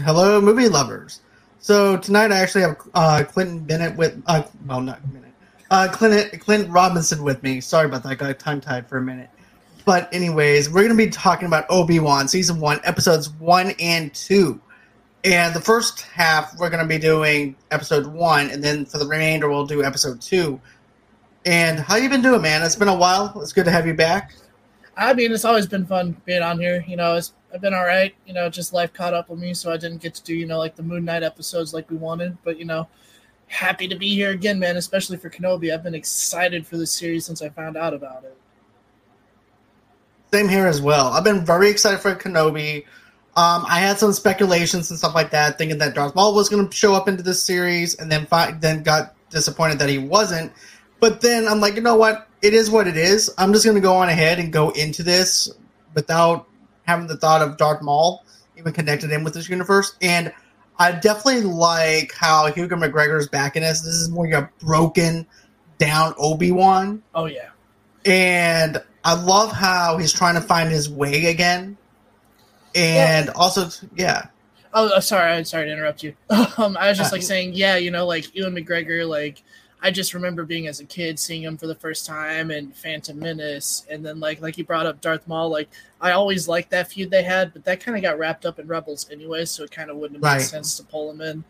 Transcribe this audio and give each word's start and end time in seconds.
hello, 0.00 0.40
movie 0.40 0.68
lovers. 0.68 1.20
So 1.60 1.96
tonight 1.96 2.32
I 2.32 2.38
actually 2.38 2.62
have 2.62 2.76
uh, 2.94 3.24
Clinton 3.28 3.60
Bennett 3.60 3.96
with, 3.96 4.22
uh, 4.26 4.42
well, 4.66 4.80
not 4.80 5.00
Bennett, 5.12 5.32
uh, 5.70 5.88
Clinton, 5.92 6.38
Clinton 6.40 6.72
Robinson 6.72 7.22
with 7.22 7.42
me. 7.42 7.60
Sorry 7.60 7.86
about 7.86 8.02
that, 8.04 8.08
I 8.08 8.14
got 8.14 8.38
tongue 8.38 8.60
tied 8.60 8.88
for 8.88 8.98
a 8.98 9.02
minute. 9.02 9.28
But 9.84 10.12
anyways, 10.12 10.68
we're 10.68 10.82
going 10.82 10.96
to 10.96 11.04
be 11.06 11.10
talking 11.10 11.46
about 11.46 11.66
Obi 11.68 12.00
Wan 12.00 12.28
season 12.28 12.60
one, 12.60 12.80
episodes 12.84 13.30
one 13.30 13.72
and 13.78 14.12
two. 14.14 14.60
And 15.24 15.54
the 15.54 15.60
first 15.60 16.02
half 16.02 16.58
we're 16.58 16.70
going 16.70 16.82
to 16.82 16.88
be 16.88 16.98
doing 16.98 17.56
episode 17.70 18.06
one, 18.06 18.50
and 18.50 18.64
then 18.64 18.86
for 18.86 18.98
the 18.98 19.06
remainder 19.06 19.50
we'll 19.50 19.66
do 19.66 19.84
episode 19.84 20.20
two. 20.20 20.60
And 21.44 21.78
how 21.78 21.96
you 21.96 22.08
been 22.08 22.22
doing, 22.22 22.42
man? 22.42 22.62
It's 22.62 22.76
been 22.76 22.88
a 22.88 22.96
while. 22.96 23.38
It's 23.42 23.52
good 23.52 23.64
to 23.66 23.70
have 23.70 23.86
you 23.86 23.94
back. 23.94 24.32
I 24.96 25.14
mean, 25.14 25.32
it's 25.32 25.44
always 25.44 25.66
been 25.66 25.86
fun 25.86 26.16
being 26.24 26.42
on 26.42 26.58
here. 26.58 26.84
You 26.86 26.96
know, 26.96 27.16
it's 27.16 27.32
I've 27.52 27.60
been 27.60 27.74
all 27.74 27.84
right. 27.84 28.14
You 28.26 28.34
know, 28.34 28.48
just 28.48 28.72
life 28.72 28.92
caught 28.92 29.14
up 29.14 29.28
with 29.28 29.38
me, 29.38 29.54
so 29.54 29.72
I 29.72 29.76
didn't 29.76 30.02
get 30.02 30.14
to 30.14 30.22
do 30.22 30.34
you 30.34 30.46
know 30.46 30.58
like 30.58 30.76
the 30.76 30.82
Moon 30.82 31.04
Knight 31.04 31.22
episodes 31.22 31.74
like 31.74 31.90
we 31.90 31.96
wanted. 31.96 32.38
But 32.44 32.58
you 32.58 32.64
know, 32.64 32.88
happy 33.48 33.88
to 33.88 33.96
be 33.96 34.14
here 34.14 34.30
again, 34.30 34.58
man. 34.58 34.76
Especially 34.76 35.16
for 35.16 35.30
Kenobi. 35.30 35.72
I've 35.72 35.82
been 35.82 35.94
excited 35.94 36.66
for 36.66 36.76
this 36.76 36.92
series 36.92 37.26
since 37.26 37.42
I 37.42 37.48
found 37.48 37.76
out 37.76 37.94
about 37.94 38.24
it. 38.24 38.36
Same 40.32 40.48
here 40.48 40.66
as 40.66 40.80
well. 40.80 41.08
I've 41.08 41.24
been 41.24 41.44
very 41.44 41.68
excited 41.68 42.00
for 42.00 42.14
Kenobi. 42.14 42.84
Um, 43.36 43.64
I 43.68 43.78
had 43.78 43.98
some 43.98 44.12
speculations 44.12 44.90
and 44.90 44.98
stuff 44.98 45.14
like 45.14 45.30
that, 45.30 45.58
thinking 45.58 45.78
that 45.78 45.94
Darth 45.94 46.14
Maul 46.14 46.34
was 46.34 46.48
going 46.48 46.68
to 46.68 46.76
show 46.76 46.94
up 46.94 47.08
into 47.08 47.22
this 47.22 47.42
series, 47.42 47.94
and 47.96 48.10
then 48.10 48.26
fi- 48.26 48.52
then 48.52 48.82
got 48.82 49.14
disappointed 49.30 49.78
that 49.78 49.88
he 49.88 49.98
wasn't. 49.98 50.52
But 51.00 51.20
then 51.20 51.48
I'm 51.48 51.60
like, 51.60 51.74
you 51.74 51.80
know 51.80 51.96
what? 51.96 52.28
It 52.42 52.54
is 52.54 52.70
what 52.70 52.86
it 52.86 52.96
is. 52.96 53.32
I'm 53.38 53.52
just 53.52 53.64
going 53.64 53.74
to 53.74 53.80
go 53.80 53.94
on 53.94 54.08
ahead 54.08 54.38
and 54.38 54.52
go 54.52 54.70
into 54.70 55.02
this 55.02 55.50
without 55.94 56.46
having 56.84 57.06
the 57.06 57.16
thought 57.16 57.42
of 57.42 57.56
Darth 57.56 57.82
Maul 57.82 58.24
even 58.56 58.72
connected 58.72 59.10
in 59.10 59.24
with 59.24 59.34
this 59.34 59.48
universe. 59.48 59.96
And 60.00 60.32
I 60.78 60.92
definitely 60.92 61.42
like 61.42 62.12
how 62.14 62.50
Hugo 62.52 62.76
McGregor 62.76 63.18
is 63.18 63.28
back 63.28 63.56
in 63.56 63.62
this. 63.62 63.80
This 63.80 63.94
is 63.94 64.08
more 64.08 64.26
your 64.26 64.52
broken 64.60 65.26
down 65.78 66.14
Obi 66.18 66.52
Wan. 66.52 67.02
Oh 67.14 67.26
yeah. 67.26 67.50
And 68.06 68.82
I 69.04 69.14
love 69.14 69.52
how 69.52 69.98
he's 69.98 70.12
trying 70.12 70.34
to 70.34 70.40
find 70.40 70.70
his 70.70 70.88
way 70.88 71.26
again. 71.26 71.76
And 72.74 73.26
yeah. 73.26 73.32
also, 73.34 73.68
yeah. 73.94 74.26
Oh, 74.72 75.00
sorry. 75.00 75.32
I'm 75.32 75.44
sorry 75.44 75.66
to 75.66 75.72
interrupt 75.72 76.02
you. 76.02 76.14
Um, 76.58 76.76
I 76.76 76.88
was 76.88 76.98
just 76.98 77.12
like 77.12 77.22
saying, 77.22 77.54
yeah, 77.54 77.76
you 77.76 77.90
know, 77.90 78.06
like 78.06 78.34
Ewan 78.34 78.54
McGregor, 78.54 79.08
like 79.08 79.42
I 79.82 79.90
just 79.90 80.14
remember 80.14 80.44
being 80.44 80.66
as 80.66 80.80
a 80.80 80.84
kid 80.84 81.18
seeing 81.18 81.42
him 81.42 81.56
for 81.56 81.66
the 81.66 81.74
first 81.74 82.04
time 82.04 82.50
and 82.50 82.74
Phantom 82.76 83.18
Menace, 83.18 83.86
and 83.90 84.04
then 84.04 84.20
like 84.20 84.40
like 84.40 84.56
he 84.56 84.62
brought 84.62 84.86
up 84.86 85.00
Darth 85.00 85.26
Maul. 85.26 85.50
Like 85.50 85.70
I 86.00 86.12
always 86.12 86.48
liked 86.48 86.70
that 86.70 86.88
feud 86.88 87.10
they 87.10 87.22
had, 87.22 87.52
but 87.52 87.64
that 87.64 87.80
kind 87.80 87.96
of 87.96 88.02
got 88.02 88.18
wrapped 88.18 88.44
up 88.44 88.58
in 88.58 88.66
Rebels 88.66 89.08
anyway, 89.10 89.44
so 89.44 89.64
it 89.64 89.70
kind 89.70 89.90
of 89.90 89.96
wouldn't 89.96 90.18
have 90.18 90.24
right. 90.24 90.38
made 90.38 90.46
sense 90.46 90.76
to 90.76 90.84
pull 90.84 91.10
him 91.10 91.20
in. 91.20 91.44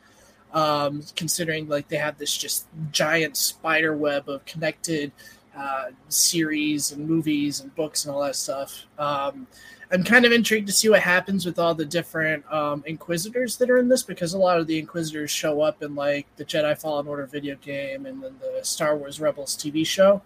Um, 0.52 1.04
considering 1.14 1.68
like 1.68 1.86
they 1.86 1.96
had 1.96 2.18
this 2.18 2.36
just 2.36 2.66
giant 2.90 3.36
spider 3.36 3.96
web 3.96 4.28
of 4.28 4.44
connected 4.46 5.12
uh, 5.56 5.90
series 6.08 6.90
and 6.92 7.08
movies 7.08 7.60
and 7.60 7.74
books 7.74 8.04
and 8.04 8.14
all 8.14 8.22
that 8.22 8.36
stuff. 8.36 8.86
Um, 8.98 9.46
I'm 9.92 10.04
kind 10.04 10.24
of 10.24 10.30
intrigued 10.30 10.68
to 10.68 10.72
see 10.72 10.88
what 10.88 11.00
happens 11.00 11.44
with 11.44 11.58
all 11.58 11.74
the 11.74 11.84
different 11.84 12.44
um, 12.52 12.84
Inquisitors 12.86 13.56
that 13.56 13.68
are 13.70 13.78
in 13.78 13.88
this 13.88 14.04
because 14.04 14.34
a 14.34 14.38
lot 14.38 14.60
of 14.60 14.68
the 14.68 14.78
Inquisitors 14.78 15.32
show 15.32 15.62
up 15.62 15.82
in 15.82 15.96
like 15.96 16.26
the 16.36 16.44
Jedi 16.44 16.80
Fallen 16.80 17.08
Order 17.08 17.26
video 17.26 17.56
game 17.56 18.06
and 18.06 18.22
then 18.22 18.36
the 18.40 18.64
Star 18.64 18.96
Wars 18.96 19.20
Rebels 19.20 19.56
TV 19.56 19.84
show. 19.84 20.22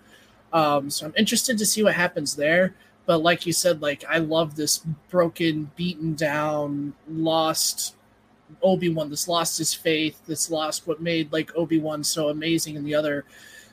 Um, 0.52 0.90
so 0.90 1.06
I'm 1.06 1.14
interested 1.16 1.56
to 1.58 1.66
see 1.66 1.82
what 1.82 1.94
happens 1.94 2.36
there. 2.36 2.74
But 3.06 3.18
like 3.18 3.46
you 3.46 3.52
said, 3.52 3.80
like 3.80 4.04
I 4.08 4.18
love 4.18 4.54
this 4.54 4.78
broken, 5.10 5.70
beaten 5.76 6.14
down, 6.14 6.94
lost 7.08 7.94
Obi 8.62 8.88
Wan. 8.90 9.10
This 9.10 9.28
lost 9.28 9.58
his 9.58 9.72
faith. 9.72 10.20
This 10.26 10.50
lost 10.50 10.86
what 10.86 11.02
made 11.02 11.32
like 11.32 11.54
Obi 11.56 11.78
Wan 11.78 12.04
so 12.04 12.28
amazing 12.28 12.76
in 12.76 12.84
the 12.84 12.94
other 12.94 13.24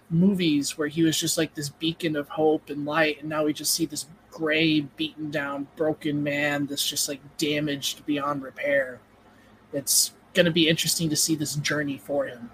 movies, 0.09 0.77
where 0.77 0.89
he 0.89 1.03
was 1.03 1.17
just 1.17 1.37
like 1.37 1.53
this 1.53 1.69
beacon 1.69 2.15
of 2.15 2.27
hope 2.29 2.69
and 2.69 2.85
light, 2.85 3.19
and 3.21 3.29
now 3.29 3.45
we 3.45 3.53
just 3.53 3.73
see 3.73 3.85
this 3.85 4.05
gray, 4.31 4.81
beaten 4.81 5.29
down, 5.29 5.67
broken 5.75 6.23
man 6.23 6.65
that's 6.65 6.87
just 6.87 7.07
like 7.07 7.19
damaged 7.37 8.05
beyond 8.05 8.41
repair. 8.41 8.99
It's 9.73 10.13
going 10.33 10.45
to 10.45 10.51
be 10.51 10.67
interesting 10.67 11.09
to 11.09 11.15
see 11.15 11.35
this 11.35 11.55
journey 11.55 11.97
for 11.97 12.25
him. 12.25 12.49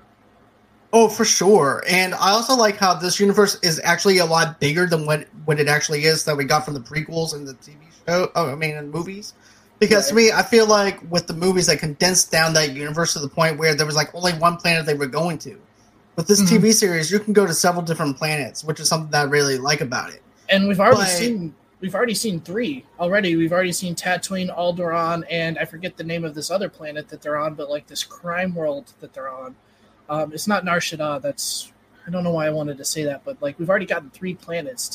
Oh, 0.94 1.10
for 1.10 1.26
sure. 1.26 1.84
And 1.88 2.14
I 2.16 2.30
also 2.30 2.56
like 2.56 2.78
how 2.78 2.94
this 2.94 3.20
universe 3.20 3.60
is 3.62 3.80
actually 3.84 4.20
a 4.20 4.26
lot 4.26 4.60
bigger 4.60 4.86
than 4.86 5.06
what, 5.06 5.28
what 5.46 5.60
it 5.60 5.68
actually 5.68 6.06
is 6.06 6.24
that 6.26 6.36
we 6.36 6.46
got 6.46 6.66
from 6.66 6.74
the 6.74 6.80
prequels 6.80 7.36
and 7.36 7.48
the 7.48 7.54
TV 7.56 7.78
show. 8.08 8.32
Oh, 8.36 8.52
I 8.52 8.56
mean, 8.56 8.76
in 8.76 8.90
movies. 8.90 9.34
Because 9.80 10.12
right. 10.12 10.28
to 10.28 10.28
me, 10.28 10.32
I 10.32 10.44
feel 10.44 10.66
like 10.66 11.00
with 11.12 11.28
the 11.28 11.34
movies, 11.34 11.68
they 11.68 11.76
condensed 11.76 12.32
down 12.32 12.54
that 12.54 12.74
universe 12.74 13.14
to 13.14 13.20
the 13.20 13.28
point 13.28 13.58
where 13.60 13.76
there 13.76 13.86
was 13.86 13.96
like 13.96 14.14
only 14.16 14.32
one 14.34 14.58
planet 14.58 14.86
they 14.86 14.96
were 14.96 15.08
going 15.08 15.38
to. 15.40 15.60
With 16.16 16.28
this 16.28 16.42
mm-hmm. 16.42 16.66
TV 16.66 16.74
series, 16.74 17.12
you 17.12 17.20
can 17.20 17.34
go 17.34 17.46
to 17.46 17.54
several 17.54 17.84
different 17.84 18.18
planets, 18.18 18.64
which 18.64 18.80
is 18.80 18.90
something 18.90 19.12
that 19.12 19.28
I 19.28 19.30
really 19.30 19.60
like 19.60 19.82
about 19.82 20.12
it. 20.12 20.24
And 20.50 20.68
we've 20.68 20.80
already 20.80 20.98
but, 20.98 21.08
seen 21.10 21.54
we've 21.80 21.96
already 21.96 22.14
seen 22.14 22.40
three 22.40 22.86
already. 23.00 23.36
We've 23.36 23.52
already 23.52 23.72
seen 23.72 23.96
Tatooine, 23.96 24.56
Alderaan, 24.56 25.24
and 25.30 25.58
I 25.58 25.66
forget 25.66 25.98
the 25.98 26.04
name 26.04 26.24
of 26.24 26.34
this 26.34 26.50
other 26.50 26.70
planet 26.70 27.08
that 27.10 27.22
they're 27.22 27.38
on, 27.38 27.54
but 27.54 27.70
like 27.70 27.88
this 27.88 28.04
crime 28.04 28.56
world 28.56 28.94
that 29.00 29.14
they're 29.14 29.30
on. 29.30 29.56
Um, 30.10 30.34
it's 30.34 30.48
not 30.48 30.66
Nar 30.66 30.80
Shaddaa. 30.80 31.22
That's 31.22 31.72
I 32.08 32.10
don't 32.10 32.24
know 32.24 32.32
why 32.32 32.48
I 32.48 32.52
wanted 32.52 32.78
to 32.78 32.86
say 32.86 33.04
that, 33.04 33.24
but 33.26 33.42
like 33.42 33.60
we've 33.60 33.70
already 33.70 33.86
gotten 33.86 34.10
three 34.10 34.34
planets. 34.34 34.88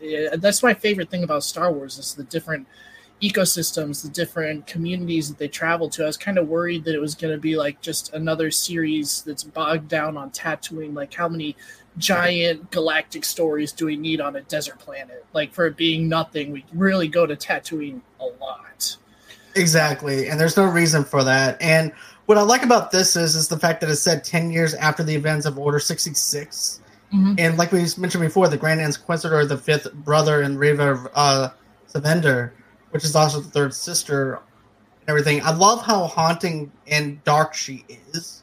To 0.00 0.36
that's 0.38 0.62
my 0.62 0.74
favorite 0.74 1.10
thing 1.10 1.24
about 1.24 1.42
Star 1.44 1.72
Wars 1.72 1.98
is 1.98 2.14
the 2.14 2.24
different 2.24 2.66
ecosystems, 3.20 4.02
the 4.02 4.08
different 4.08 4.66
communities 4.66 5.28
that 5.28 5.38
they 5.38 5.48
travel 5.48 5.88
to. 5.88 6.02
I 6.02 6.06
was 6.06 6.16
kind 6.16 6.38
of 6.38 6.48
worried 6.48 6.84
that 6.84 6.94
it 6.94 7.00
was 7.00 7.14
going 7.14 7.32
to 7.32 7.40
be 7.40 7.56
like 7.56 7.80
just 7.80 8.14
another 8.14 8.50
series 8.50 9.22
that's 9.22 9.44
bogged 9.44 9.88
down 9.88 10.16
on 10.16 10.30
Tatooine. 10.30 10.94
Like 10.94 11.14
how 11.14 11.28
many 11.28 11.56
giant 11.98 12.70
galactic 12.70 13.24
stories 13.24 13.72
do 13.72 13.86
we 13.86 13.96
need 13.96 14.20
on 14.20 14.36
a 14.36 14.40
desert 14.42 14.78
planet? 14.78 15.24
Like 15.32 15.52
for 15.52 15.66
it 15.66 15.76
being 15.76 16.08
nothing, 16.08 16.52
we 16.52 16.64
really 16.72 17.08
go 17.08 17.26
to 17.26 17.36
Tatooine 17.36 18.00
a 18.20 18.24
lot. 18.24 18.96
Exactly, 19.54 20.28
and 20.28 20.40
there's 20.40 20.56
no 20.56 20.64
reason 20.64 21.04
for 21.04 21.24
that. 21.24 21.60
And 21.60 21.92
what 22.26 22.38
I 22.38 22.42
like 22.42 22.62
about 22.62 22.90
this 22.90 23.16
is 23.16 23.34
is 23.34 23.48
the 23.48 23.58
fact 23.58 23.80
that 23.80 23.90
it's 23.90 24.00
set 24.00 24.24
ten 24.24 24.50
years 24.50 24.74
after 24.74 25.02
the 25.02 25.14
events 25.14 25.44
of 25.44 25.58
Order 25.58 25.78
sixty 25.78 26.14
six. 26.14 26.80
Mm-hmm. 27.12 27.34
And 27.36 27.58
like 27.58 27.72
we 27.72 27.80
mentioned 27.98 28.22
before, 28.22 28.48
the 28.48 28.56
Grand 28.56 28.80
Inquisitor, 28.80 29.44
the 29.44 29.58
fifth 29.58 29.92
brother, 29.92 30.40
and 30.40 30.58
Reva 30.58 31.10
uh, 31.14 31.50
Sevander, 31.92 32.52
which 32.90 33.04
is 33.04 33.14
also 33.14 33.40
the 33.40 33.50
third 33.50 33.74
sister, 33.74 34.34
and 35.00 35.08
everything. 35.08 35.42
I 35.42 35.52
love 35.52 35.82
how 35.82 36.06
haunting 36.06 36.72
and 36.86 37.22
dark 37.24 37.52
she 37.52 37.84
is 38.14 38.42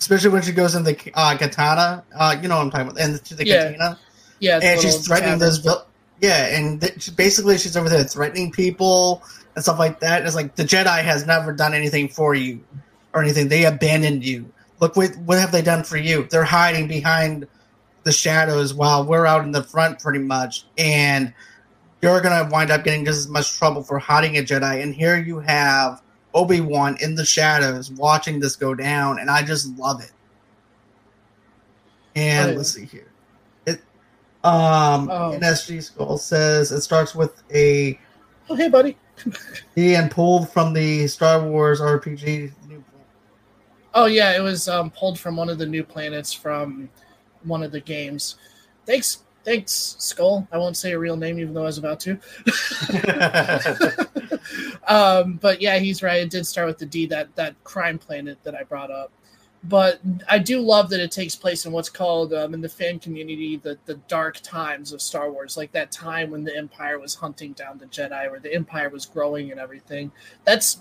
especially 0.00 0.30
when 0.30 0.42
she 0.42 0.52
goes 0.52 0.74
in 0.74 0.82
the 0.82 0.96
uh, 1.14 1.36
katana. 1.36 2.02
Uh, 2.14 2.36
you 2.40 2.48
know 2.48 2.56
what 2.56 2.62
I'm 2.62 2.70
talking 2.70 2.88
about, 2.88 3.00
and 3.00 3.14
the 3.16 3.46
yeah. 3.46 3.72
katana. 3.72 3.98
Yeah, 4.40 4.60
and 4.62 4.80
she's 4.80 5.06
threatening 5.06 5.38
this. 5.38 5.66
Yeah, 6.20 6.46
and 6.46 6.80
th- 6.80 7.14
basically 7.16 7.58
she's 7.58 7.76
over 7.76 7.88
there 7.88 8.04
threatening 8.04 8.50
people 8.50 9.22
and 9.54 9.62
stuff 9.62 9.78
like 9.78 10.00
that. 10.00 10.24
It's 10.24 10.34
like 10.34 10.56
the 10.56 10.64
Jedi 10.64 11.02
has 11.02 11.26
never 11.26 11.52
done 11.52 11.74
anything 11.74 12.08
for 12.08 12.34
you 12.34 12.64
or 13.14 13.22
anything. 13.22 13.48
They 13.48 13.64
abandoned 13.64 14.24
you. 14.24 14.50
Look 14.80 14.96
what 14.96 15.16
what 15.18 15.38
have 15.38 15.52
they 15.52 15.62
done 15.62 15.84
for 15.84 15.98
you? 15.98 16.26
They're 16.30 16.44
hiding 16.44 16.88
behind 16.88 17.46
the 18.02 18.12
shadows 18.12 18.72
while 18.72 19.04
we're 19.04 19.26
out 19.26 19.44
in 19.44 19.52
the 19.52 19.62
front, 19.62 19.98
pretty 19.98 20.20
much, 20.20 20.64
and 20.78 21.34
you're 22.00 22.22
gonna 22.22 22.48
wind 22.50 22.70
up 22.70 22.84
getting 22.84 23.04
just 23.04 23.18
as 23.18 23.28
much 23.28 23.58
trouble 23.58 23.82
for 23.82 23.98
hiding 23.98 24.38
a 24.38 24.42
Jedi. 24.42 24.82
And 24.82 24.94
here 24.94 25.18
you 25.18 25.40
have 25.40 26.00
Obi 26.34 26.60
Wan 26.60 26.96
in 27.00 27.14
the 27.14 27.24
shadows 27.24 27.90
watching 27.90 28.40
this 28.40 28.56
go 28.56 28.74
down, 28.74 29.18
and 29.18 29.30
I 29.30 29.42
just 29.42 29.76
love 29.78 30.00
it. 30.02 30.12
And 32.14 32.56
let's 32.56 32.72
see 32.72 32.84
here. 32.84 33.10
It 33.66 33.80
um 34.44 35.10
oh. 35.10 35.38
NSG 35.40 35.82
Skull 35.82 36.18
says 36.18 36.72
it 36.72 36.80
starts 36.82 37.14
with 37.14 37.42
a 37.52 37.98
Oh 38.48 38.54
hey 38.54 38.68
buddy. 38.68 38.96
and 39.76 40.10
pulled 40.10 40.50
from 40.50 40.72
the 40.72 41.06
Star 41.06 41.44
Wars 41.46 41.80
RPG 41.80 42.52
new 42.68 42.82
Oh 43.92 44.06
yeah, 44.06 44.36
it 44.36 44.40
was 44.40 44.68
um, 44.68 44.90
pulled 44.90 45.18
from 45.18 45.36
one 45.36 45.48
of 45.48 45.58
the 45.58 45.66
new 45.66 45.82
planets 45.82 46.32
from 46.32 46.88
one 47.42 47.62
of 47.62 47.72
the 47.72 47.80
games. 47.80 48.36
Thanks 48.86 49.24
thanks, 49.44 49.96
Skull. 49.98 50.46
I 50.52 50.58
won't 50.58 50.76
say 50.76 50.92
a 50.92 50.98
real 50.98 51.16
name, 51.16 51.38
even 51.38 51.54
though 51.54 51.62
I 51.62 51.66
was 51.66 51.78
about 51.78 52.00
to. 52.00 52.18
um, 54.88 55.34
but 55.40 55.60
yeah, 55.60 55.78
he's 55.78 56.02
right. 56.02 56.22
It 56.22 56.30
did 56.30 56.46
start 56.46 56.66
with 56.66 56.78
the 56.78 56.86
D, 56.86 57.06
that 57.06 57.34
that 57.36 57.62
crime 57.64 57.98
planet 57.98 58.38
that 58.44 58.54
I 58.54 58.64
brought 58.64 58.90
up. 58.90 59.12
But 59.64 60.00
I 60.26 60.38
do 60.38 60.60
love 60.60 60.88
that 60.88 61.00
it 61.00 61.10
takes 61.10 61.36
place 61.36 61.66
in 61.66 61.72
what's 61.72 61.90
called 61.90 62.32
um, 62.32 62.54
in 62.54 62.62
the 62.62 62.68
fan 62.68 62.98
community 62.98 63.56
the 63.56 63.78
the 63.84 63.96
dark 64.08 64.40
times 64.40 64.92
of 64.92 65.02
Star 65.02 65.30
Wars, 65.30 65.56
like 65.56 65.72
that 65.72 65.92
time 65.92 66.30
when 66.30 66.44
the 66.44 66.56
Empire 66.56 66.98
was 66.98 67.14
hunting 67.14 67.52
down 67.52 67.78
the 67.78 67.86
Jedi, 67.86 68.30
where 68.30 68.40
the 68.40 68.54
Empire 68.54 68.88
was 68.88 69.04
growing 69.04 69.50
and 69.50 69.60
everything. 69.60 70.10
That's 70.44 70.80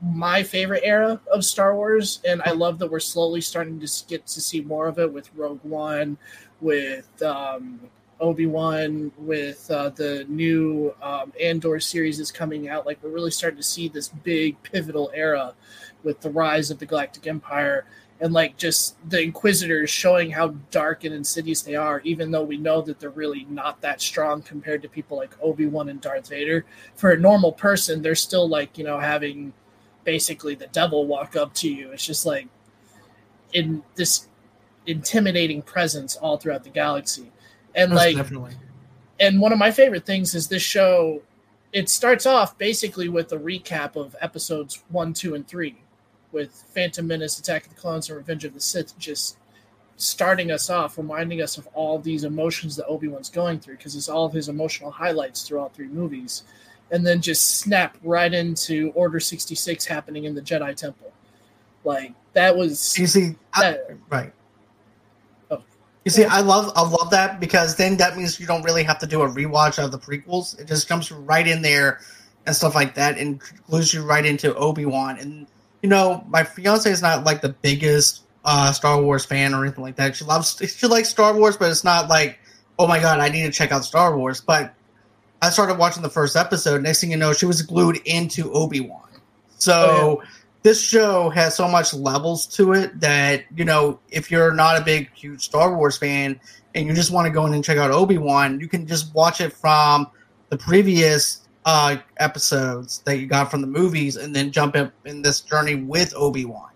my 0.00 0.42
favorite 0.42 0.82
era 0.84 1.20
of 1.32 1.44
Star 1.44 1.74
Wars, 1.76 2.20
and 2.26 2.42
I 2.46 2.52
love 2.52 2.78
that 2.78 2.90
we're 2.90 3.00
slowly 3.00 3.40
starting 3.40 3.78
to 3.80 4.04
get 4.08 4.26
to 4.26 4.40
see 4.40 4.62
more 4.62 4.86
of 4.86 4.98
it 4.98 5.12
with 5.12 5.30
Rogue 5.34 5.62
One, 5.62 6.16
with 6.60 7.22
um, 7.22 7.80
Obi 8.20 8.46
Wan, 8.46 9.12
with 9.18 9.70
uh, 9.70 9.90
the 9.90 10.24
new 10.28 10.94
um, 11.02 11.32
Andor 11.40 11.80
series 11.80 12.20
is 12.20 12.30
coming 12.30 12.68
out. 12.68 12.86
Like 12.86 13.02
we're 13.02 13.10
really 13.10 13.30
starting 13.30 13.58
to 13.58 13.62
see 13.62 13.88
this 13.88 14.08
big 14.08 14.62
pivotal 14.62 15.10
era 15.14 15.54
with 16.02 16.20
the 16.20 16.30
rise 16.30 16.70
of 16.70 16.78
the 16.78 16.86
Galactic 16.86 17.26
Empire 17.26 17.86
and 18.20 18.32
like 18.32 18.56
just 18.56 18.96
the 19.10 19.20
Inquisitors 19.20 19.90
showing 19.90 20.30
how 20.30 20.48
dark 20.70 21.04
and 21.04 21.14
insidious 21.14 21.62
they 21.62 21.74
are, 21.74 22.00
even 22.00 22.30
though 22.30 22.44
we 22.44 22.56
know 22.56 22.80
that 22.80 23.00
they're 23.00 23.10
really 23.10 23.46
not 23.50 23.80
that 23.80 24.00
strong 24.00 24.40
compared 24.42 24.82
to 24.82 24.88
people 24.88 25.16
like 25.16 25.36
Obi 25.42 25.66
Wan 25.66 25.88
and 25.88 26.00
Darth 26.00 26.28
Vader. 26.28 26.64
For 26.94 27.10
a 27.10 27.18
normal 27.18 27.52
person, 27.52 28.02
they're 28.02 28.14
still 28.14 28.48
like 28.48 28.78
you 28.78 28.84
know 28.84 28.98
having 28.98 29.52
basically 30.04 30.54
the 30.54 30.68
devil 30.68 31.06
walk 31.06 31.34
up 31.34 31.54
to 31.54 31.68
you. 31.68 31.90
It's 31.90 32.06
just 32.06 32.24
like 32.24 32.48
in 33.52 33.82
this 33.96 34.28
intimidating 34.86 35.62
presence 35.62 36.16
all 36.16 36.36
throughout 36.36 36.64
the 36.64 36.70
galaxy, 36.70 37.30
and 37.74 37.90
Most 37.90 37.98
like 37.98 38.16
definitely. 38.16 38.52
and 39.20 39.40
one 39.40 39.52
of 39.52 39.58
my 39.58 39.70
favorite 39.70 40.04
things 40.06 40.34
is 40.34 40.48
this 40.48 40.62
show 40.62 41.22
it 41.72 41.88
starts 41.88 42.24
off 42.24 42.56
basically 42.56 43.08
with 43.08 43.32
a 43.32 43.36
recap 43.36 43.96
of 43.96 44.14
episodes 44.20 44.82
one 44.90 45.12
two 45.12 45.34
and 45.34 45.46
three 45.46 45.76
with 46.32 46.64
phantom 46.74 47.06
menace 47.06 47.38
attack 47.38 47.64
of 47.64 47.74
the 47.74 47.80
clones 47.80 48.08
and 48.08 48.16
revenge 48.16 48.44
of 48.44 48.54
the 48.54 48.60
sith 48.60 48.96
just 48.98 49.38
starting 49.96 50.50
us 50.50 50.70
off 50.70 50.98
reminding 50.98 51.40
us 51.40 51.56
of 51.58 51.66
all 51.74 51.98
these 51.98 52.24
emotions 52.24 52.76
that 52.76 52.86
obi-wan's 52.86 53.30
going 53.30 53.58
through 53.60 53.76
because 53.76 53.94
it's 53.96 54.08
all 54.08 54.24
of 54.24 54.32
his 54.32 54.48
emotional 54.48 54.90
highlights 54.90 55.42
through 55.46 55.58
all 55.60 55.68
three 55.68 55.86
movies 55.88 56.42
and 56.90 57.06
then 57.06 57.20
just 57.20 57.58
snap 57.58 57.96
right 58.02 58.34
into 58.34 58.90
order 58.94 59.18
66 59.20 59.84
happening 59.86 60.24
in 60.24 60.34
the 60.34 60.42
jedi 60.42 60.74
temple 60.74 61.12
like 61.84 62.12
that 62.32 62.56
was 62.56 62.98
You 62.98 63.06
see, 63.06 63.34
I, 63.52 63.60
that, 63.62 63.90
right. 64.10 64.32
You 66.04 66.10
see, 66.10 66.24
I 66.24 66.40
love 66.40 66.70
I 66.76 66.82
love 66.82 67.10
that 67.10 67.40
because 67.40 67.76
then 67.76 67.96
that 67.96 68.16
means 68.16 68.38
you 68.38 68.46
don't 68.46 68.62
really 68.62 68.82
have 68.82 68.98
to 68.98 69.06
do 69.06 69.22
a 69.22 69.28
rewatch 69.28 69.82
of 69.82 69.90
the 69.90 69.98
prequels. 69.98 70.58
It 70.60 70.66
just 70.66 70.86
jumps 70.86 71.10
right 71.10 71.46
in 71.46 71.62
there 71.62 72.00
and 72.46 72.54
stuff 72.54 72.74
like 72.74 72.94
that, 72.96 73.16
and 73.16 73.40
glues 73.66 73.94
you 73.94 74.04
right 74.04 74.24
into 74.24 74.54
Obi 74.54 74.84
Wan. 74.84 75.18
And 75.18 75.46
you 75.82 75.88
know, 75.88 76.22
my 76.28 76.44
fiance 76.44 76.90
is 76.90 77.00
not 77.00 77.24
like 77.24 77.40
the 77.40 77.48
biggest 77.48 78.22
uh, 78.44 78.70
Star 78.72 79.00
Wars 79.00 79.24
fan 79.24 79.54
or 79.54 79.64
anything 79.64 79.82
like 79.82 79.96
that. 79.96 80.14
She 80.14 80.24
loves 80.24 80.60
she 80.76 80.86
likes 80.86 81.08
Star 81.08 81.34
Wars, 81.34 81.56
but 81.56 81.70
it's 81.70 81.84
not 81.84 82.08
like, 82.08 82.38
oh 82.78 82.86
my 82.86 83.00
god, 83.00 83.20
I 83.20 83.30
need 83.30 83.44
to 83.44 83.50
check 83.52 83.72
out 83.72 83.84
Star 83.84 84.16
Wars. 84.16 84.42
But 84.42 84.74
I 85.40 85.48
started 85.48 85.78
watching 85.78 86.02
the 86.02 86.10
first 86.10 86.36
episode. 86.36 86.82
Next 86.82 87.00
thing 87.00 87.10
you 87.10 87.16
know, 87.16 87.32
she 87.32 87.46
was 87.46 87.62
glued 87.62 87.96
into 88.04 88.52
Obi 88.52 88.80
Wan. 88.80 89.08
So 89.56 90.20
Oh, 90.22 90.22
this 90.64 90.82
show 90.82 91.28
has 91.30 91.54
so 91.54 91.68
much 91.68 91.92
levels 91.94 92.46
to 92.46 92.72
it 92.72 92.98
that 92.98 93.44
you 93.54 93.64
know 93.64 94.00
if 94.10 94.30
you're 94.30 94.52
not 94.52 94.80
a 94.80 94.84
big 94.84 95.12
huge 95.14 95.42
Star 95.42 95.76
Wars 95.76 95.96
fan 95.96 96.40
and 96.74 96.86
you 96.88 96.94
just 96.94 97.12
want 97.12 97.26
to 97.26 97.30
go 97.32 97.46
in 97.46 97.54
and 97.54 97.62
check 97.62 97.78
out 97.78 97.92
Obi 97.92 98.18
Wan, 98.18 98.58
you 98.58 98.66
can 98.66 98.84
just 98.86 99.14
watch 99.14 99.40
it 99.40 99.52
from 99.52 100.08
the 100.48 100.56
previous 100.56 101.46
uh, 101.66 101.96
episodes 102.16 102.98
that 103.04 103.18
you 103.18 103.26
got 103.26 103.50
from 103.50 103.60
the 103.60 103.66
movies, 103.66 104.16
and 104.16 104.34
then 104.34 104.50
jump 104.50 104.74
in, 104.74 104.90
in 105.04 105.22
this 105.22 105.40
journey 105.40 105.76
with 105.76 106.12
Obi 106.16 106.44
Wan, 106.44 106.70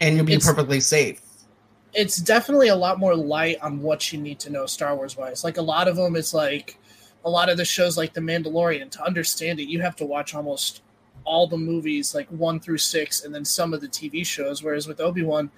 and 0.00 0.14
you'll 0.16 0.24
be 0.24 0.34
It's- 0.34 0.46
perfectly 0.46 0.80
safe. 0.80 1.20
it's 1.92 2.16
definitely 2.18 2.68
a 2.68 2.76
lot 2.76 2.98
more 2.98 3.14
light 3.16 3.58
on 3.62 3.82
what 3.82 4.12
you 4.12 4.18
need 4.20 4.38
to 4.40 4.50
know 4.50 4.66
Star 4.66 4.94
Wars 4.94 5.16
wise. 5.16 5.42
Like 5.42 5.56
a 5.56 5.62
lot 5.62 5.88
of 5.88 5.96
them, 5.96 6.14
it's 6.16 6.32
like 6.34 6.78
a 7.24 7.30
lot 7.30 7.48
of 7.48 7.56
the 7.56 7.64
shows 7.64 7.96
like 7.96 8.12
The 8.14 8.20
Mandalorian. 8.20 8.90
To 8.92 9.04
understand 9.04 9.58
it, 9.60 9.68
you 9.68 9.80
have 9.82 9.96
to 9.96 10.04
watch 10.06 10.34
almost 10.34 10.82
all 11.26 11.46
the 11.46 11.58
movies, 11.58 12.14
like 12.14 12.28
one 12.28 12.58
through 12.60 12.78
six, 12.78 13.24
and 13.24 13.34
then 13.34 13.44
some 13.44 13.74
of 13.74 13.80
the 13.82 13.88
TV 13.88 14.24
shows. 14.24 14.62
Whereas 14.62 14.86
with 14.86 15.00
Obi 15.00 15.22
Wan, 15.22 15.50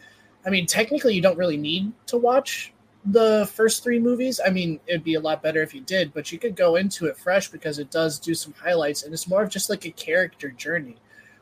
I 0.45 0.51
mean, 0.51 0.67
technically, 0.67 1.15
you 1.15 1.23
don't 1.23 1.39
really 1.39 1.57
need 1.57 1.93
to 2.07 2.17
watch 2.17 2.73
the 3.05 3.49
first 3.55 3.85
three 3.85 3.99
movies. 3.99 4.41
I 4.45 4.51
mean, 4.51 4.81
it'd 4.87 5.05
be 5.05 5.15
a 5.15 5.21
lot 5.21 5.43
better 5.43 5.63
if 5.63 5.75
you 5.75 5.81
did, 5.83 6.13
but 6.13 6.33
you 6.33 6.39
could 6.39 6.57
go 6.57 6.77
into 6.77 7.07
it 7.07 7.17
fresh 7.17 7.49
because 7.49 7.79
it 7.79 7.91
does 7.91 8.19
do 8.19 8.35
some 8.35 8.55
highlights, 8.61 9.03
and 9.05 9.13
it's 9.13 9.29
more 9.29 9.43
of 9.43 9.51
just 9.51 9.71
like 9.71 9.85
a 9.85 9.91
character 9.91 10.51
journey, 10.51 10.97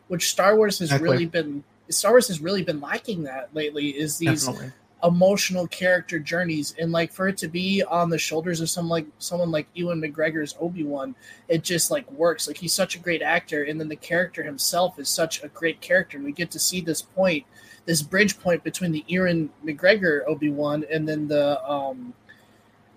which 0.09 0.31
Star 0.31 0.57
Wars 0.57 0.79
has 0.81 0.89
Exactly. 0.91 1.11
really 1.11 1.27
been. 1.27 1.65
Star 1.89 2.13
Wars 2.13 2.29
has 2.29 2.41
really 2.41 2.63
been 2.63 2.81
lacking 2.81 3.23
that 3.23 3.55
lately. 3.55 3.91
Is 3.91 4.19
these 4.19 4.45
Definitely. 4.45 4.73
Emotional 5.05 5.67
character 5.67 6.19
journeys. 6.19 6.75
And 6.79 6.91
like 6.91 7.13
for 7.13 7.29
it 7.29 7.37
to 7.39 7.49
be 7.49 7.83
on 7.83 8.09
the 8.11 8.19
shoulders 8.19 8.61
of 8.61 8.71
some 8.71 8.89
like 8.89 9.07
someone 9.19 9.51
like 9.51 9.67
Ewan 9.75 10.01
McGregor's 10.01 10.57
Obi-Wan 10.61 11.15
it 11.49 11.63
just 11.63 11.91
like 11.91 12.11
works. 12.11 12.47
Like 12.47 12.57
he's 12.57 12.73
such 12.73 12.97
a 12.97 13.01
great 13.01 13.23
actor 13.23 13.65
and 13.65 13.79
then 13.79 13.89
the 13.89 13.97
character 13.97 14.43
himself 14.43 14.99
is 14.99 15.09
such 15.09 15.43
a 15.43 15.49
great 15.49 15.81
character. 15.81 16.17
And 16.17 16.25
we 16.25 16.33
get 16.33 16.51
to 16.53 16.59
see 16.59 16.81
this 16.81 17.03
point 17.03 17.45
this 17.85 18.03
bridge 18.03 18.41
point 18.41 18.65
between 18.65 18.91
the 18.91 19.05
Ewan 19.07 19.51
McGregor 19.65 20.27
Obi-Wan 20.27 20.85
and 20.91 21.09
then 21.09 21.29
the 21.29 21.63
um 21.71 22.15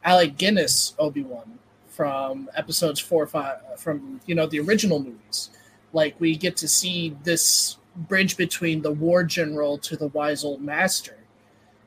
Alec 0.03 0.37
Guinness 0.37 0.95
Obi-Wan 0.97 1.59
from 1.87 2.49
episodes 2.55 2.99
4 2.99 3.23
or 3.23 3.27
5 3.27 3.57
from 3.77 4.21
you 4.25 4.35
know 4.35 4.47
the 4.47 4.59
original 4.61 4.99
movies. 4.99 5.49
Like 5.91 6.15
we 6.19 6.37
get 6.37 6.55
to 6.57 6.67
see 6.67 7.17
this 7.23 7.77
bridge 7.95 8.37
between 8.37 8.81
the 8.81 8.91
war 8.91 9.23
general 9.23 9.77
to 9.79 9.97
the 9.97 10.07
wise 10.07 10.45
old 10.45 10.61
master 10.61 11.18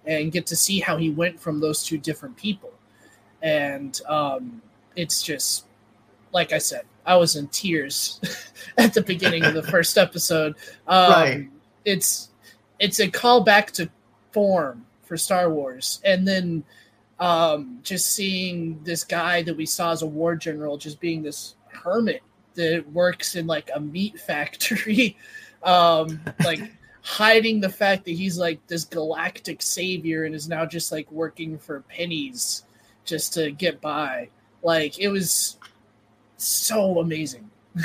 and 0.06 0.32
get 0.32 0.46
to 0.46 0.56
see 0.56 0.80
how 0.80 0.96
he 0.96 1.10
went 1.10 1.38
from 1.38 1.60
those 1.60 1.84
two 1.84 1.98
different 1.98 2.36
people. 2.36 2.72
And 3.42 4.00
um, 4.08 4.62
it's 4.96 5.22
just, 5.22 5.66
like 6.32 6.52
I 6.52 6.58
said, 6.58 6.82
I 7.04 7.16
was 7.16 7.36
in 7.36 7.48
tears 7.48 8.20
at 8.78 8.94
the 8.94 9.02
beginning 9.02 9.44
of 9.44 9.54
the 9.54 9.62
first 9.70 9.98
episode. 9.98 10.54
Um, 10.86 11.12
Right. 11.12 11.48
It's 11.84 12.30
it's 12.78 13.00
a 13.00 13.08
callback 13.08 13.72
to 13.72 13.90
form 14.30 14.86
for 15.02 15.16
Star 15.16 15.50
Wars, 15.50 16.00
and 16.04 16.26
then 16.26 16.64
um, 17.18 17.78
just 17.82 18.14
seeing 18.14 18.80
this 18.82 19.04
guy 19.04 19.42
that 19.42 19.56
we 19.56 19.66
saw 19.66 19.92
as 19.92 20.02
a 20.02 20.06
war 20.06 20.34
general 20.36 20.76
just 20.76 21.00
being 21.00 21.22
this 21.22 21.54
hermit 21.68 22.22
that 22.54 22.84
works 22.92 23.34
in 23.36 23.46
like 23.46 23.70
a 23.74 23.80
meat 23.80 24.18
factory, 24.26 25.16
um, 25.62 26.20
like 26.44 26.60
hiding 27.02 27.60
the 27.60 27.68
fact 27.68 28.04
that 28.04 28.12
he's 28.12 28.38
like 28.38 28.64
this 28.68 28.84
galactic 28.84 29.60
savior 29.60 30.24
and 30.24 30.34
is 30.34 30.48
now 30.48 30.64
just 30.64 30.92
like 30.92 31.10
working 31.10 31.58
for 31.58 31.80
pennies 31.88 32.64
just 33.04 33.34
to 33.34 33.50
get 33.50 33.80
by. 33.80 34.28
Like 34.62 34.98
it 34.98 35.08
was 35.08 35.58
so 36.36 37.00
amazing. 37.00 37.50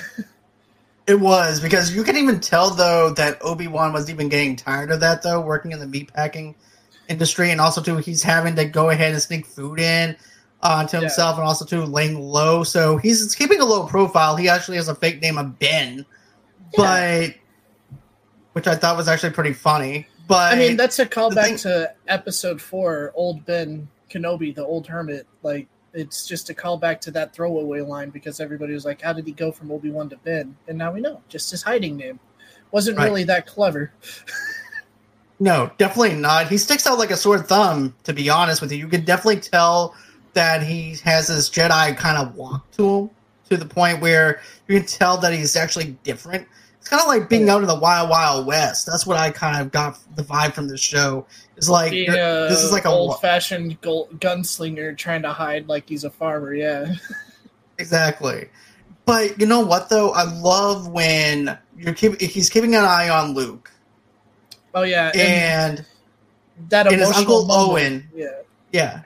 It 1.07 1.21
was 1.21 1.61
because 1.61 1.95
you 1.95 2.03
can 2.03 2.17
even 2.17 2.41
tell 2.41 2.69
though 2.71 3.11
that 3.11 3.37
Obi 3.41 3.67
Wan 3.67 3.93
was 3.93 4.09
even 4.09 4.27
getting 4.27 4.57
tired 4.57 4.91
of 4.91 4.99
that 4.99 5.21
though, 5.23 5.39
working 5.39 5.71
in 5.71 5.79
the 5.79 5.85
meatpacking 5.85 6.53
industry, 7.07 7.49
and 7.51 7.61
also 7.61 7.81
too 7.81 7.95
he's 7.95 8.21
having 8.21 8.57
to 8.57 8.65
go 8.65 8.89
ahead 8.89 9.13
and 9.13 9.21
sneak 9.21 9.45
food 9.45 9.79
in 9.79 10.17
uh, 10.61 10.85
to 10.85 10.97
Yeah. 10.97 11.01
himself, 11.03 11.37
and 11.37 11.47
also 11.47 11.63
too 11.63 11.83
laying 11.83 12.19
low. 12.19 12.65
So 12.65 12.97
he's 12.97 13.33
keeping 13.35 13.61
a 13.61 13.65
low 13.65 13.87
profile. 13.87 14.35
He 14.35 14.49
actually 14.49 14.75
has 14.75 14.89
a 14.89 14.95
fake 14.95 15.21
name 15.21 15.37
of 15.37 15.57
Ben, 15.57 16.05
but 16.75 17.35
which 18.57 18.65
I 18.65 18.75
thought 18.75 18.97
was 18.97 19.07
actually 19.07 19.29
pretty 19.33 19.53
funny. 19.53 20.07
But 20.27 20.51
I 20.51 20.55
mean, 20.57 20.77
that's 20.77 20.97
a 20.97 21.05
callback 21.05 21.43
thing- 21.43 21.57
to 21.57 21.93
episode 22.07 22.59
four, 22.59 23.11
old 23.13 23.45
Ben 23.45 23.87
Kenobi, 24.09 24.53
the 24.55 24.65
old 24.65 24.87
hermit. 24.87 25.27
Like, 25.43 25.67
it's 25.93 26.25
just 26.25 26.49
a 26.49 26.55
callback 26.55 26.99
to 27.01 27.11
that 27.11 27.35
throwaway 27.35 27.81
line 27.81 28.09
because 28.09 28.39
everybody 28.39 28.73
was 28.73 28.83
like, 28.83 28.99
how 29.03 29.13
did 29.13 29.27
he 29.27 29.31
go 29.31 29.51
from 29.51 29.71
Obi 29.71 29.91
Wan 29.91 30.09
to 30.09 30.17
Ben? 30.17 30.57
And 30.67 30.75
now 30.75 30.91
we 30.91 31.01
know, 31.01 31.21
just 31.29 31.51
his 31.51 31.61
hiding 31.61 31.97
name. 31.97 32.19
Wasn't 32.71 32.97
Right. 32.97 33.05
really 33.05 33.25
that 33.25 33.45
clever. 33.45 33.91
No, 35.39 35.69
definitely 35.77 36.15
not. 36.15 36.47
He 36.47 36.57
sticks 36.57 36.87
out 36.87 36.97
like 36.97 37.11
a 37.11 37.15
sore 37.15 37.37
thumb, 37.37 37.93
to 38.05 38.11
be 38.13 38.27
honest 38.27 38.59
with 38.59 38.71
you. 38.71 38.79
You 38.79 38.87
can 38.87 39.05
definitely 39.05 39.39
tell 39.41 39.93
that 40.33 40.63
he 40.63 40.95
has 41.03 41.27
this 41.27 41.47
Jedi 41.47 41.95
kind 41.95 42.17
of 42.17 42.35
walk 42.35 42.69
to 42.71 42.89
him 43.01 43.09
to 43.51 43.57
the 43.57 43.65
point 43.67 44.01
where 44.01 44.41
you 44.67 44.79
can 44.79 44.87
tell 44.87 45.17
that 45.19 45.33
he's 45.33 45.55
actually 45.55 45.95
different. 46.03 46.47
It's 46.87 46.95
kind 46.95 47.01
of 47.01 47.09
like 47.09 47.27
being 47.27 47.49
out 47.49 47.59
in 47.59 47.67
the 47.67 47.77
wild, 47.77 48.09
wild 48.09 48.45
west. 48.45 48.85
That's 48.85 49.05
what 49.05 49.17
I 49.17 49.29
kind 49.29 49.61
of 49.61 49.73
got 49.73 49.99
the 50.15 50.23
vibe 50.23 50.53
from 50.53 50.69
this 50.69 50.79
show. 50.79 51.27
It's 51.57 51.67
like 51.67 51.91
Being 51.91 52.05
you're- 52.05 52.17
uh, 52.17 52.47
this 52.47 52.63
is 52.63 52.71
like 52.71 52.85
a 52.85 52.87
old 52.87 53.19
fashioned 53.19 53.81
gunslinger 53.81 54.97
trying 54.97 55.23
to 55.23 55.33
hide 55.33 55.67
like 55.67 55.89
he's 55.89 56.05
a 56.05 56.09
farmer. 56.09 56.53
Yeah. 56.53 56.93
exactly. 57.77 58.47
But 59.03 59.37
you 59.37 59.47
know 59.47 59.59
what 59.59 59.89
though? 59.89 60.11
I 60.11 60.23
love 60.23 60.87
when 60.87 61.57
you're 61.77 61.93
keep, 61.93 62.21
he's 62.21 62.49
keeping 62.49 62.73
an 62.73 62.85
eye 62.85 63.09
on 63.09 63.33
Luke 63.33 63.69
Oh 64.73 64.83
yeah. 64.83 65.11
And, 65.13 65.79
and 65.79 65.85
that 66.69 66.87
and 66.87 66.95
his 67.01 67.11
Uncle 67.11 67.47
moment. 67.47 68.05
Owen 68.05 68.09
Yeah. 68.15 68.27
Yeah. 68.71 69.01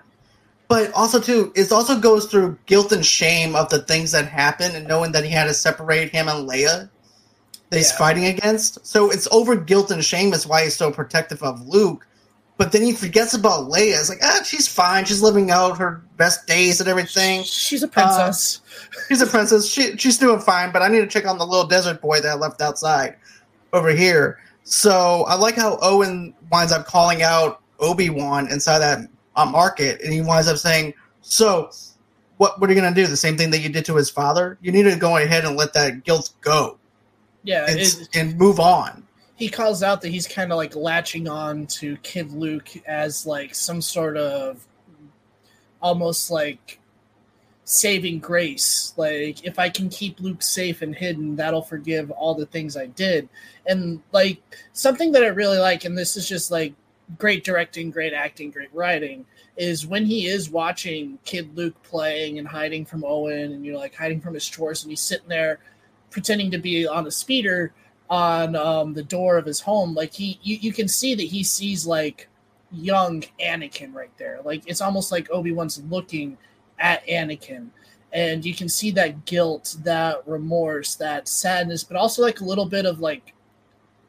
But 0.68 0.94
also 0.94 1.20
too, 1.20 1.52
it 1.56 1.72
also 1.72 2.00
goes 2.00 2.28
through 2.28 2.60
guilt 2.68 2.92
and 2.92 3.04
shame 3.04 3.56
of 3.56 3.70
the 3.70 3.82
things 3.82 4.12
that 4.12 4.28
happened 4.28 4.76
and 4.76 4.88
knowing 4.88 5.14
that 5.14 5.24
he 5.24 5.32
had 5.32 5.46
to 5.46 5.56
separate 5.56 6.12
him 6.12 6.28
and 6.28 6.48
Leia 6.48 6.92
that 7.72 7.78
he's 7.78 7.90
Yeah. 7.92 7.98
fighting 7.98 8.26
against. 8.26 8.86
So 8.86 9.10
it's 9.10 9.28
over 9.32 9.56
guilt 9.56 9.90
and 9.92 10.04
shame 10.06 10.34
is 10.34 10.46
why 10.46 10.66
he's 10.66 10.76
so 10.76 10.92
protective 10.92 11.42
of 11.42 11.66
Luke. 11.68 12.06
But 12.58 12.74
then 12.74 12.84
he 12.84 12.92
forgets 12.94 13.34
about 13.34 13.70
Leia. 13.72 14.00
It's 14.00 14.10
like, 14.10 14.20
ah, 14.22 14.42
she's 14.44 14.68
fine. 14.68 15.06
She's 15.06 15.22
living 15.22 15.50
out 15.50 15.80
her 15.80 16.04
best 16.18 16.46
days 16.46 16.80
and 16.80 16.88
everything. 16.88 17.42
She's 17.44 17.82
a 17.82 17.88
princess. 17.88 18.60
She's 19.08 19.22
a 19.22 19.26
princess. 19.26 19.68
She, 19.68 19.98
she's 19.98 20.20
doing 20.20 20.40
fine, 20.40 20.72
but 20.72 20.84
I 20.84 20.90
need 20.90 21.00
to 21.00 21.08
check 21.08 21.26
on 21.26 21.40
the 21.40 21.46
little 21.48 21.66
desert 21.66 22.02
boy 22.02 22.20
that 22.20 22.30
I 22.30 22.36
left 22.36 22.62
outside 22.62 23.16
over 23.74 23.90
here. 23.90 24.38
So 24.64 25.26
I 25.28 25.36
like 25.36 25.56
how 25.56 25.80
Owen 25.82 26.36
winds 26.52 26.72
up 26.72 26.86
calling 26.86 27.24
out 27.24 27.62
Obi 27.80 28.12
Wan 28.12 28.52
inside 28.52 28.80
that 28.80 29.08
uh, 29.36 29.46
market, 29.46 30.00
and 30.02 30.14
he 30.14 30.22
winds 30.22 30.48
up 30.48 30.58
saying, 30.58 30.94
"So, 31.22 31.72
what 32.38 32.60
what 32.62 32.70
are 32.70 32.74
you 32.74 32.80
going 32.80 32.94
to 32.94 33.02
do? 33.02 33.08
The 33.08 33.18
same 33.18 33.38
thing 33.38 33.50
that 33.52 33.60
you 33.62 33.70
did 33.70 33.86
to 33.86 33.96
his 33.96 34.10
father? 34.12 34.60
You 34.62 34.72
need 34.72 34.84
to 34.84 34.96
go 34.98 35.18
ahead 35.18 35.46
and 35.46 35.56
let 35.56 35.74
that 35.74 36.04
guilt 36.04 36.30
go 36.42 36.78
yeah. 37.44 37.66
and, 37.70 37.80
it- 37.80 38.10
and 38.16 38.38
move 38.38 38.60
on." 38.60 39.08
he 39.42 39.50
calls 39.50 39.82
out 39.82 40.02
that 40.02 40.10
he's 40.10 40.28
kind 40.28 40.52
of 40.52 40.58
like 40.58 40.76
latching 40.76 41.28
on 41.28 41.66
to 41.66 41.98
Kid 42.04 42.32
Luke 42.32 42.70
as 42.86 43.26
like 43.26 43.56
some 43.56 43.82
sort 43.82 44.16
of 44.16 44.64
almost 45.82 46.30
like 46.30 46.80
saving 47.64 48.20
grace. 48.20 48.94
Like 48.98 49.44
if 49.44 49.58
I 49.58 49.70
can 49.70 49.90
keep 49.90 50.20
Luke 50.20 50.44
safe 50.44 50.84
and 50.84 50.94
hidden, 50.96 51.36
that'll 51.36 51.64
forgive 51.64 52.12
all 52.12 52.36
the 52.36 52.46
things 52.46 52.78
I 52.78 52.86
did. 52.86 53.30
And 53.66 54.04
like 54.12 54.40
something 54.74 55.12
that 55.14 55.24
I 55.24 55.28
really 55.30 55.58
like, 55.58 55.86
and 55.86 55.98
this 55.98 56.16
is 56.16 56.30
just 56.30 56.52
like 56.52 56.76
great 57.18 57.44
directing, 57.44 57.90
great 57.90 58.14
acting, 58.14 58.52
great 58.52 58.74
writing, 58.74 59.26
is 59.58 59.88
when 59.88 60.06
he 60.06 60.28
is 60.28 60.52
watching 60.52 61.18
Kid 61.26 61.58
Luke 61.58 61.82
playing 61.82 62.38
and 62.38 62.48
hiding 62.48 62.86
from 62.86 63.04
Owen 63.04 63.54
and 63.54 63.66
you 63.66 63.74
know 63.74 63.80
like 63.80 63.96
hiding 63.96 64.22
from 64.22 64.36
his 64.36 64.48
chores 64.48 64.84
and 64.84 64.92
he's 64.92 65.02
sitting 65.02 65.30
there 65.30 65.60
pretending 66.12 66.52
to 66.52 66.60
be 66.60 66.88
on 66.88 67.08
a 67.08 67.12
speeder 67.12 67.74
on 68.10 68.56
um, 68.56 68.94
the 68.94 69.04
door 69.04 69.38
of 69.38 69.46
his 69.46 69.60
home, 69.60 69.96
like 69.96 70.14
he 70.14 70.40
you, 70.44 70.58
you 70.58 70.74
can 70.74 70.88
see 70.88 71.16
that 71.16 71.24
he 71.24 71.44
sees 71.44 71.88
like 71.88 72.28
young 72.72 73.24
Anakin 73.40 73.94
right 73.94 74.16
there. 74.18 74.40
Like 74.44 74.64
it's 74.68 74.82
almost 74.82 75.12
like 75.12 75.32
Obi-Wan's 75.32 75.82
looking 75.90 76.38
at 76.78 77.06
Anakin. 77.08 77.70
And 78.14 78.46
you 78.46 78.54
can 78.54 78.68
see 78.68 78.92
that 78.92 79.26
guilt, 79.26 79.78
that 79.84 80.28
remorse, 80.28 80.96
that 80.96 81.30
sadness, 81.30 81.84
but 81.84 81.96
also 81.96 82.22
like 82.22 82.42
a 82.42 82.46
little 82.46 82.66
bit 82.66 82.86
of 82.86 83.00
like 83.00 83.34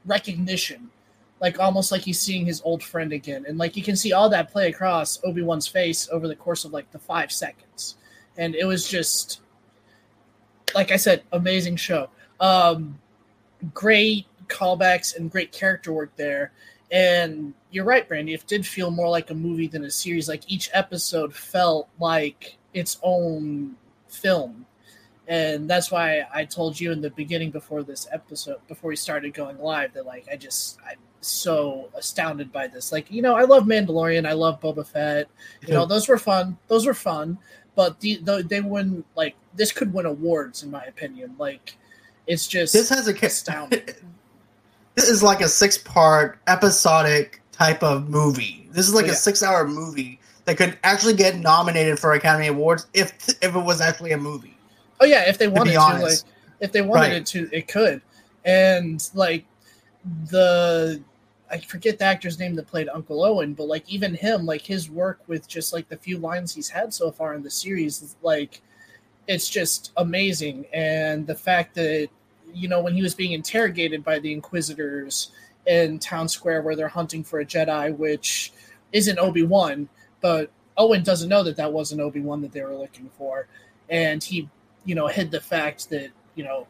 recognition. 0.04 0.90
Like 1.40 1.60
almost 1.60 1.92
like 1.92 2.02
he's 2.02 2.20
seeing 2.20 2.44
his 2.46 2.62
old 2.64 2.82
friend 2.82 3.12
again. 3.12 3.44
And 3.48 3.58
like 3.58 3.76
you 3.76 3.82
can 3.82 3.96
see 3.96 4.12
all 4.12 4.28
that 4.30 4.50
play 4.50 4.68
across 4.68 5.20
Obi-Wan's 5.24 5.68
face 5.68 6.08
over 6.10 6.26
the 6.26 6.36
course 6.36 6.64
of 6.64 6.72
like 6.72 6.90
the 6.90 6.98
five 6.98 7.30
seconds. 7.30 7.96
And 8.36 8.54
it 8.56 8.64
was 8.64 8.88
just 8.88 9.41
like 10.74 10.90
I 10.90 10.96
said, 10.96 11.22
amazing 11.32 11.76
show. 11.76 12.08
Um 12.40 12.98
great 13.74 14.26
callbacks 14.48 15.16
and 15.16 15.30
great 15.30 15.52
character 15.52 15.92
work 15.92 16.14
there. 16.16 16.52
And 16.90 17.54
you're 17.70 17.84
right, 17.84 18.06
Brandy. 18.06 18.34
It 18.34 18.46
did 18.46 18.66
feel 18.66 18.90
more 18.90 19.08
like 19.08 19.30
a 19.30 19.34
movie 19.34 19.66
than 19.66 19.84
a 19.84 19.90
series. 19.90 20.28
Like 20.28 20.42
each 20.46 20.68
episode 20.74 21.34
felt 21.34 21.88
like 21.98 22.58
its 22.74 22.98
own 23.02 23.76
film. 24.08 24.66
And 25.28 25.70
that's 25.70 25.90
why 25.90 26.26
I 26.34 26.44
told 26.44 26.78
you 26.78 26.92
in 26.92 27.00
the 27.00 27.10
beginning 27.10 27.50
before 27.50 27.82
this 27.82 28.06
episode, 28.12 28.58
before 28.68 28.88
we 28.88 28.96
started 28.96 29.32
going 29.32 29.58
live, 29.58 29.94
that 29.94 30.04
like 30.04 30.26
I 30.30 30.36
just 30.36 30.78
I'm 30.86 30.98
so 31.20 31.88
astounded 31.94 32.52
by 32.52 32.66
this. 32.66 32.92
Like, 32.92 33.10
you 33.10 33.22
know, 33.22 33.34
I 33.34 33.44
love 33.44 33.64
Mandalorian, 33.64 34.26
I 34.28 34.32
love 34.32 34.60
Boba 34.60 34.86
Fett. 34.86 35.28
You 35.66 35.74
know, 35.74 35.86
those 35.86 36.08
were 36.08 36.18
fun. 36.18 36.58
Those 36.68 36.86
were 36.86 36.94
fun. 36.94 37.38
But 37.74 38.00
the, 38.00 38.16
the 38.16 38.42
they 38.42 38.60
win 38.60 39.04
like 39.16 39.34
this 39.54 39.72
could 39.72 39.92
win 39.94 40.06
awards 40.06 40.62
in 40.62 40.70
my 40.70 40.82
opinion. 40.84 41.34
Like 41.38 41.76
it's 42.26 42.46
just 42.46 42.72
this 42.72 42.88
has 42.90 43.08
a 43.08 43.14
astounding. 43.26 43.80
this 44.94 45.08
is 45.08 45.22
like 45.22 45.40
a 45.40 45.48
six 45.48 45.78
part 45.78 46.38
episodic 46.46 47.40
type 47.52 47.82
of 47.82 48.08
movie. 48.08 48.68
This 48.72 48.88
is 48.88 48.94
like 48.94 49.04
Oh, 49.04 49.08
yeah. 49.08 49.12
a 49.12 49.16
six 49.16 49.42
hour 49.42 49.66
movie 49.66 50.20
that 50.44 50.56
could 50.56 50.78
actually 50.84 51.14
get 51.14 51.36
nominated 51.36 51.98
for 51.98 52.12
Academy 52.12 52.48
Awards 52.48 52.86
if 52.94 53.12
if 53.42 53.54
it 53.54 53.64
was 53.64 53.80
actually 53.80 54.12
a 54.12 54.18
movie. 54.18 54.56
Oh 55.00 55.04
yeah, 55.04 55.28
if 55.28 55.38
they 55.38 55.48
wanted 55.48 55.70
be 55.70 55.76
to, 55.76 55.78
like 55.78 56.18
if 56.60 56.72
they 56.72 56.82
wanted 56.82 57.00
Right. 57.00 57.12
it 57.12 57.26
to, 57.26 57.48
it 57.52 57.68
could. 57.68 58.02
And 58.44 59.08
like 59.14 59.44
the 60.30 61.00
I 61.52 61.58
forget 61.58 61.98
the 61.98 62.06
actor's 62.06 62.38
name 62.38 62.54
that 62.54 62.66
played 62.66 62.88
Uncle 62.88 63.22
Owen, 63.22 63.52
but 63.52 63.68
like 63.68 63.86
even 63.86 64.14
him, 64.14 64.46
like 64.46 64.62
his 64.62 64.88
work 64.88 65.20
with 65.26 65.46
just 65.46 65.74
like 65.74 65.86
the 65.88 65.98
few 65.98 66.16
lines 66.16 66.54
he's 66.54 66.70
had 66.70 66.94
so 66.94 67.10
far 67.10 67.34
in 67.34 67.42
the 67.42 67.50
series, 67.50 68.16
like 68.22 68.62
it's 69.28 69.50
just 69.50 69.92
amazing. 69.98 70.64
And 70.72 71.26
the 71.26 71.34
fact 71.34 71.74
that 71.74 72.08
you 72.54 72.68
know 72.68 72.80
when 72.80 72.94
he 72.94 73.02
was 73.02 73.14
being 73.14 73.32
interrogated 73.32 74.02
by 74.02 74.18
the 74.18 74.32
Inquisitors 74.32 75.30
in 75.66 75.98
Town 75.98 76.26
Square, 76.26 76.62
where 76.62 76.74
they're 76.74 76.88
hunting 76.88 77.22
for 77.22 77.40
a 77.40 77.44
Jedi, 77.44 77.94
which 77.96 78.52
isn't 78.92 79.18
Obi 79.18 79.42
Wan, 79.42 79.90
but 80.22 80.50
Owen 80.78 81.02
doesn't 81.02 81.28
know 81.28 81.42
that 81.42 81.56
that 81.56 81.72
wasn't 81.72 82.00
Obi 82.00 82.20
Wan 82.20 82.40
that 82.40 82.52
they 82.52 82.62
were 82.62 82.74
looking 82.74 83.10
for, 83.18 83.46
and 83.90 84.24
he 84.24 84.48
you 84.86 84.94
know 84.94 85.06
hid 85.06 85.30
the 85.30 85.40
fact 85.40 85.90
that 85.90 86.08
you 86.34 86.44
know 86.44 86.66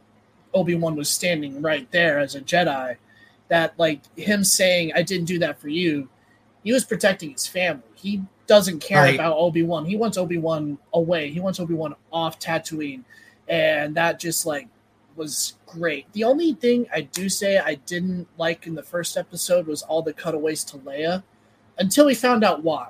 Obi 0.53 0.75
Wan 0.75 0.97
was 0.97 1.09
standing 1.09 1.63
right 1.63 1.89
there 1.93 2.19
as 2.19 2.35
a 2.35 2.41
Jedi. 2.41 2.97
That 3.53 3.75
like 3.79 4.01
him 4.17 4.45
saying, 4.45 4.93
"I 4.95 5.03
didn't 5.03 5.27
do 5.27 5.39
that 5.41 5.61
for 5.61 5.69
you," 5.69 6.09
he 6.65 6.73
was 6.73 6.85
protecting 6.85 7.33
his 7.33 7.47
family. 7.47 7.83
He 7.95 8.23
doesn't 8.47 8.81
care 8.81 9.03
Right. 9.03 9.15
about 9.15 9.37
Obi 9.37 9.63
Wan. 9.63 9.85
He 9.85 9.95
wants 9.95 10.17
Obi 10.17 10.39
Wan 10.39 10.79
away. 10.95 11.29
He 11.31 11.39
wants 11.39 11.61
Obi 11.61 11.75
Wan 11.75 11.95
off 12.11 12.39
Tatooine, 12.39 13.03
and 13.47 13.95
that 13.95 14.19
just 14.19 14.47
like 14.47 14.69
was 15.17 15.57
great. 15.67 16.11
The 16.15 16.25
only 16.25 16.55
thing 16.55 16.87
I 16.95 17.03
do 17.03 17.29
say 17.29 17.59
I 17.59 17.75
didn't 17.75 18.27
like 18.39 18.67
in 18.67 18.75
the 18.75 18.83
first 18.83 19.19
episode 19.19 19.67
was 19.67 19.83
all 19.83 20.01
the 20.01 20.15
cutaways 20.15 20.65
to 20.65 20.79
Leia, 20.79 21.23
until 21.79 22.07
we 22.07 22.15
found 22.15 22.43
out 22.45 22.63
why. 22.65 22.89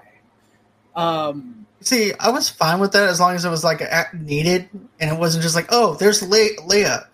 Um, 0.94 1.66
See, 1.80 2.12
I 2.20 2.30
was 2.30 2.48
fine 2.48 2.78
with 2.78 2.92
that 2.92 3.08
as 3.08 3.18
long 3.18 3.34
as 3.34 3.44
it 3.44 3.50
was 3.50 3.64
like 3.64 3.82
needed 4.14 4.68
and 5.00 5.10
it 5.10 5.18
wasn't 5.18 5.42
just 5.42 5.56
like, 5.56 5.66
oh, 5.70 5.94
there's 5.94 6.22
Le- 6.22 6.56
Leia 6.68 7.06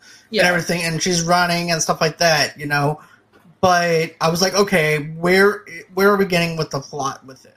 and 0.43 0.49
everything, 0.49 0.83
and 0.83 1.03
she's 1.03 1.23
running 1.23 1.71
and 1.71 1.81
stuff 1.81 2.03
like 2.03 2.19
that, 2.19 2.59
you 2.61 2.67
know. 2.67 3.01
But 3.61 4.15
I 4.21 4.29
was 4.31 4.41
like, 4.41 4.55
okay, 4.55 4.99
where 5.17 5.65
where 5.95 6.11
are 6.13 6.17
we 6.17 6.27
getting 6.27 6.57
with 6.57 6.71
the 6.71 6.81
plot 6.81 7.25
with 7.27 7.45
it? 7.45 7.57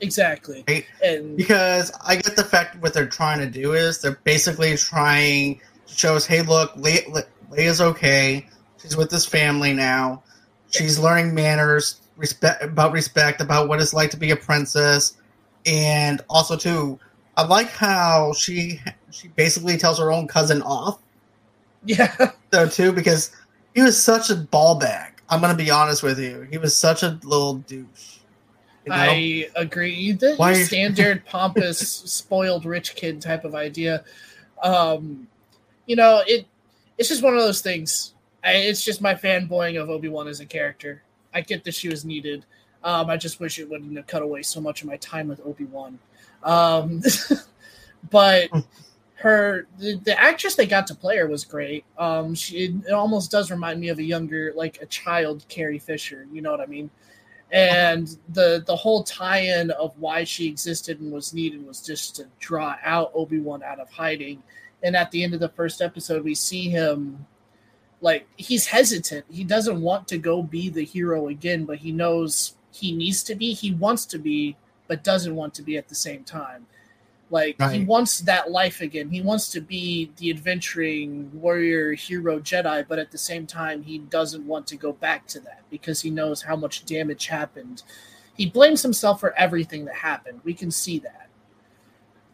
exactly. 0.00 0.64
Right. 0.68 0.86
And 1.02 1.36
Because 1.36 1.92
I 2.04 2.16
get 2.16 2.36
the 2.36 2.44
fact 2.44 2.76
what 2.82 2.94
they're 2.94 3.06
trying 3.08 3.38
to 3.40 3.46
do 3.46 3.74
is 3.74 4.00
they're 4.00 4.18
basically 4.24 4.76
trying 4.76 5.60
to 5.86 5.94
show 5.94 6.16
us, 6.16 6.26
hey, 6.26 6.42
look, 6.42 6.74
Le- 6.76 7.08
Le- 7.08 7.24
Leia's 7.50 7.80
okay. 7.80 8.46
She's 8.78 8.96
with 8.96 9.10
this 9.10 9.26
family 9.26 9.72
now. 9.72 10.22
She's 10.70 10.98
learning 10.98 11.34
manners, 11.34 12.00
respect 12.16 12.62
about 12.64 12.92
respect, 12.92 13.40
about 13.40 13.68
what 13.68 13.80
it's 13.80 13.92
like 13.94 14.10
to 14.12 14.16
be 14.16 14.30
a 14.30 14.36
princess, 14.36 15.16
and 15.66 16.20
also 16.30 16.56
too, 16.56 16.98
I 17.36 17.44
like 17.46 17.68
how 17.70 18.32
she 18.32 18.80
she 19.10 19.28
basically 19.28 19.76
tells 19.76 19.98
her 19.98 20.10
own 20.10 20.26
cousin 20.28 20.62
off 20.62 20.98
yeah, 21.84 22.30
though 22.50 22.68
too 22.68 22.92
because 22.92 23.34
he 23.74 23.82
was 23.82 24.00
such 24.02 24.30
a 24.30 24.36
ball 24.36 24.78
bag. 24.78 25.11
I'm 25.32 25.40
gonna 25.40 25.54
be 25.54 25.70
honest 25.70 26.02
with 26.02 26.18
you. 26.18 26.46
He 26.50 26.58
was 26.58 26.76
such 26.76 27.02
a 27.02 27.18
little 27.22 27.54
douche. 27.54 28.18
You 28.84 28.90
know? 28.90 28.96
I 28.96 29.48
agree. 29.56 30.12
The 30.12 30.34
Why- 30.36 30.52
standard 30.52 31.24
pompous, 31.26 31.78
spoiled 31.78 32.66
rich 32.66 32.94
kid 32.94 33.22
type 33.22 33.46
of 33.46 33.54
idea. 33.54 34.04
Um, 34.62 35.26
you 35.86 35.96
know, 35.96 36.22
it 36.26 36.46
it's 36.98 37.08
just 37.08 37.22
one 37.22 37.32
of 37.32 37.40
those 37.40 37.62
things. 37.62 38.12
I, 38.44 38.52
it's 38.52 38.84
just 38.84 39.00
my 39.00 39.14
fanboying 39.14 39.80
of 39.80 39.88
Obi 39.88 40.08
Wan 40.08 40.28
as 40.28 40.40
a 40.40 40.46
character. 40.46 41.02
I 41.32 41.40
get 41.40 41.64
that 41.64 41.74
she 41.74 41.88
was 41.88 42.04
needed. 42.04 42.44
Um, 42.84 43.08
I 43.08 43.16
just 43.16 43.40
wish 43.40 43.58
it 43.58 43.70
wouldn't 43.70 43.96
have 43.96 44.06
cut 44.06 44.20
away 44.20 44.42
so 44.42 44.60
much 44.60 44.82
of 44.82 44.88
my 44.88 44.96
time 44.98 45.28
with 45.28 45.40
Obi 45.46 45.64
Wan. 45.64 45.98
Um, 46.42 47.02
but 48.10 48.50
her 49.22 49.68
the, 49.78 49.94
the 50.04 50.20
actress 50.20 50.56
they 50.56 50.66
got 50.66 50.88
to 50.88 50.96
play 50.96 51.16
her 51.16 51.28
was 51.28 51.44
great. 51.44 51.84
Um, 51.96 52.34
she 52.34 52.74
it 52.86 52.92
almost 52.92 53.30
does 53.30 53.52
remind 53.52 53.80
me 53.80 53.88
of 53.88 53.98
a 53.98 54.02
younger, 54.02 54.52
like 54.56 54.82
a 54.82 54.86
child 54.86 55.44
Carrie 55.48 55.78
Fisher. 55.78 56.26
You 56.32 56.42
know 56.42 56.50
what 56.50 56.60
I 56.60 56.66
mean? 56.66 56.90
And 57.52 58.18
the 58.30 58.64
the 58.66 58.74
whole 58.74 59.04
tie-in 59.04 59.70
of 59.72 59.96
why 59.96 60.24
she 60.24 60.48
existed 60.48 61.00
and 61.00 61.12
was 61.12 61.32
needed 61.32 61.64
was 61.64 61.80
just 61.80 62.16
to 62.16 62.26
draw 62.40 62.74
out 62.82 63.12
Obi 63.14 63.38
Wan 63.38 63.62
out 63.62 63.78
of 63.78 63.88
hiding. 63.90 64.42
And 64.82 64.96
at 64.96 65.12
the 65.12 65.22
end 65.22 65.34
of 65.34 65.40
the 65.40 65.50
first 65.50 65.80
episode, 65.80 66.24
we 66.24 66.34
see 66.34 66.68
him 66.68 67.24
like 68.00 68.26
he's 68.36 68.66
hesitant. 68.66 69.24
He 69.30 69.44
doesn't 69.44 69.80
want 69.80 70.08
to 70.08 70.18
go 70.18 70.42
be 70.42 70.68
the 70.68 70.84
hero 70.84 71.28
again, 71.28 71.64
but 71.64 71.78
he 71.78 71.92
knows 71.92 72.56
he 72.72 72.90
needs 72.90 73.22
to 73.24 73.36
be. 73.36 73.52
He 73.52 73.72
wants 73.72 74.04
to 74.06 74.18
be, 74.18 74.56
but 74.88 75.04
doesn't 75.04 75.36
want 75.36 75.54
to 75.54 75.62
be 75.62 75.76
at 75.76 75.88
the 75.88 75.94
same 75.94 76.24
time. 76.24 76.66
Like 77.32 77.58
he 77.70 77.82
wants 77.82 78.20
that 78.20 78.50
life 78.50 78.82
again. 78.82 79.08
He 79.08 79.22
wants 79.22 79.48
to 79.52 79.62
be 79.62 80.10
the 80.18 80.28
adventuring 80.28 81.30
warrior 81.32 81.94
hero 81.94 82.38
Jedi, 82.38 82.86
but 82.86 82.98
at 82.98 83.10
the 83.10 83.16
same 83.16 83.46
time 83.46 83.82
he 83.82 83.98
doesn't 83.98 84.46
want 84.46 84.66
to 84.66 84.76
go 84.76 84.92
back 84.92 85.26
to 85.28 85.40
that 85.40 85.62
because 85.70 86.02
he 86.02 86.10
knows 86.10 86.42
how 86.42 86.56
much 86.56 86.84
damage 86.84 87.28
happened. 87.28 87.84
He 88.36 88.44
blames 88.44 88.82
himself 88.82 89.18
for 89.18 89.32
everything 89.32 89.86
that 89.86 89.94
happened. 89.94 90.42
We 90.44 90.52
can 90.52 90.70
see 90.70 90.98
that. 90.98 91.28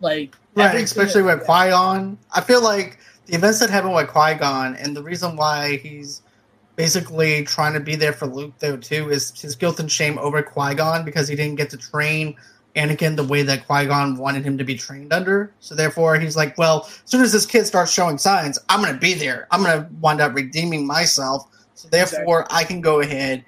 Like 0.00 0.34
Right, 0.56 0.74
especially 0.74 1.22
with 1.22 1.44
Qui 1.44 1.70
Gon. 1.70 2.18
I 2.34 2.40
feel 2.40 2.60
like 2.60 2.98
the 3.26 3.36
events 3.36 3.60
that 3.60 3.70
happened 3.70 3.94
with 3.94 4.08
Qui 4.08 4.34
Gon 4.34 4.74
and 4.74 4.96
the 4.96 5.02
reason 5.04 5.36
why 5.36 5.76
he's 5.76 6.22
basically 6.74 7.44
trying 7.44 7.74
to 7.74 7.80
be 7.80 7.94
there 7.94 8.12
for 8.12 8.26
Luke, 8.26 8.54
though, 8.58 8.76
too, 8.76 9.10
is 9.10 9.40
his 9.40 9.54
guilt 9.54 9.78
and 9.78 9.90
shame 9.90 10.18
over 10.18 10.42
Qui 10.42 10.74
Gon 10.74 11.04
because 11.04 11.28
he 11.28 11.36
didn't 11.36 11.54
get 11.54 11.70
to 11.70 11.76
train 11.76 12.34
Anakin 12.78 13.16
the 13.16 13.24
way 13.24 13.42
that 13.42 13.66
Qui 13.66 13.86
Gon 13.86 14.16
wanted 14.16 14.44
him 14.44 14.58
to 14.58 14.64
be 14.64 14.74
trained 14.74 15.12
under. 15.12 15.52
So, 15.60 15.74
therefore, 15.74 16.18
he's 16.18 16.36
like, 16.36 16.56
well, 16.56 16.84
as 16.86 17.02
soon 17.04 17.22
as 17.22 17.32
this 17.32 17.46
kid 17.46 17.66
starts 17.66 17.92
showing 17.92 18.18
signs, 18.18 18.58
I'm 18.68 18.80
going 18.80 18.94
to 18.94 19.00
be 19.00 19.14
there. 19.14 19.46
I'm 19.50 19.62
going 19.62 19.82
to 19.82 19.88
wind 20.00 20.20
up 20.20 20.34
redeeming 20.34 20.86
myself. 20.86 21.46
So, 21.74 21.88
therefore, 21.88 22.46
I 22.50 22.64
can 22.64 22.80
go 22.80 23.00
ahead 23.00 23.44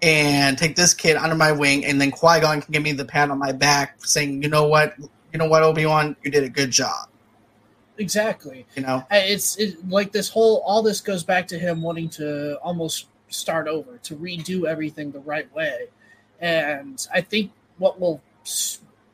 and 0.00 0.56
take 0.56 0.76
this 0.76 0.94
kid 0.94 1.16
under 1.16 1.34
my 1.34 1.52
wing, 1.52 1.84
and 1.84 2.00
then 2.00 2.10
Qui 2.10 2.40
Gon 2.40 2.62
can 2.62 2.72
give 2.72 2.82
me 2.82 2.92
the 2.92 3.04
pat 3.04 3.30
on 3.30 3.38
my 3.38 3.52
back, 3.52 4.04
saying, 4.04 4.42
"You 4.42 4.48
know 4.48 4.66
what, 4.66 4.94
you 4.98 5.38
know 5.38 5.46
what, 5.46 5.62
Obi 5.62 5.86
Wan, 5.86 6.16
you 6.22 6.30
did 6.30 6.44
a 6.44 6.48
good 6.48 6.70
job." 6.70 7.08
exactly. 7.98 8.64
You 8.74 8.82
know, 8.82 9.04
uh, 9.10 9.20
it's 9.24 9.56
it, 9.56 9.88
like 9.88 10.12
this 10.12 10.28
whole 10.28 10.62
all 10.64 10.82
this 10.82 11.00
goes 11.00 11.24
back 11.24 11.48
to 11.48 11.58
him 11.58 11.82
wanting 11.82 12.08
to 12.10 12.58
almost 12.62 13.06
start 13.28 13.68
over, 13.68 13.98
to 13.98 14.16
redo 14.16 14.64
everything 14.64 15.10
the 15.10 15.20
right 15.20 15.52
way. 15.54 15.88
And 16.40 17.04
I 17.12 17.20
think 17.20 17.52
what 17.76 18.00
will 18.00 18.22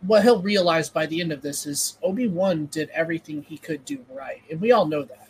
what 0.07 0.23
he'll 0.23 0.43
realize 0.43 0.89
by 0.91 1.07
the 1.07 1.21
end 1.21 1.33
of 1.33 1.43
this 1.43 1.67
is 1.67 1.99
Obi-Wan 2.03 2.67
did 2.67 2.91
everything 2.91 3.43
he 3.43 3.57
could 3.57 3.85
do 3.85 4.05
right. 4.11 4.43
And 4.51 4.61
we 4.61 4.73
all 4.73 4.87
know 4.87 5.03
that. 5.03 5.29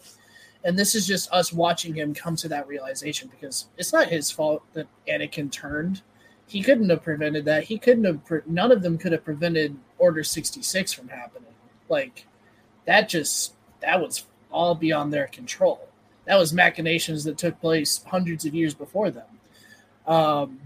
And 0.65 0.79
this 0.79 0.95
is 0.95 1.07
just 1.07 1.31
us 1.31 1.53
watching 1.53 1.95
him 1.95 2.15
come 2.15 2.37
to 2.37 2.49
that 2.49 2.67
realization 2.67 3.29
because 3.29 3.67
it's 3.77 3.93
not 3.93 4.09
his 4.09 4.31
fault 4.31 4.63
that 4.73 4.89
Anakin 5.07 5.53
turned. 5.53 6.03
He 6.47 6.63
couldn't 6.63 6.89
have 6.91 7.03
prevented 7.03 7.45
that. 7.45 7.65
He 7.65 7.79
couldn't 7.79 8.05
have 8.05 8.25
pre- 8.25 8.41
none 8.47 8.73
of 8.73 8.83
them 8.83 8.99
could 8.99 9.13
have 9.13 9.25
prevented 9.25 9.77
Order 9.99 10.25
66 10.25 10.93
from 10.93 11.09
happening. 11.09 11.53
Like 11.89 12.27
that 12.87 13.09
just 13.09 13.55
that 13.81 14.01
was 14.01 14.25
all 14.51 14.75
beyond 14.75 15.13
their 15.13 15.27
control. 15.27 15.89
That 16.25 16.39
was 16.39 16.53
machinations 16.53 17.25
that 17.25 17.37
took 17.37 17.61
place 17.61 18.03
hundreds 18.07 18.47
of 18.47 18.55
years 18.55 18.73
before 18.75 19.11
them. 19.11 19.27
Um, 20.07 20.61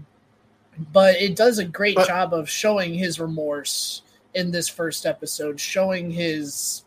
but 0.93 1.15
it 1.15 1.35
does 1.35 1.59
a 1.59 1.65
great 1.65 1.95
but, 1.95 2.07
job 2.07 2.33
of 2.33 2.49
showing 2.49 2.93
his 2.93 3.19
remorse 3.19 4.03
in 4.33 4.51
this 4.51 4.67
first 4.67 5.05
episode, 5.05 5.59
showing 5.59 6.11
his 6.11 6.83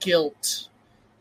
guilt, 0.00 0.68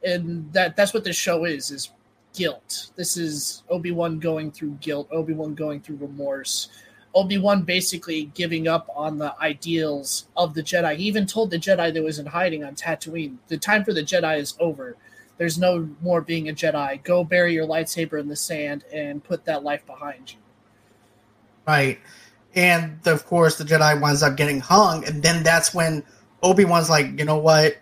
and 0.03 0.51
that 0.53 0.75
that's 0.75 0.93
what 0.93 1.03
this 1.03 1.15
show 1.15 1.45
is 1.45 1.71
is 1.71 1.89
guilt. 2.33 2.91
This 2.95 3.17
is 3.17 3.63
Obi 3.69 3.91
Wan 3.91 4.19
going 4.19 4.51
through 4.51 4.77
guilt, 4.81 5.07
Obi 5.11 5.33
Wan 5.33 5.55
going 5.55 5.81
through 5.81 5.97
remorse, 5.97 6.69
Obi 7.15 7.39
Wan 7.39 7.63
basically 7.63 8.25
giving 8.35 8.67
up 8.67 8.87
on 8.95 9.17
the 9.17 9.33
ideals 9.41 10.27
of 10.37 10.53
the 10.53 10.61
Jedi. 10.61 10.95
He 10.95 11.05
even 11.05 11.25
told 11.25 11.49
the 11.49 11.57
Jedi 11.57 11.93
that 11.93 12.03
was 12.03 12.19
in 12.19 12.27
hiding 12.27 12.63
on 12.63 12.75
Tatooine, 12.75 13.37
"The 13.47 13.57
time 13.57 13.83
for 13.83 13.91
the 13.93 14.03
Jedi 14.03 14.39
is 14.39 14.55
over. 14.59 14.95
There's 15.37 15.57
no 15.57 15.89
more 16.01 16.21
being 16.21 16.49
a 16.49 16.53
Jedi. 16.53 17.03
Go 17.03 17.23
bury 17.23 17.53
your 17.53 17.67
lightsaber 17.67 18.19
in 18.19 18.27
the 18.27 18.35
sand 18.35 18.83
and 18.93 19.23
put 19.23 19.45
that 19.45 19.63
life 19.63 19.85
behind 19.85 20.33
you." 20.33 20.37
Right. 21.67 21.99
And 22.55 23.05
of 23.05 23.25
course, 23.25 23.57
the 23.57 23.63
Jedi 23.65 24.01
winds 24.01 24.23
up 24.23 24.37
getting 24.37 24.61
hung, 24.61 25.05
and 25.05 25.21
then 25.21 25.43
that's 25.43 25.73
when 25.73 26.03
Obi 26.41 26.65
Wan's 26.65 26.89
like, 26.89 27.19
you 27.19 27.25
know 27.25 27.37
what? 27.37 27.77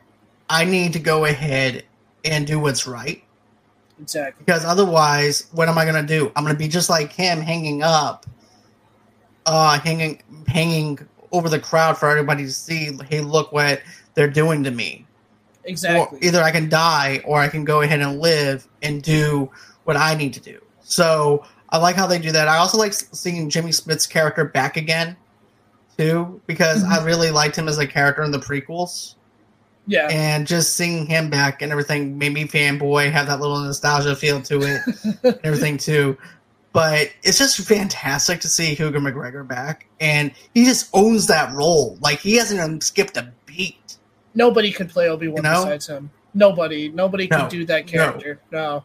I 0.49 0.65
need 0.65 0.93
to 0.93 0.99
go 0.99 1.25
ahead 1.25 1.85
and 2.25 2.45
do 2.45 2.59
what's 2.59 2.87
right. 2.87 3.23
Exactly. 4.01 4.43
Because 4.45 4.65
otherwise, 4.65 5.47
what 5.53 5.69
am 5.69 5.77
I 5.77 5.85
going 5.85 6.05
to 6.05 6.07
do? 6.07 6.31
I'm 6.35 6.43
going 6.43 6.53
to 6.55 6.59
be 6.59 6.67
just 6.67 6.89
like 6.89 7.13
him, 7.13 7.39
hanging 7.39 7.83
up, 7.83 8.25
uh, 9.45 9.79
hanging, 9.79 10.21
hanging 10.47 10.99
over 11.31 11.47
the 11.47 11.59
crowd 11.59 11.97
for 11.97 12.09
everybody 12.09 12.43
to 12.43 12.51
see. 12.51 12.97
Hey, 13.09 13.21
look 13.21 13.51
what 13.51 13.81
they're 14.13 14.27
doing 14.29 14.63
to 14.63 14.71
me. 14.71 15.05
Exactly. 15.63 16.19
Or 16.19 16.23
either 16.23 16.41
I 16.41 16.51
can 16.51 16.69
die, 16.69 17.21
or 17.25 17.39
I 17.39 17.47
can 17.47 17.63
go 17.63 17.81
ahead 17.81 18.01
and 18.01 18.19
live 18.19 18.67
and 18.81 19.01
do 19.01 19.49
what 19.85 19.95
I 19.95 20.15
need 20.15 20.33
to 20.33 20.39
do. 20.39 20.59
So 20.81 21.45
I 21.69 21.77
like 21.77 21.95
how 21.95 22.07
they 22.07 22.19
do 22.19 22.31
that. 22.31 22.47
I 22.47 22.57
also 22.57 22.77
like 22.77 22.93
seeing 22.93 23.49
Jimmy 23.49 23.71
Smits' 23.71 24.09
character 24.09 24.45
back 24.45 24.77
again, 24.77 25.17
too, 25.97 26.41
because 26.45 26.83
mm-hmm. 26.83 26.93
I 26.93 27.03
really 27.03 27.31
liked 27.31 27.55
him 27.55 27.67
as 27.67 27.77
a 27.77 27.87
character 27.87 28.23
in 28.23 28.31
the 28.31 28.39
prequels. 28.39 29.15
Yeah. 29.87 30.07
And 30.09 30.47
just 30.47 30.75
seeing 30.75 31.05
him 31.05 31.29
back 31.29 31.61
and 31.61 31.71
everything 31.71 32.17
made 32.17 32.33
me 32.33 32.45
fanboy, 32.45 33.11
have 33.11 33.27
that 33.27 33.39
little 33.39 33.59
nostalgia 33.59 34.15
feel 34.15 34.41
to 34.43 34.61
it, 34.61 34.81
and 35.23 35.39
everything 35.43 35.77
too. 35.77 36.17
But 36.73 37.11
it's 37.23 37.37
just 37.37 37.57
fantastic 37.59 38.41
to 38.41 38.49
see 38.49 38.75
Hugo 38.75 38.99
McGregor 38.99 39.47
back, 39.47 39.87
and 39.99 40.31
he 40.53 40.65
just 40.65 40.89
owns 40.93 41.27
that 41.27 41.53
role. 41.53 41.97
Like 42.01 42.19
he 42.19 42.35
hasn't 42.35 42.59
even 42.59 42.81
skipped 42.81 43.15
a 43.15 43.31
beat. 43.45 43.97
Nobody 44.33 44.71
could 44.71 44.89
play 44.89 45.07
Obi 45.07 45.27
Wan 45.27 45.37
you 45.37 45.43
know? 45.43 45.63
besides 45.63 45.87
him. 45.87 46.09
Nobody, 46.33 46.89
nobody 46.89 47.27
no, 47.27 47.41
could 47.41 47.49
do 47.49 47.65
that 47.65 47.87
character. 47.87 48.41
No. 48.51 48.59
no 48.59 48.83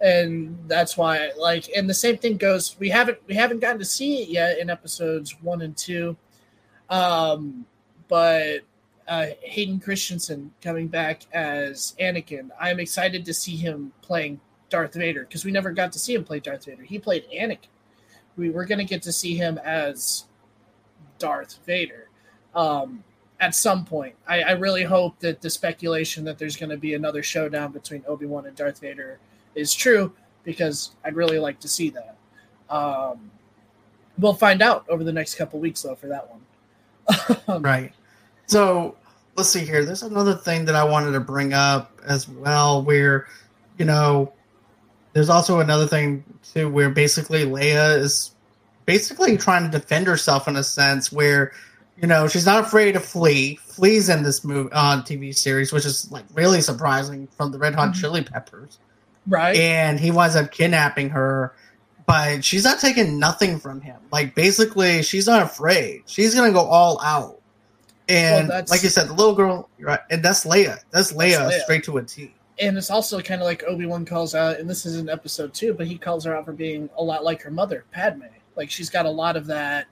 and 0.00 0.58
that's 0.66 0.96
why 0.96 1.30
like 1.36 1.68
and 1.76 1.88
the 1.88 1.94
same 1.94 2.16
thing 2.16 2.36
goes 2.36 2.76
we 2.78 2.88
haven't 2.88 3.18
we 3.26 3.34
haven't 3.34 3.60
gotten 3.60 3.78
to 3.78 3.84
see 3.84 4.22
it 4.22 4.28
yet 4.28 4.58
in 4.58 4.70
episodes 4.70 5.36
one 5.42 5.62
and 5.62 5.76
two. 5.76 6.16
Um 6.88 7.66
but 8.08 8.60
uh 9.06 9.26
hayden 9.42 9.78
christensen 9.80 10.52
coming 10.62 10.86
back 10.86 11.22
as 11.32 11.94
anakin 12.00 12.48
i'm 12.60 12.78
excited 12.80 13.24
to 13.24 13.34
see 13.34 13.56
him 13.56 13.92
playing 14.02 14.40
darth 14.68 14.94
vader 14.94 15.22
because 15.22 15.44
we 15.44 15.50
never 15.50 15.72
got 15.72 15.92
to 15.92 15.98
see 15.98 16.14
him 16.14 16.24
play 16.24 16.40
darth 16.40 16.64
vader. 16.64 16.82
He 16.82 16.98
played 16.98 17.24
anakin. 17.34 17.68
We 18.36 18.50
were 18.50 18.64
going 18.64 18.78
to 18.78 18.84
get 18.84 19.02
to 19.02 19.12
see 19.12 19.34
him 19.34 19.58
as 19.58 20.24
darth 21.18 21.58
vader. 21.66 22.08
Um 22.54 23.04
at 23.40 23.54
some 23.54 23.86
point. 23.86 24.14
I, 24.28 24.42
I 24.42 24.50
really 24.50 24.84
hope 24.84 25.18
that 25.20 25.40
the 25.40 25.48
speculation 25.48 26.24
that 26.24 26.36
there's 26.36 26.58
going 26.58 26.68
to 26.68 26.76
be 26.76 26.92
another 26.92 27.22
showdown 27.22 27.72
between 27.72 28.04
obi-wan 28.06 28.44
and 28.44 28.54
darth 28.54 28.80
vader 28.80 29.18
is 29.60 29.74
true 29.74 30.12
because 30.44 30.92
I'd 31.04 31.14
really 31.14 31.38
like 31.38 31.60
to 31.60 31.68
see 31.68 31.90
that. 31.90 32.16
Um, 32.68 33.30
we'll 34.18 34.34
find 34.34 34.62
out 34.62 34.88
over 34.88 35.04
the 35.04 35.12
next 35.12 35.34
couple 35.34 35.60
weeks 35.60 35.82
though 35.82 35.94
for 35.94 36.08
that 36.08 36.28
one. 36.30 37.62
right. 37.62 37.92
So 38.46 38.96
let's 39.36 39.48
see 39.48 39.64
here. 39.64 39.84
There's 39.84 40.02
another 40.02 40.34
thing 40.34 40.64
that 40.66 40.74
I 40.74 40.84
wanted 40.84 41.12
to 41.12 41.20
bring 41.20 41.52
up 41.52 42.00
as 42.06 42.28
well, 42.28 42.82
where 42.82 43.26
you 43.78 43.84
know, 43.84 44.32
there's 45.12 45.30
also 45.30 45.60
another 45.60 45.86
thing 45.86 46.22
too, 46.42 46.68
where 46.68 46.90
basically 46.90 47.44
Leia 47.44 47.98
is 47.98 48.32
basically 48.86 49.36
trying 49.36 49.70
to 49.70 49.70
defend 49.70 50.06
herself 50.06 50.48
in 50.48 50.56
a 50.56 50.64
sense 50.64 51.12
where 51.12 51.52
you 52.00 52.08
know 52.08 52.26
she's 52.26 52.46
not 52.46 52.64
afraid 52.64 52.92
to 52.92 52.98
flee 53.00 53.56
Flea's 53.56 54.08
in 54.08 54.22
this 54.24 54.42
movie 54.42 54.72
on 54.72 54.98
uh, 54.98 55.02
tv 55.02 55.32
series 55.32 55.72
which 55.72 55.86
is 55.86 56.10
like 56.10 56.24
really 56.34 56.60
surprising 56.60 57.28
from 57.28 57.52
the 57.52 57.58
red 57.58 57.74
hot 57.74 57.90
mm-hmm. 57.90 58.00
chili 58.00 58.24
peppers 58.24 58.78
Right. 59.26 59.56
And 59.56 59.98
he 60.00 60.10
winds 60.10 60.36
up 60.36 60.50
kidnapping 60.50 61.10
her, 61.10 61.54
but 62.06 62.44
she's 62.44 62.64
not 62.64 62.80
taking 62.80 63.18
nothing 63.18 63.58
from 63.58 63.80
him. 63.80 64.00
Like 64.10 64.34
basically, 64.34 65.02
she's 65.02 65.26
not 65.26 65.42
afraid. 65.42 66.02
She's 66.06 66.34
gonna 66.34 66.52
go 66.52 66.64
all 66.64 67.00
out. 67.02 67.40
And 68.08 68.48
well, 68.48 68.64
like 68.68 68.82
you 68.82 68.88
said, 68.88 69.08
the 69.08 69.14
little 69.14 69.34
girl, 69.34 69.68
right? 69.78 70.00
And 70.10 70.22
that's 70.22 70.44
Leia. 70.44 70.80
That's 70.90 71.12
Leia, 71.12 71.38
that's 71.38 71.56
Leia. 71.56 71.62
straight 71.62 71.84
to 71.84 71.98
a 71.98 72.02
T. 72.02 72.34
And 72.58 72.76
it's 72.76 72.90
also 72.90 73.20
kind 73.20 73.40
of 73.40 73.46
like 73.46 73.62
Obi 73.64 73.86
Wan 73.86 74.04
calls 74.04 74.34
out, 74.34 74.58
and 74.58 74.68
this 74.68 74.84
is 74.84 74.96
in 74.96 75.08
episode 75.08 75.54
two, 75.54 75.72
but 75.72 75.86
he 75.86 75.96
calls 75.96 76.24
her 76.24 76.36
out 76.36 76.44
for 76.44 76.52
being 76.52 76.90
a 76.96 77.02
lot 77.02 77.24
like 77.24 77.40
her 77.42 77.50
mother, 77.50 77.84
Padme. 77.92 78.24
Like 78.56 78.70
she's 78.70 78.90
got 78.90 79.06
a 79.06 79.10
lot 79.10 79.36
of 79.36 79.46
that 79.46 79.86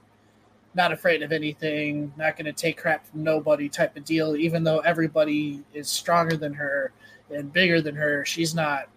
not 0.75 0.91
afraid 0.91 1.23
of 1.23 1.31
anything, 1.31 2.13
not 2.17 2.35
going 2.35 2.45
to 2.45 2.53
take 2.53 2.77
crap 2.77 3.05
from 3.07 3.23
nobody 3.23 3.67
type 3.69 3.95
of 3.97 4.05
deal. 4.05 4.35
Even 4.35 4.63
though 4.63 4.79
everybody 4.79 5.63
is 5.73 5.89
stronger 5.89 6.37
than 6.37 6.53
her 6.53 6.91
and 7.33 7.51
bigger 7.51 7.81
than 7.81 7.95
her, 7.95 8.25
she's 8.25 8.53
not 8.53 8.87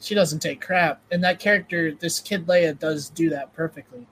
she 0.00 0.14
doesn't 0.14 0.40
take 0.40 0.60
crap. 0.60 1.00
And 1.10 1.22
that 1.24 1.38
character, 1.40 1.92
this 1.92 2.20
kid 2.20 2.46
Leia, 2.46 2.78
does 2.78 3.10
do 3.10 3.30
that 3.30 3.52
perfectly. 3.54 4.06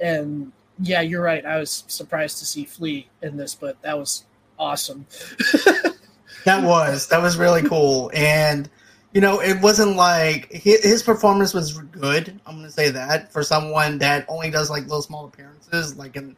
And 0.00 0.52
yeah, 0.78 1.00
you're 1.00 1.22
right. 1.22 1.44
I 1.44 1.58
was 1.58 1.84
surprised 1.88 2.38
to 2.38 2.46
see 2.46 2.64
Flea 2.64 3.08
in 3.22 3.36
this, 3.36 3.54
but 3.54 3.80
that 3.82 3.98
was 3.98 4.24
awesome. 4.58 5.06
that 6.44 6.62
was 6.62 7.08
that 7.08 7.22
was 7.22 7.36
really 7.36 7.62
cool, 7.62 8.10
and 8.14 8.68
you 9.12 9.20
know, 9.20 9.40
it 9.40 9.60
wasn't 9.62 9.96
like 9.96 10.52
his 10.52 11.02
performance 11.02 11.54
was 11.54 11.78
good. 11.78 12.38
I'm 12.46 12.56
gonna 12.56 12.70
say 12.70 12.90
that 12.90 13.32
for 13.32 13.42
someone 13.42 13.98
that 13.98 14.26
only 14.28 14.50
does 14.50 14.70
like 14.70 14.82
little 14.82 15.02
small 15.02 15.26
appearances, 15.26 15.96
like 15.96 16.16
in 16.16 16.36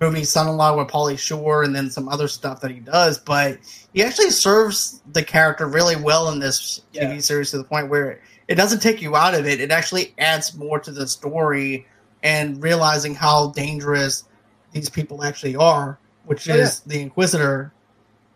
movie 0.00 0.24
Son-in-Law 0.24 0.76
with 0.76 0.88
Pauly 0.88 1.18
Shore, 1.18 1.62
and 1.62 1.74
then 1.74 1.90
some 1.90 2.08
other 2.08 2.28
stuff 2.28 2.60
that 2.60 2.70
he 2.70 2.80
does. 2.80 3.18
But 3.18 3.58
he 3.94 4.02
actually 4.02 4.30
serves 4.30 5.00
the 5.12 5.22
character 5.22 5.66
really 5.66 5.96
well 5.96 6.30
in 6.30 6.40
this 6.40 6.82
yeah. 6.92 7.04
TV 7.04 7.22
series 7.22 7.52
to 7.52 7.58
the 7.58 7.64
point 7.64 7.88
where 7.88 8.20
it 8.48 8.54
doesn't 8.54 8.80
take 8.80 9.02
you 9.02 9.16
out 9.16 9.34
of 9.34 9.46
it. 9.46 9.60
It 9.60 9.70
actually 9.70 10.14
adds 10.18 10.54
more 10.54 10.78
to 10.80 10.90
the 10.90 11.06
story 11.06 11.86
and 12.22 12.62
realizing 12.62 13.14
how 13.14 13.50
dangerous 13.50 14.24
these 14.72 14.88
people 14.88 15.24
actually 15.24 15.56
are, 15.56 15.98
which 16.24 16.48
oh, 16.48 16.54
is 16.54 16.82
yeah. 16.86 16.92
the 16.92 17.02
Inquisitor 17.02 17.72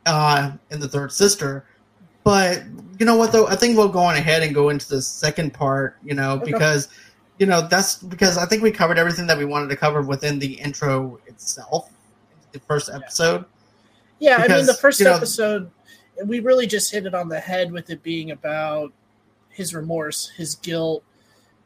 uh, 0.07 0.53
and 0.71 0.83
the 0.83 0.89
Third 0.89 1.13
Sister. 1.13 1.65
But 2.25 2.63
you 2.99 3.07
know 3.07 3.17
what 3.17 3.33
though? 3.33 3.47
I 3.47 3.57
think 3.57 3.77
we'll 3.77 3.89
go 3.89 4.01
on 4.01 4.17
ahead 4.17 4.43
and 4.43 4.55
go 4.55 4.69
into 4.69 4.89
the 4.89 5.01
second 5.01 5.55
part, 5.55 5.97
you 6.05 6.15
know, 6.15 6.33
okay. 6.33 6.53
because 6.53 6.89
you 7.39 7.47
know, 7.47 7.63
that's 7.63 7.97
because 7.97 8.37
I 8.37 8.45
think 8.45 8.63
we 8.63 8.71
covered 8.71 8.99
everything 8.99 9.27
that 9.27 9.39
we 9.39 9.47
wanted 9.47 9.71
to 9.71 9.77
cover 9.77 10.03
within 10.03 10.39
the 10.39 10.53
intro 10.55 11.19
itself, 11.27 11.91
the 12.53 12.61
first 12.61 12.91
episode. 12.91 13.47
Yeah, 14.19 14.37
because, 14.37 14.53
I 14.53 14.57
mean 14.57 14.67
the 14.67 14.75
first 14.75 15.01
you 15.01 15.07
know, 15.07 15.15
episode 15.15 15.71
we 16.25 16.41
really 16.41 16.67
just 16.67 16.91
hit 16.91 17.07
it 17.07 17.15
on 17.15 17.29
the 17.29 17.41
head 17.41 17.73
with 17.73 17.91
it 17.91 18.03
being 18.03 18.31
about 18.31 18.93
his 19.51 19.75
remorse, 19.75 20.31
his 20.37 20.55
guilt, 20.57 21.05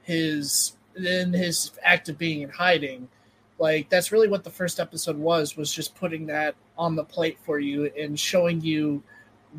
his 0.03 0.77
then 0.95 1.33
his 1.33 1.73
act 1.83 2.09
of 2.09 2.19
being 2.19 2.43
in 2.43 2.51
hiding. 2.51 3.09
Like 3.59 3.89
that's 3.89 4.13
really 4.13 4.29
what 4.29 4.45
the 4.45 4.51
first 4.51 4.81
episode 4.81 5.17
was 5.17 5.57
was 5.57 5.73
just 5.73 5.95
putting 5.95 6.27
that 6.27 6.55
on 6.77 6.97
the 6.97 7.05
plate 7.05 7.39
for 7.45 7.59
you 7.59 7.91
and 7.99 8.19
showing 8.19 8.61
you 8.61 9.03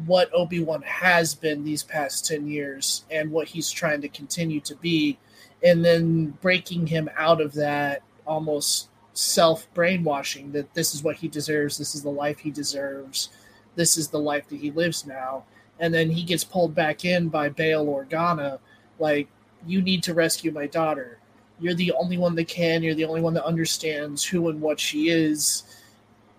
what 0.05 0.29
Obi-Wan 0.33 0.81
has 0.81 1.33
been 1.33 1.63
these 1.63 1.83
past 1.83 2.25
10 2.25 2.47
years 2.47 3.05
and 3.09 3.31
what 3.31 3.47
he's 3.47 3.71
trying 3.71 4.01
to 4.01 4.09
continue 4.09 4.59
to 4.61 4.75
be 4.75 5.17
and 5.63 5.83
then 5.83 6.31
breaking 6.41 6.87
him 6.87 7.09
out 7.17 7.39
of 7.39 7.53
that 7.53 8.01
almost 8.27 8.89
self 9.13 9.73
brainwashing 9.73 10.51
that 10.51 10.73
this 10.73 10.93
is 10.93 11.01
what 11.01 11.15
he 11.15 11.29
deserves, 11.29 11.77
this 11.77 11.95
is 11.95 12.03
the 12.03 12.09
life 12.09 12.39
he 12.39 12.51
deserves, 12.51 13.29
this 13.75 13.97
is 13.97 14.09
the 14.09 14.19
life 14.19 14.47
that 14.49 14.59
he 14.59 14.71
lives 14.71 15.05
now 15.05 15.45
and 15.79 15.93
then 15.93 16.09
he 16.09 16.23
gets 16.23 16.43
pulled 16.43 16.73
back 16.73 17.05
in 17.05 17.29
by 17.29 17.49
Bail 17.49 17.85
Organa. 17.85 18.59
Like 18.99 19.27
you 19.65 19.81
need 19.81 20.03
to 20.03 20.13
rescue 20.13 20.51
my 20.51 20.67
daughter. 20.67 21.19
You're 21.59 21.73
the 21.73 21.93
only 21.93 22.17
one 22.17 22.35
that 22.35 22.47
can. 22.47 22.83
You're 22.83 22.95
the 22.95 23.05
only 23.05 23.21
one 23.21 23.33
that 23.33 23.45
understands 23.45 24.23
who 24.23 24.49
and 24.49 24.61
what 24.61 24.79
she 24.79 25.09
is. 25.09 25.63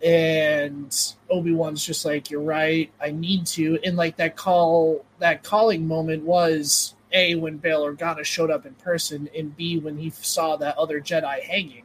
And 0.05 0.95
Obi 1.31 1.53
Wan's 1.53 1.85
just 1.85 2.05
like, 2.05 2.31
you're 2.31 2.43
right. 2.43 2.91
I 3.01 3.11
need 3.11 3.47
to. 3.49 3.79
And 3.83 3.97
like 3.97 4.17
that 4.17 4.37
call, 4.37 5.05
that 5.19 5.43
calling 5.43 5.89
moment 5.89 6.23
was 6.23 6.95
a 7.13 7.35
when 7.35 7.57
Bail 7.57 7.85
Organa 7.85 8.25
showed 8.25 8.51
up 8.51 8.67
in 8.67 8.75
person, 8.75 9.31
and 9.35 9.57
b 9.57 9.79
when 9.79 9.97
he 9.97 10.11
saw 10.11 10.57
that 10.57 10.77
other 10.77 11.01
Jedi 11.01 11.41
hanging. 11.41 11.85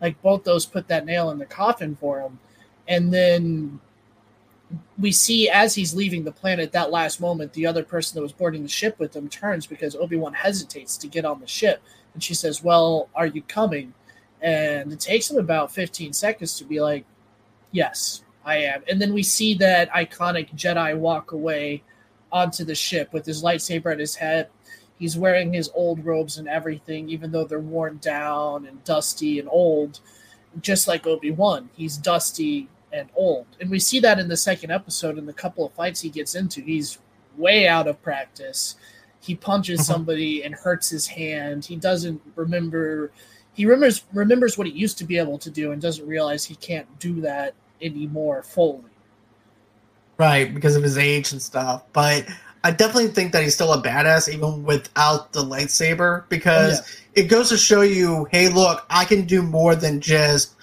Like 0.00 0.20
both 0.22 0.44
those 0.44 0.64
put 0.64 0.88
that 0.88 1.04
nail 1.04 1.30
in 1.30 1.38
the 1.38 1.46
coffin 1.46 1.96
for 1.96 2.20
him. 2.20 2.38
And 2.88 3.12
then 3.12 3.80
we 4.98 5.10
see 5.10 5.48
as 5.48 5.74
he's 5.74 5.94
leaving 5.94 6.24
the 6.24 6.32
planet 6.32 6.72
that 6.72 6.90
last 6.90 7.20
moment 7.20 7.52
the 7.52 7.66
other 7.66 7.82
person 7.82 8.14
that 8.14 8.22
was 8.22 8.32
boarding 8.32 8.62
the 8.62 8.68
ship 8.68 8.98
with 8.98 9.14
him 9.14 9.28
turns 9.28 9.66
because 9.66 9.96
obi-wan 9.96 10.32
hesitates 10.32 10.96
to 10.96 11.08
get 11.08 11.24
on 11.24 11.40
the 11.40 11.46
ship. 11.46 11.82
And 12.14 12.22
she 12.22 12.34
says 12.34 12.62
well 12.62 13.08
are 13.14 13.26
you 13.26 13.42
coming? 13.42 13.94
And 14.42 14.92
it 14.92 15.00
takes 15.00 15.30
him 15.30 15.38
about 15.38 15.72
15 15.72 16.12
seconds 16.12 16.58
to 16.58 16.64
be 16.64 16.80
like 16.80 17.04
yes 17.72 18.22
i 18.44 18.56
am. 18.56 18.82
And 18.88 19.00
then 19.00 19.12
we 19.12 19.22
see 19.22 19.54
that 19.54 19.90
iconic 19.90 20.54
jedi 20.54 20.96
walk 20.96 21.32
away 21.32 21.82
onto 22.32 22.64
the 22.64 22.74
ship 22.74 23.12
with 23.12 23.26
his 23.26 23.42
lightsaber 23.42 23.92
at 23.92 23.98
his 23.98 24.14
head. 24.14 24.48
He's 24.98 25.16
wearing 25.16 25.52
his 25.52 25.70
old 25.74 26.04
robes 26.04 26.38
and 26.38 26.46
everything 26.46 27.08
even 27.08 27.32
though 27.32 27.44
they're 27.44 27.58
worn 27.58 27.98
down 27.98 28.66
and 28.66 28.84
dusty 28.84 29.40
and 29.40 29.48
old 29.50 30.00
just 30.60 30.88
like 30.88 31.06
obi-wan. 31.06 31.70
He's 31.74 31.96
dusty 31.96 32.68
and 32.92 33.08
old. 33.14 33.46
And 33.60 33.70
we 33.70 33.78
see 33.78 34.00
that 34.00 34.18
in 34.18 34.28
the 34.28 34.36
second 34.36 34.70
episode 34.70 35.18
in 35.18 35.26
the 35.26 35.32
couple 35.32 35.66
of 35.66 35.72
fights 35.72 36.00
he 36.00 36.08
gets 36.08 36.34
into. 36.34 36.60
He's 36.60 36.98
way 37.36 37.68
out 37.68 37.86
of 37.86 38.02
practice. 38.02 38.76
He 39.20 39.34
punches 39.34 39.80
mm-hmm. 39.80 39.92
somebody 39.92 40.42
and 40.42 40.54
hurts 40.54 40.88
his 40.88 41.06
hand. 41.06 41.64
He 41.64 41.76
doesn't 41.76 42.20
remember 42.36 43.10
he 43.52 43.66
remembers 43.66 44.04
remembers 44.12 44.56
what 44.56 44.66
he 44.66 44.72
used 44.72 44.98
to 44.98 45.04
be 45.04 45.18
able 45.18 45.38
to 45.38 45.50
do 45.50 45.72
and 45.72 45.82
doesn't 45.82 46.06
realize 46.06 46.44
he 46.44 46.54
can't 46.54 46.98
do 46.98 47.20
that 47.22 47.54
anymore 47.82 48.42
fully. 48.42 48.84
Right, 50.16 50.52
because 50.52 50.76
of 50.76 50.82
his 50.82 50.98
age 50.98 51.32
and 51.32 51.40
stuff. 51.40 51.84
But 51.92 52.26
I 52.62 52.70
definitely 52.72 53.08
think 53.08 53.32
that 53.32 53.42
he's 53.42 53.54
still 53.54 53.72
a 53.72 53.82
badass 53.82 54.32
even 54.32 54.64
without 54.64 55.32
the 55.32 55.42
lightsaber 55.42 56.28
because 56.28 56.80
oh, 56.80 56.84
yeah. 57.16 57.22
it 57.22 57.28
goes 57.28 57.48
to 57.48 57.56
show 57.56 57.80
you, 57.80 58.26
hey, 58.30 58.48
look, 58.48 58.84
I 58.90 59.04
can 59.06 59.24
do 59.24 59.42
more 59.42 59.74
than 59.74 60.00
just 60.00 60.54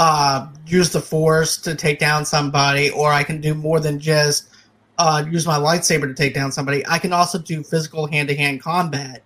uh, 0.00 0.46
use 0.64 0.90
the 0.90 1.00
force 1.00 1.56
to 1.56 1.74
take 1.74 1.98
down 1.98 2.24
somebody, 2.24 2.88
or 2.90 3.12
I 3.12 3.24
can 3.24 3.40
do 3.40 3.52
more 3.52 3.80
than 3.80 3.98
just 3.98 4.48
uh, 4.96 5.24
use 5.28 5.44
my 5.44 5.58
lightsaber 5.58 6.06
to 6.06 6.14
take 6.14 6.34
down 6.34 6.52
somebody. 6.52 6.86
I 6.86 7.00
can 7.00 7.12
also 7.12 7.36
do 7.36 7.64
physical 7.64 8.06
hand 8.06 8.28
to 8.28 8.36
hand 8.36 8.62
combat 8.62 9.24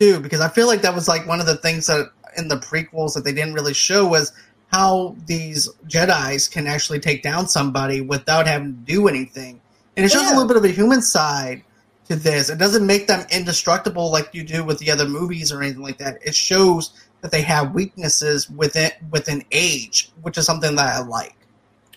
too, 0.00 0.18
because 0.18 0.40
I 0.40 0.48
feel 0.48 0.66
like 0.66 0.82
that 0.82 0.94
was 0.96 1.06
like 1.06 1.28
one 1.28 1.38
of 1.38 1.46
the 1.46 1.58
things 1.58 1.86
that 1.86 2.10
in 2.36 2.48
the 2.48 2.56
prequels 2.56 3.14
that 3.14 3.22
they 3.22 3.32
didn't 3.32 3.54
really 3.54 3.72
show 3.72 4.04
was 4.08 4.32
how 4.72 5.14
these 5.26 5.68
Jedi's 5.86 6.48
can 6.48 6.66
actually 6.66 6.98
take 6.98 7.22
down 7.22 7.46
somebody 7.46 8.00
without 8.00 8.48
having 8.48 8.74
to 8.74 8.92
do 8.92 9.06
anything. 9.06 9.60
And 9.96 10.04
it 10.04 10.10
shows 10.10 10.22
yeah. 10.22 10.30
a 10.30 10.34
little 10.34 10.48
bit 10.48 10.56
of 10.56 10.64
a 10.64 10.72
human 10.72 11.02
side 11.02 11.62
to 12.08 12.16
this. 12.16 12.50
It 12.50 12.58
doesn't 12.58 12.84
make 12.84 13.06
them 13.06 13.24
indestructible 13.30 14.10
like 14.10 14.34
you 14.34 14.42
do 14.42 14.64
with 14.64 14.80
the 14.80 14.90
other 14.90 15.06
movies 15.06 15.52
or 15.52 15.62
anything 15.62 15.82
like 15.82 15.98
that. 15.98 16.18
It 16.24 16.34
shows 16.34 16.92
that 17.20 17.30
they 17.30 17.42
have 17.42 17.74
weaknesses 17.74 18.48
within 18.50 18.90
within 19.10 19.44
age, 19.52 20.10
which 20.22 20.38
is 20.38 20.46
something 20.46 20.76
that 20.76 20.96
I 20.96 21.00
like. 21.00 21.34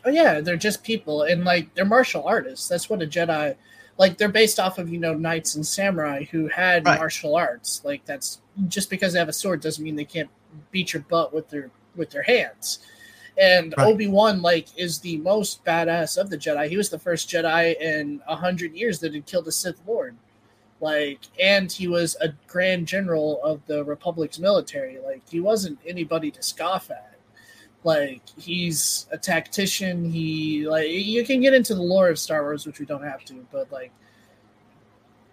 Oh 0.03 0.09
yeah, 0.09 0.41
they're 0.41 0.57
just 0.57 0.83
people, 0.83 1.23
and 1.23 1.43
like 1.43 1.73
they're 1.75 1.85
martial 1.85 2.23
artists. 2.23 2.67
That's 2.67 2.89
what 2.89 3.01
a 3.01 3.07
Jedi, 3.07 3.55
like 3.97 4.17
they're 4.17 4.29
based 4.29 4.59
off 4.59 4.79
of 4.79 4.89
you 4.89 4.97
know 4.97 5.13
knights 5.13 5.55
and 5.55 5.65
samurai 5.65 6.23
who 6.25 6.47
had 6.47 6.85
right. 6.85 6.97
martial 6.97 7.35
arts. 7.35 7.81
Like 7.85 8.03
that's 8.05 8.41
just 8.67 8.89
because 8.89 9.13
they 9.13 9.19
have 9.19 9.29
a 9.29 9.33
sword 9.33 9.61
doesn't 9.61 9.83
mean 9.83 9.95
they 9.95 10.05
can't 10.05 10.29
beat 10.71 10.93
your 10.93 11.03
butt 11.03 11.33
with 11.33 11.49
their 11.49 11.69
with 11.95 12.09
their 12.09 12.23
hands. 12.23 12.79
And 13.37 13.73
right. 13.77 13.87
Obi 13.87 14.07
Wan 14.07 14.41
like 14.41 14.67
is 14.75 14.99
the 14.99 15.17
most 15.17 15.63
badass 15.63 16.17
of 16.17 16.29
the 16.29 16.37
Jedi. 16.37 16.67
He 16.67 16.77
was 16.77 16.89
the 16.89 16.99
first 16.99 17.29
Jedi 17.29 17.79
in 17.79 18.21
a 18.27 18.35
hundred 18.35 18.73
years 18.73 18.99
that 18.99 19.13
had 19.13 19.25
killed 19.25 19.47
a 19.47 19.51
Sith 19.51 19.81
Lord 19.85 20.15
like 20.81 21.19
and 21.39 21.71
he 21.71 21.87
was 21.87 22.17
a 22.19 22.29
grand 22.47 22.87
general 22.87 23.41
of 23.43 23.65
the 23.67 23.83
republic's 23.85 24.39
military. 24.39 24.97
Like 24.99 25.21
he 25.29 25.39
wasn't 25.39 25.79
anybody 25.85 26.31
to 26.31 26.41
scoff 26.41 26.89
at. 26.89 27.15
Like 27.83 28.21
he's 28.37 29.07
a 29.11 29.17
tactician. 29.17 30.11
He 30.11 30.67
like 30.67 30.89
you 30.89 31.23
can 31.23 31.39
get 31.39 31.53
into 31.53 31.75
the 31.75 31.81
lore 31.81 32.09
of 32.09 32.19
star 32.19 32.41
wars 32.41 32.65
which 32.65 32.79
we 32.79 32.85
don't 32.85 33.03
have 33.03 33.23
to 33.25 33.45
but 33.51 33.71
like 33.71 33.91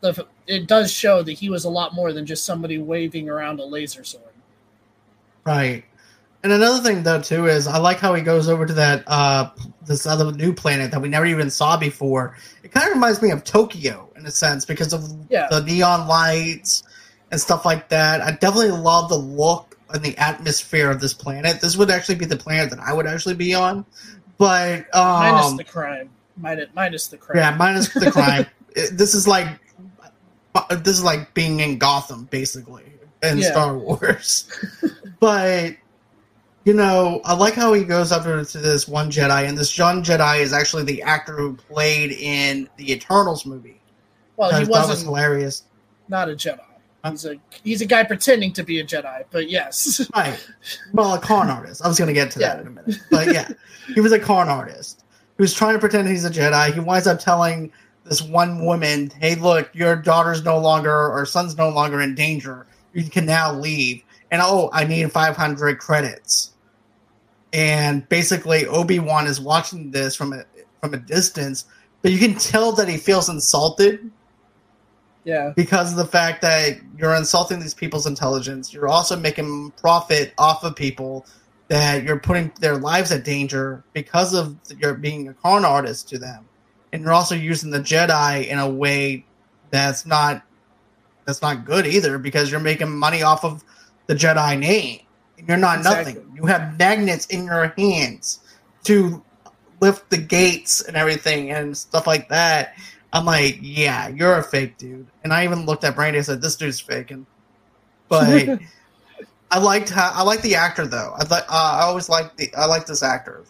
the, 0.00 0.26
it 0.46 0.68
does 0.68 0.92
show 0.92 1.22
that 1.22 1.32
he 1.32 1.50
was 1.50 1.64
a 1.64 1.70
lot 1.70 1.94
more 1.94 2.12
than 2.12 2.24
just 2.24 2.44
somebody 2.44 2.78
waving 2.78 3.28
around 3.28 3.58
a 3.58 3.64
laser 3.64 4.04
sword. 4.04 4.24
Right. 5.44 5.84
And 6.44 6.52
another 6.52 6.80
thing 6.82 7.02
though 7.02 7.20
too 7.20 7.46
is 7.46 7.66
I 7.66 7.78
like 7.78 7.98
how 7.98 8.14
he 8.14 8.22
goes 8.22 8.48
over 8.48 8.66
to 8.66 8.72
that 8.74 9.02
uh 9.06 9.50
this 9.86 10.04
other 10.06 10.30
new 10.30 10.52
planet 10.52 10.90
that 10.90 11.00
we 11.00 11.08
never 11.08 11.26
even 11.26 11.48
saw 11.48 11.78
before. 11.78 12.36
It 12.62 12.70
kind 12.70 12.86
of 12.86 12.92
reminds 12.92 13.22
me 13.22 13.30
of 13.30 13.44
Tokyo 13.44 14.07
a 14.28 14.30
sense 14.30 14.64
because 14.64 14.92
of 14.92 15.10
yeah. 15.28 15.48
the 15.50 15.60
neon 15.62 16.06
lights 16.06 16.84
and 17.30 17.40
stuff 17.40 17.64
like 17.64 17.88
that. 17.88 18.20
I 18.20 18.32
definitely 18.32 18.70
love 18.70 19.08
the 19.08 19.18
look 19.18 19.76
and 19.90 20.02
the 20.02 20.16
atmosphere 20.18 20.90
of 20.90 21.00
this 21.00 21.14
planet. 21.14 21.60
This 21.60 21.76
would 21.76 21.90
actually 21.90 22.16
be 22.16 22.26
the 22.26 22.36
planet 22.36 22.70
that 22.70 22.80
I 22.80 22.92
would 22.92 23.06
actually 23.06 23.34
be 23.34 23.54
on. 23.54 23.84
But 24.36 24.94
um, 24.94 25.34
minus 25.34 25.52
the 25.54 25.64
crime. 25.64 26.10
Minus, 26.36 26.68
minus 26.74 27.08
the 27.08 27.16
crime. 27.16 27.38
Yeah, 27.38 27.56
minus 27.56 27.92
the 27.92 28.10
crime. 28.12 28.46
this 28.92 29.14
is 29.14 29.26
like 29.26 29.48
this 30.70 30.98
is 30.98 31.04
like 31.04 31.34
being 31.34 31.60
in 31.60 31.78
Gotham 31.78 32.24
basically 32.24 32.84
in 33.22 33.38
yeah. 33.38 33.50
Star 33.50 33.76
Wars. 33.76 34.50
but 35.20 35.74
you 36.64 36.74
know, 36.74 37.20
I 37.24 37.34
like 37.34 37.54
how 37.54 37.72
he 37.72 37.82
goes 37.82 38.12
up 38.12 38.24
to 38.24 38.58
this 38.58 38.86
one 38.86 39.10
Jedi, 39.10 39.48
and 39.48 39.56
this 39.56 39.76
young 39.78 40.02
Jedi 40.02 40.40
is 40.40 40.52
actually 40.52 40.84
the 40.84 41.02
actor 41.02 41.34
who 41.34 41.54
played 41.54 42.12
in 42.12 42.68
the 42.76 42.92
Eternals 42.92 43.46
movie. 43.46 43.77
Well, 44.38 44.50
he 44.58 44.64
wasn't 44.64 44.90
was 44.90 45.02
hilarious. 45.02 45.64
Not 46.08 46.30
a 46.30 46.32
Jedi. 46.32 46.60
He's 47.04 47.24
a 47.26 47.36
he's 47.62 47.80
a 47.80 47.86
guy 47.86 48.04
pretending 48.04 48.52
to 48.54 48.62
be 48.62 48.80
a 48.80 48.84
Jedi, 48.84 49.24
but 49.30 49.50
yes. 49.50 50.08
right. 50.16 50.48
Well, 50.92 51.14
a 51.14 51.20
con 51.20 51.50
artist. 51.50 51.84
I 51.84 51.88
was 51.88 51.98
going 51.98 52.08
to 52.08 52.14
get 52.14 52.30
to 52.32 52.38
that 52.38 52.56
yeah. 52.56 52.60
in 52.62 52.66
a 52.66 52.70
minute, 52.70 53.00
but 53.10 53.32
yeah, 53.32 53.48
he 53.94 54.00
was 54.00 54.12
a 54.12 54.18
con 54.18 54.48
artist 54.48 55.04
who's 55.36 55.52
trying 55.52 55.74
to 55.74 55.78
pretend 55.78 56.08
he's 56.08 56.24
a 56.24 56.30
Jedi. 56.30 56.72
He 56.72 56.80
winds 56.80 57.06
up 57.06 57.20
telling 57.20 57.70
this 58.04 58.22
one 58.22 58.64
woman, 58.64 59.10
"Hey, 59.20 59.34
look, 59.34 59.70
your 59.74 59.96
daughter's 59.96 60.42
no 60.44 60.58
longer 60.58 61.10
or 61.10 61.26
son's 61.26 61.56
no 61.56 61.68
longer 61.68 62.00
in 62.00 62.14
danger. 62.14 62.66
You 62.94 63.04
can 63.04 63.26
now 63.26 63.52
leave." 63.52 64.02
And 64.30 64.42
oh, 64.42 64.70
I 64.72 64.84
need 64.84 65.10
500 65.10 65.78
credits 65.78 66.52
and 67.52 68.08
basically 68.08 68.66
Obi 68.66 68.98
Wan 68.98 69.26
is 69.26 69.40
watching 69.40 69.90
this 69.90 70.14
from 70.14 70.32
a 70.32 70.44
from 70.80 70.94
a 70.94 70.98
distance, 70.98 71.64
but 72.02 72.12
you 72.12 72.18
can 72.18 72.38
tell 72.38 72.72
that 72.72 72.88
he 72.88 72.96
feels 72.96 73.28
insulted. 73.28 74.10
Yeah, 75.28 75.52
because 75.54 75.90
of 75.90 75.98
the 75.98 76.06
fact 76.06 76.40
that 76.40 76.78
you're 76.96 77.14
insulting 77.14 77.60
these 77.60 77.74
people's 77.74 78.06
intelligence, 78.06 78.72
you're 78.72 78.88
also 78.88 79.14
making 79.14 79.72
profit 79.72 80.32
off 80.38 80.64
of 80.64 80.74
people 80.74 81.26
that 81.68 82.02
you're 82.02 82.18
putting 82.18 82.50
their 82.60 82.78
lives 82.78 83.12
at 83.12 83.24
danger 83.24 83.84
because 83.92 84.32
of 84.32 84.56
your 84.78 84.94
being 84.94 85.28
a 85.28 85.34
con 85.34 85.66
artist 85.66 86.08
to 86.08 86.18
them, 86.18 86.48
and 86.94 87.02
you're 87.02 87.12
also 87.12 87.34
using 87.34 87.70
the 87.70 87.78
Jedi 87.78 88.46
in 88.46 88.58
a 88.58 88.70
way 88.70 89.26
that's 89.70 90.06
not 90.06 90.42
that's 91.26 91.42
not 91.42 91.66
good 91.66 91.86
either 91.86 92.16
because 92.16 92.50
you're 92.50 92.58
making 92.58 92.98
money 92.98 93.22
off 93.22 93.44
of 93.44 93.62
the 94.06 94.14
Jedi 94.14 94.58
name. 94.58 95.00
And 95.36 95.46
You're 95.46 95.58
not 95.58 95.76
exactly. 95.76 96.14
nothing. 96.14 96.32
You 96.36 96.46
have 96.46 96.78
magnets 96.78 97.26
in 97.26 97.44
your 97.44 97.74
hands 97.76 98.40
to 98.84 99.22
lift 99.82 100.08
the 100.08 100.16
gates 100.16 100.80
and 100.80 100.96
everything 100.96 101.50
and 101.50 101.76
stuff 101.76 102.06
like 102.06 102.30
that. 102.30 102.74
I'm 103.12 103.24
like, 103.24 103.58
yeah, 103.62 104.08
you're 104.08 104.36
a 104.36 104.42
fake 104.42 104.76
dude. 104.76 105.06
And 105.24 105.32
I 105.32 105.44
even 105.44 105.64
looked 105.64 105.84
at 105.84 105.94
Brandy 105.94 106.18
and 106.18 106.26
said, 106.26 106.42
this 106.42 106.56
dude's 106.56 106.80
faking. 106.80 107.26
But 108.08 108.60
I 109.50 109.58
liked 109.58 109.90
how 109.90 110.10
I 110.14 110.22
like 110.22 110.42
the 110.42 110.54
actor 110.54 110.86
though. 110.86 111.14
I 111.16 111.24
like 111.24 111.44
uh, 111.48 111.78
I 111.80 111.82
always 111.82 112.08
like 112.08 112.36
the 112.36 112.52
I 112.56 112.66
like 112.66 112.86
this 112.86 113.02
actor. 113.02 113.44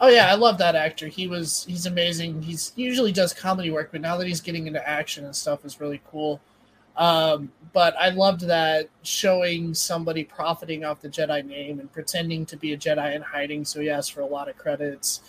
Oh 0.00 0.08
yeah, 0.08 0.30
I 0.30 0.34
love 0.34 0.58
that 0.58 0.74
actor. 0.74 1.08
He 1.08 1.26
was 1.26 1.64
he's 1.68 1.86
amazing. 1.86 2.42
He's 2.42 2.72
he 2.76 2.82
usually 2.82 3.12
does 3.12 3.32
comedy 3.32 3.70
work, 3.70 3.90
but 3.90 4.00
now 4.00 4.16
that 4.16 4.26
he's 4.26 4.40
getting 4.40 4.66
into 4.66 4.86
action 4.86 5.24
and 5.24 5.34
stuff 5.34 5.64
is 5.64 5.80
really 5.80 6.00
cool. 6.10 6.40
Um, 6.96 7.52
but 7.72 7.94
I 7.96 8.10
loved 8.10 8.40
that 8.42 8.88
showing 9.02 9.72
somebody 9.72 10.24
profiting 10.24 10.84
off 10.84 11.00
the 11.00 11.08
Jedi 11.08 11.44
name 11.44 11.78
and 11.78 11.90
pretending 11.92 12.44
to 12.46 12.56
be 12.56 12.72
a 12.72 12.76
Jedi 12.76 13.14
and 13.14 13.22
hiding. 13.22 13.64
So 13.64 13.80
he 13.80 13.88
asked 13.88 14.12
for 14.12 14.20
a 14.20 14.26
lot 14.26 14.48
of 14.48 14.58
credits 14.58 15.20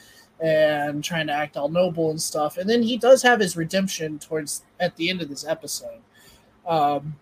and 0.41 1.03
trying 1.03 1.27
to 1.27 1.33
act 1.33 1.57
all 1.57 1.69
noble 1.69 2.11
and 2.11 2.21
stuff. 2.21 2.57
And 2.57 2.69
then 2.69 2.81
he 2.81 2.97
does 2.97 3.21
have 3.23 3.39
his 3.39 3.57
redemption 3.57 4.19
towards 4.19 4.63
at 4.79 4.95
the 4.95 5.09
end 5.09 5.21
of 5.21 5.29
this 5.29 5.45
episode. 5.45 6.01
Um, 6.67 7.15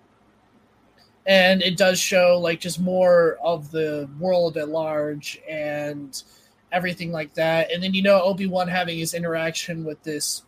and 1.25 1.61
it 1.61 1.77
does 1.77 1.99
show 1.99 2.39
like 2.39 2.59
just 2.59 2.79
more 2.79 3.37
of 3.43 3.71
the 3.71 4.09
world 4.19 4.57
at 4.57 4.69
large 4.69 5.39
and 5.47 6.23
everything 6.71 7.11
like 7.11 7.33
that. 7.33 7.71
And 7.71 7.83
then 7.83 7.93
you 7.93 8.01
know 8.01 8.21
Obi 8.21 8.45
Wan 8.45 8.67
having 8.67 8.97
his 8.97 9.13
interaction 9.13 9.83
with 9.83 10.01
this 10.03 10.43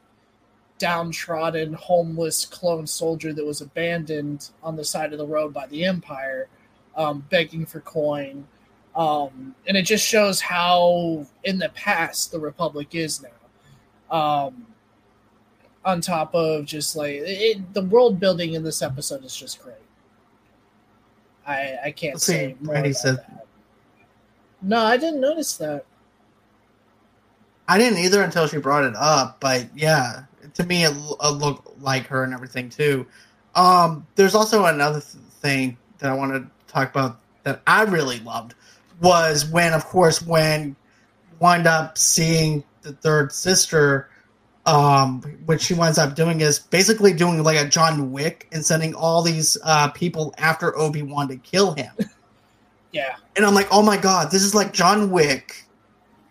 downtrodden, 0.78 1.74
homeless 1.74 2.46
clone 2.46 2.88
soldier 2.88 3.34
that 3.34 3.46
was 3.46 3.62
abandoned 3.62 4.50
on 4.64 4.76
the 4.76 4.84
side 4.84 5.12
of 5.12 5.20
the 5.20 5.28
road 5.28 5.54
by 5.54 5.68
the 5.68 5.86
Empire, 5.86 6.48
um, 6.96 7.26
begging 7.30 7.66
for 7.66 7.82
coin. 7.82 8.48
Um, 8.96 9.56
and 9.68 9.78
it 9.78 9.84
just 9.84 10.06
shows 10.06 10.42
how 10.42 11.26
in 11.44 11.58
the 11.60 11.70
past 11.70 12.32
the 12.32 12.40
Republic 12.40 12.96
is 12.96 13.22
now. 13.22 14.16
Um, 14.18 14.66
on 15.86 16.02
top 16.02 16.34
of 16.36 16.66
just 16.66 16.96
like 16.96 17.14
it, 17.24 17.74
the 17.74 17.84
world 17.84 18.20
building 18.20 18.54
in 18.54 18.64
this 18.64 18.82
episode 18.82 19.24
is 19.24 19.36
just 19.36 19.64
great. 19.64 19.76
I 21.48 21.78
I 21.86 21.92
can't 21.92 22.16
Let's 22.16 22.26
say 22.26 22.50
see, 22.60 22.66
more 22.66 22.74
Randy 22.76 22.90
about 22.90 23.00
said- 23.02 23.18
that. 23.18 23.46
No, 24.62 24.80
I 24.84 24.98
didn't 24.98 25.22
notice 25.22 25.56
that. 25.58 25.86
I 27.68 27.78
didn't 27.78 28.00
either 28.00 28.22
until 28.24 28.48
she 28.48 28.58
brought 28.58 28.84
it 28.84 28.96
up, 28.96 29.40
but 29.40 29.68
yeah, 29.76 30.24
to 30.56 30.66
me 30.66 30.84
it, 30.84 30.94
l- 30.94 31.18
it 31.24 31.30
looked 31.36 31.80
like 31.82 32.08
her 32.08 32.24
and 32.24 32.34
everything 32.34 32.68
too. 32.70 33.06
Um, 33.56 34.06
there's 34.16 34.36
also 34.36 34.66
another 34.66 35.00
th- 35.00 35.24
thing 35.42 35.78
that 36.00 36.12
I 36.12 36.14
want 36.16 36.34
to 36.34 36.50
talk 36.72 36.90
about 36.90 37.20
that 37.44 37.62
I 37.68 37.84
really 37.84 38.20
loved 38.20 38.56
was 39.02 39.46
when, 39.46 39.74
of 39.74 39.86
course, 39.86 40.22
when 40.22 40.76
wind 41.40 41.68
up 41.68 41.98
seeing 41.98 42.64
the 42.82 42.94
third 42.94 43.32
sister, 43.32 44.10
um, 44.66 45.22
what 45.46 45.62
she 45.62 45.74
winds 45.74 45.98
up 45.98 46.16
doing 46.16 46.42
is 46.42 46.60
basically 46.60 47.14
doing 47.14 47.44
like 47.44 47.58
a 47.58 47.68
John 47.68 48.12
Wick 48.12 48.48
and 48.52 48.66
sending 48.66 48.94
all 48.94 49.22
these 49.22 49.58
uh, 49.64 49.90
people 49.90 50.34
after 50.38 50.78
Obi 50.78 51.02
Wan 51.02 51.28
to 51.30 51.38
kill 51.38 51.74
him. 51.74 51.92
Yeah, 52.92 53.18
And 53.36 53.46
I'm 53.46 53.54
like, 53.54 53.68
oh 53.70 53.84
my 53.84 53.98
god, 53.98 54.32
this 54.32 54.42
is 54.42 54.56
like 54.56 54.74
John 54.74 55.12
Wick 55.12 55.64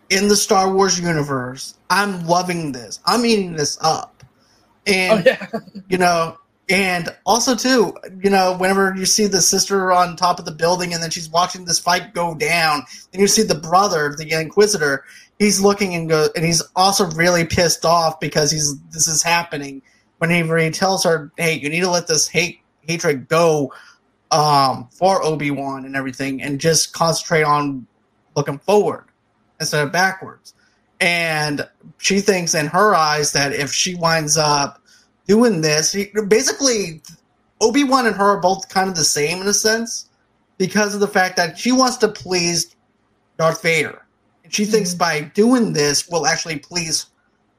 in 0.09 0.27
the 0.27 0.35
Star 0.35 0.73
Wars 0.73 0.99
universe. 0.99 1.75
I'm 1.89 2.25
loving 2.27 2.73
this. 2.73 2.99
I'm 3.05 3.25
eating 3.25 3.53
this 3.53 3.77
up. 3.81 4.23
oh 4.23 4.25
And 4.85 5.25
yeah, 5.25 5.47
you 5.87 5.97
know, 5.97 6.37
and 6.69 7.09
also 7.25 7.55
too, 7.55 7.95
you 8.23 8.29
know, 8.29 8.55
whenever 8.55 8.93
you 8.95 9.05
see 9.05 9.25
the 9.25 9.41
sister 9.41 9.91
on 9.91 10.15
top 10.15 10.37
of 10.37 10.45
the 10.45 10.51
building 10.51 10.93
and 10.93 11.01
then 11.01 11.09
she's 11.09 11.29
watching 11.29 11.65
this 11.65 11.79
fight 11.79 12.13
go 12.13 12.35
down, 12.35 12.83
and 13.11 13.21
you 13.21 13.27
see 13.27 13.41
the 13.41 13.55
brother, 13.55 14.13
the 14.15 14.31
Inquisitor, 14.39 15.03
he's 15.39 15.59
looking 15.59 15.95
and 15.95 16.07
go, 16.07 16.27
and 16.35 16.45
he's 16.45 16.61
also 16.75 17.09
really 17.11 17.43
pissed 17.43 17.85
off 17.85 18.19
because 18.19 18.51
he's 18.51 18.79
this 18.91 19.07
is 19.07 19.23
happening. 19.23 19.81
Whenever 20.19 20.57
he 20.57 20.69
tells 20.69 21.03
her, 21.05 21.31
"Hey, 21.37 21.55
you 21.55 21.69
need 21.69 21.81
to 21.81 21.89
let 21.89 22.07
this 22.07 22.27
hate 22.27 22.59
hatred 22.81 23.27
go 23.27 23.73
um, 24.29 24.89
for 24.91 25.23
Obi 25.23 25.49
Wan 25.49 25.85
and 25.85 25.95
everything, 25.95 26.41
and 26.41 26.59
just 26.59 26.93
concentrate 26.93 27.43
on 27.43 27.87
looking 28.35 28.59
forward 28.59 29.05
instead 29.59 29.83
of 29.83 29.91
backwards." 29.91 30.53
And 30.99 31.67
she 31.97 32.19
thinks 32.19 32.53
in 32.53 32.67
her 32.67 32.93
eyes 32.93 33.31
that 33.31 33.53
if 33.53 33.71
she 33.71 33.95
winds 33.95 34.37
up 34.37 34.78
doing 35.29 35.61
this. 35.61 35.93
He, 35.93 36.07
basically, 36.27 37.01
Obi 37.61 37.83
Wan 37.85 38.07
and 38.07 38.15
her 38.15 38.31
are 38.31 38.41
both 38.41 38.67
kind 38.67 38.89
of 38.89 38.95
the 38.95 39.03
same 39.05 39.39
in 39.41 39.47
a 39.47 39.53
sense 39.53 40.09
because 40.57 40.93
of 40.95 40.99
the 40.99 41.07
fact 41.07 41.37
that 41.37 41.57
she 41.57 41.71
wants 41.71 41.97
to 41.97 42.07
please 42.09 42.75
Darth 43.37 43.61
Vader. 43.61 44.01
And 44.43 44.53
she 44.53 44.65
thinks 44.65 44.93
by 44.93 45.21
doing 45.21 45.71
this 45.71 46.09
will 46.09 46.25
actually 46.25 46.57
please 46.57 47.05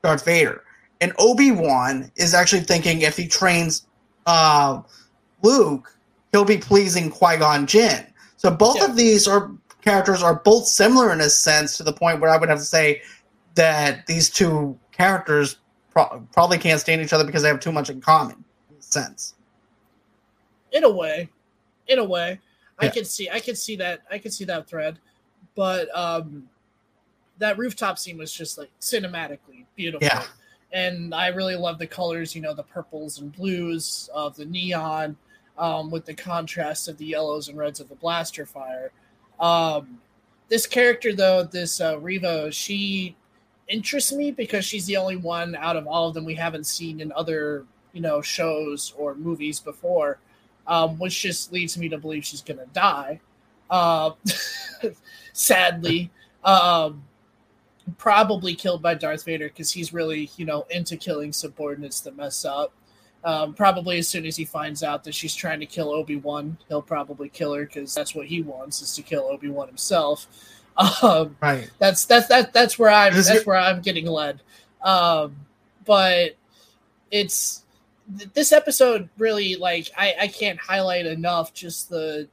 Darth 0.02 0.24
Vader. 0.24 0.64
And 1.00 1.12
Obi 1.18 1.52
Wan 1.52 2.10
is 2.16 2.34
actually 2.34 2.62
thinking 2.62 3.02
if 3.02 3.16
he 3.16 3.26
trains 3.28 3.86
uh, 4.26 4.82
Luke, 5.42 5.96
he'll 6.32 6.44
be 6.44 6.58
pleasing 6.58 7.08
Qui 7.08 7.36
Gon 7.38 7.66
Jinn. 7.66 8.04
So 8.36 8.50
both 8.50 8.76
Yeah. 8.78 8.86
of 8.86 8.96
these 8.96 9.28
are 9.28 9.50
characters 9.80 10.22
are 10.22 10.34
both 10.34 10.66
similar 10.66 11.12
in 11.12 11.20
a 11.20 11.30
sense 11.30 11.76
to 11.76 11.84
the 11.84 11.92
point 11.92 12.20
where 12.20 12.30
I 12.30 12.36
would 12.36 12.48
have 12.50 12.58
to 12.58 12.64
say 12.64 13.00
that 13.54 14.06
these 14.06 14.28
two 14.28 14.78
characters 14.92 15.56
pro- 16.08 16.26
probably 16.32 16.58
can't 16.58 16.80
stand 16.80 17.00
each 17.02 17.12
other 17.12 17.24
because 17.24 17.42
they 17.42 17.48
have 17.48 17.60
too 17.60 17.72
much 17.72 17.90
in 17.90 18.00
common 18.00 18.44
in 18.70 18.76
a 18.78 18.82
sense. 18.82 19.34
in 20.72 20.84
a 20.84 20.90
way, 20.90 21.28
in 21.88 21.98
a 21.98 22.04
way, 22.04 22.40
I 22.78 22.88
can 22.88 23.04
see, 23.04 23.28
I 23.28 23.40
can 23.40 23.54
see 23.56 23.76
that, 23.76 24.00
I 24.10 24.18
can 24.18 24.30
see 24.30 24.44
that 24.46 24.66
thread, 24.66 24.98
but 25.54 25.94
um, 25.96 26.48
that 27.38 27.58
rooftop 27.58 27.98
scene 27.98 28.16
was 28.16 28.32
just 28.32 28.56
like 28.56 28.70
cinematically 28.80 29.66
beautiful. 29.76 30.06
Yeah. 30.06 30.24
and 30.72 31.14
I 31.14 31.28
really 31.28 31.56
love 31.56 31.78
the 31.78 31.86
colors, 31.86 32.34
you 32.34 32.40
know, 32.40 32.54
the 32.54 32.62
purples 32.62 33.18
and 33.20 33.32
blues 33.32 34.08
of 34.14 34.36
the 34.36 34.46
neon, 34.46 35.16
um, 35.58 35.90
with 35.90 36.06
the 36.06 36.14
contrast 36.14 36.88
of 36.88 36.96
the 36.96 37.04
yellows 37.04 37.48
and 37.48 37.58
reds 37.58 37.80
of 37.80 37.88
the 37.88 37.96
blaster 37.96 38.46
fire. 38.46 38.92
Um, 39.38 39.98
this 40.48 40.66
character, 40.66 41.14
though, 41.14 41.44
this 41.44 41.80
uh, 41.80 41.98
Reva, 41.98 42.50
she 42.50 43.16
interests 43.70 44.12
me 44.12 44.30
because 44.30 44.64
she's 44.64 44.86
the 44.86 44.96
only 44.96 45.16
one 45.16 45.54
out 45.54 45.76
of 45.76 45.86
all 45.86 46.08
of 46.08 46.14
them 46.14 46.24
we 46.24 46.34
haven't 46.34 46.64
seen 46.64 47.00
in 47.00 47.12
other, 47.12 47.64
you 47.92 48.00
know, 48.00 48.20
shows 48.20 48.92
or 48.96 49.14
movies 49.14 49.60
before, 49.60 50.18
um, 50.66 50.98
which 50.98 51.22
just 51.22 51.52
leads 51.52 51.78
me 51.78 51.88
to 51.88 51.98
believe 51.98 52.24
she's 52.24 52.42
gonna 52.42 52.66
die. 52.72 53.20
Uh, 53.70 54.10
sadly, 55.32 56.10
um, 56.44 57.02
probably 57.98 58.54
killed 58.54 58.82
by 58.82 58.94
Darth 58.94 59.24
Vader 59.24 59.48
because 59.48 59.70
he's 59.70 59.92
really, 59.92 60.30
you 60.36 60.44
know, 60.44 60.66
into 60.70 60.96
killing 60.96 61.32
subordinates 61.32 62.00
that 62.00 62.16
mess 62.16 62.44
up. 62.44 62.72
Um, 63.22 63.52
probably 63.52 63.98
as 63.98 64.08
soon 64.08 64.24
as 64.24 64.36
he 64.36 64.46
finds 64.46 64.82
out 64.82 65.04
that 65.04 65.14
she's 65.14 65.34
trying 65.34 65.60
to 65.60 65.66
kill 65.66 65.90
Obi 65.90 66.16
Wan, 66.16 66.56
he'll 66.68 66.80
probably 66.80 67.28
kill 67.28 67.52
her 67.54 67.66
because 67.66 67.94
that's 67.94 68.14
what 68.14 68.26
he 68.26 68.40
wants 68.40 68.80
is 68.80 68.94
to 68.96 69.02
kill 69.02 69.24
Obi 69.24 69.50
Wan 69.50 69.66
himself. 69.66 70.26
Um, 70.76 71.36
Right. 71.40 71.70
that's 71.78 72.04
that's 72.06 72.28
that 72.28 72.52
that's 72.52 72.78
where 72.78 72.90
I'm 72.90 73.12
that's 73.14 73.28
it- 73.30 73.46
where 73.46 73.56
I'm 73.56 73.80
getting 73.82 74.06
led. 74.06 74.40
Um, 74.82 75.36
but 75.84 76.36
it's 77.10 77.64
th- 78.18 78.30
this 78.34 78.52
episode 78.52 79.08
really 79.18 79.56
like 79.56 79.90
I 79.96 80.14
I 80.22 80.26
can't 80.28 80.58
highlight 80.58 81.06
enough 81.06 81.52
just 81.52 81.90
the 81.90 82.28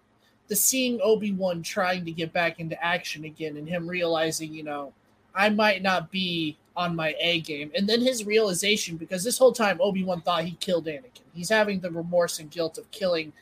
the 0.48 0.56
seeing 0.56 1.00
Obi 1.04 1.34
Wan 1.34 1.62
trying 1.62 2.06
to 2.06 2.12
get 2.12 2.32
back 2.32 2.60
into 2.60 2.82
action 2.84 3.26
again 3.26 3.58
and 3.58 3.68
him 3.68 3.88
realizing 3.88 4.54
you 4.54 4.64
know 4.64 4.94
I 5.36 5.50
might 5.50 5.82
not 5.82 6.10
be 6.12 6.58
on 6.76 6.96
my 6.96 7.16
A 7.20 7.42
game 7.42 7.72
and 7.76 7.88
then 7.90 8.00
his 8.02 8.24
realization 8.26 8.98
because 8.98 9.24
this 9.24 9.38
whole 9.38 9.52
time 9.52 9.80
Obi 9.82 10.04
Wan 10.04 10.22
thought 10.22 10.46
he 10.46 10.52
killed 10.60 10.86
Anakin. 10.86 11.22
He's 11.34 11.50
having 11.50 11.80
the 11.82 11.92
remorse 11.92 12.40
and 12.40 12.50
guilt 12.50 12.78
of 12.78 12.90
killing 12.92 13.34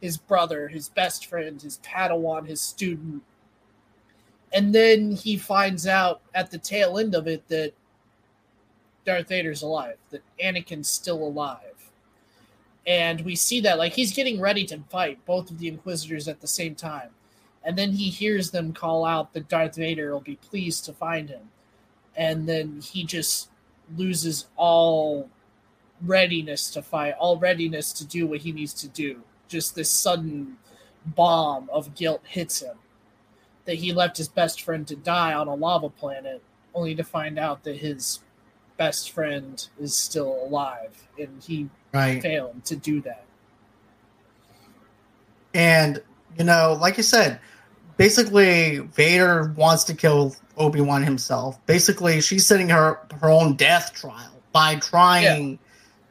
his 0.00 0.16
brother, 0.18 0.68
his 0.68 0.88
best 0.88 1.26
friend, 1.26 1.60
his 1.60 1.78
Padawan, 1.78 2.46
his 2.46 2.60
student 2.60 3.22
and 4.52 4.74
then 4.74 5.12
he 5.12 5.36
finds 5.36 5.86
out 5.86 6.20
at 6.34 6.50
the 6.50 6.58
tail 6.58 6.98
end 6.98 7.14
of 7.14 7.26
it 7.26 7.46
that 7.48 7.72
Darth 9.04 9.28
Vader's 9.28 9.62
alive, 9.62 9.96
that 10.10 10.22
Anakin's 10.42 10.90
still 10.90 11.22
alive. 11.22 11.58
And 12.86 13.22
we 13.22 13.34
see 13.34 13.60
that 13.60 13.78
like 13.78 13.92
he's 13.92 14.12
getting 14.12 14.40
ready 14.40 14.64
to 14.66 14.78
fight 14.90 15.24
both 15.24 15.50
of 15.50 15.58
the 15.58 15.68
Inquisitors 15.68 16.28
at 16.28 16.40
the 16.40 16.46
same 16.46 16.74
time. 16.74 17.10
And 17.64 17.78
then 17.78 17.92
he 17.92 18.10
hears 18.10 18.50
them 18.50 18.72
call 18.72 19.04
out 19.04 19.32
that 19.32 19.48
Darth 19.48 19.76
Vader 19.76 20.12
will 20.12 20.20
be 20.20 20.36
pleased 20.36 20.84
to 20.84 20.92
find 20.92 21.30
him. 21.30 21.50
And 22.16 22.46
then 22.48 22.80
he 22.80 23.04
just 23.04 23.48
loses 23.96 24.46
all 24.56 25.30
readiness 26.02 26.70
to 26.70 26.82
fight, 26.82 27.14
all 27.18 27.38
readiness 27.38 27.92
to 27.94 28.04
do 28.04 28.26
what 28.26 28.40
he 28.40 28.52
needs 28.52 28.74
to 28.74 28.88
do. 28.88 29.22
Just 29.48 29.74
this 29.74 29.90
sudden 29.90 30.58
bomb 31.06 31.70
of 31.72 31.94
guilt 31.94 32.22
hits 32.24 32.60
him 32.60 32.76
that 33.64 33.74
he 33.76 33.92
left 33.92 34.16
his 34.16 34.28
best 34.28 34.62
friend 34.62 34.86
to 34.88 34.96
die 34.96 35.34
on 35.34 35.48
a 35.48 35.54
lava 35.54 35.88
planet, 35.88 36.42
only 36.74 36.94
to 36.94 37.04
find 37.04 37.38
out 37.38 37.62
that 37.64 37.76
his 37.76 38.20
best 38.76 39.10
friend 39.10 39.68
is 39.80 39.96
still 39.96 40.42
alive, 40.44 41.06
and 41.18 41.42
he 41.42 41.68
Right. 41.92 42.22
failed 42.22 42.64
to 42.64 42.76
do 42.76 43.00
that. 43.02 43.24
And 45.54 46.02
you 46.38 46.44
know, 46.44 46.78
like 46.80 46.96
you 46.96 47.02
said, 47.02 47.38
basically 47.98 48.78
Vader 48.78 49.52
wants 49.56 49.84
to 49.84 49.94
kill 49.94 50.34
Obi 50.56 50.80
Wan 50.80 51.02
himself. 51.02 51.64
Basically, 51.66 52.20
she's 52.20 52.46
setting 52.46 52.70
her 52.70 52.98
her 53.20 53.28
own 53.30 53.54
death 53.56 53.92
trial 53.92 54.32
by 54.52 54.76
trying 54.76 55.58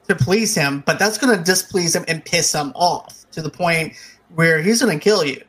to 0.07 0.15
please 0.15 0.55
him, 0.55 0.83
but 0.85 0.99
that's 0.99 1.17
going 1.17 1.35
to 1.37 1.43
displease 1.43 1.95
him 1.95 2.05
and 2.07 2.23
piss 2.23 2.53
him 2.53 2.71
off 2.75 3.25
to 3.31 3.41
the 3.41 3.49
point 3.49 3.93
where 4.35 4.61
he's 4.61 4.81
going 4.81 4.97
to 4.97 5.03
kill 5.03 5.25
you. 5.25 5.41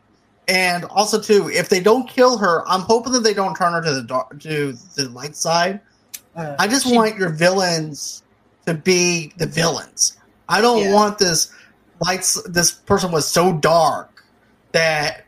And 0.48 0.84
also, 0.86 1.20
too, 1.20 1.48
if 1.50 1.68
they 1.68 1.80
don't 1.80 2.08
kill 2.08 2.36
her, 2.38 2.66
I'm 2.68 2.80
hoping 2.80 3.12
that 3.12 3.20
they 3.20 3.34
don't 3.34 3.54
turn 3.56 3.72
her 3.72 3.82
to 3.82 3.94
the 3.94 4.02
dark, 4.02 4.40
to 4.40 4.72
the 4.96 5.08
light 5.10 5.36
side. 5.36 5.80
Uh, 6.34 6.56
I 6.58 6.66
just 6.66 6.86
she- 6.86 6.96
want 6.96 7.16
your 7.16 7.28
villains 7.30 8.22
to 8.66 8.74
be 8.74 9.32
the 9.38 9.46
villains. 9.46 10.16
I 10.48 10.60
don't 10.60 10.82
Yeah. 10.82 10.92
want 10.94 11.18
this 11.18 11.48
lights. 12.00 12.40
This 12.46 12.72
person 12.72 13.12
was 13.12 13.26
so 13.28 13.52
dark 13.54 14.24
that 14.72 15.24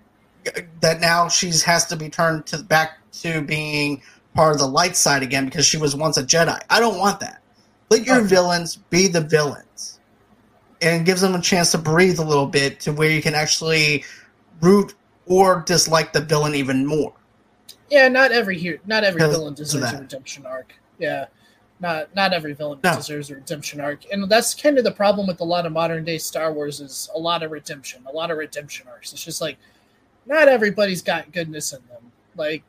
that 0.80 1.00
now 1.00 1.28
she 1.28 1.50
has 1.64 1.86
to 1.86 1.96
be 1.96 2.10
turned 2.10 2.44
to 2.46 2.58
back 2.58 2.98
to 3.22 3.40
being 3.40 4.02
part 4.34 4.52
of 4.52 4.58
the 4.58 4.66
light 4.66 4.96
side 4.96 5.22
again 5.22 5.44
because 5.46 5.64
she 5.64 5.76
was 5.78 5.94
once 5.96 6.16
a 6.16 6.22
Jedi. 6.24 6.60
I 6.68 6.80
don't 6.80 6.98
want 6.98 7.20
that. 7.20 7.40
Let 7.90 8.04
your 8.04 8.18
Okay. 8.18 8.26
villains 8.26 8.76
be 8.90 9.06
the 9.06 9.20
villains, 9.20 10.00
and 10.82 11.06
gives 11.06 11.20
them 11.20 11.34
a 11.34 11.40
chance 11.40 11.70
to 11.70 11.78
breathe 11.78 12.18
a 12.18 12.24
little 12.24 12.46
bit 12.46 12.80
to 12.80 12.92
where 12.92 13.10
you 13.10 13.22
can 13.22 13.34
actually 13.34 14.04
root 14.60 14.94
or 15.26 15.60
dislike 15.66 16.12
the 16.12 16.20
villain 16.20 16.54
even 16.54 16.84
more. 16.86 17.12
Yeah, 17.90 18.08
not 18.08 18.32
every 18.32 18.58
here, 18.58 18.80
not 18.86 19.04
every 19.04 19.20
villain 19.20 19.54
deserves 19.54 19.92
a 19.92 19.98
redemption 20.00 20.46
arc. 20.46 20.74
Yeah, 20.98 21.26
Not 21.80 22.14
not 22.14 22.32
every 22.32 22.52
villain 22.54 22.78
No. 22.84 22.94
deserves 22.96 23.30
a 23.30 23.34
redemption 23.34 23.80
arc, 23.80 24.10
and 24.12 24.28
that's 24.30 24.54
kind 24.54 24.78
of 24.78 24.84
the 24.84 24.92
problem 24.92 25.26
with 25.26 25.40
a 25.40 25.44
lot 25.44 25.66
of 25.66 25.72
modern 25.72 26.04
day 26.04 26.18
Star 26.18 26.52
Wars 26.52 26.80
is 26.80 27.10
a 27.14 27.18
lot 27.18 27.42
of 27.42 27.50
redemption, 27.50 28.02
a 28.06 28.12
lot 28.12 28.30
of 28.30 28.38
redemption 28.38 28.86
arcs. 28.88 29.12
It's 29.12 29.24
just 29.24 29.40
like 29.40 29.58
not 30.26 30.48
everybody's 30.48 31.02
got 31.02 31.32
goodness 31.32 31.72
in 31.72 31.80
them. 31.88 32.10
Like 32.36 32.62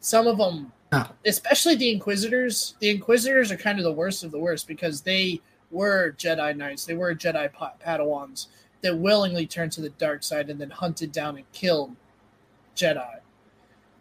some 0.00 0.26
of 0.26 0.38
them, 0.38 0.72
No. 0.92 1.06
especially 1.26 1.74
the 1.74 1.90
Inquisitors. 1.90 2.74
The 2.80 2.90
Inquisitors 2.90 3.50
are 3.52 3.56
kind 3.56 3.78
of 3.78 3.84
the 3.84 3.92
worst 3.92 4.24
of 4.24 4.30
the 4.30 4.38
worst 4.38 4.66
because 4.66 5.00
they 5.02 5.40
were 5.70 6.14
Jedi 6.16 6.56
Knights, 6.56 6.84
they 6.84 6.94
were 6.94 7.14
Jedi 7.14 7.52
pa- 7.52 7.74
Padawans 7.84 8.46
that 8.84 8.98
willingly 8.98 9.46
turned 9.46 9.72
to 9.72 9.80
the 9.80 9.88
dark 9.88 10.22
side 10.22 10.50
and 10.50 10.60
then 10.60 10.68
hunted 10.68 11.10
down 11.10 11.38
and 11.38 11.50
killed 11.52 11.96
Jedi. 12.76 13.20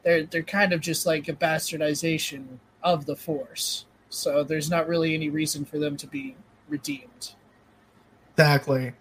They're 0.04 0.24
they're 0.24 0.43
kind 0.43 0.74
of 0.74 0.82
just 0.82 1.06
like 1.06 1.30
a 1.30 1.34
bastardization 1.34 2.60
of 2.84 3.06
the 3.06 3.15
Force. 3.15 3.86
So 4.10 4.43
there's 4.43 4.69
not 4.69 4.89
really 4.89 5.15
any 5.15 5.30
reason 5.30 5.63
for 5.63 5.80
them 5.80 5.96
to 5.98 6.06
be 6.06 6.36
redeemed. 6.67 7.32
Exactly. 8.34 8.91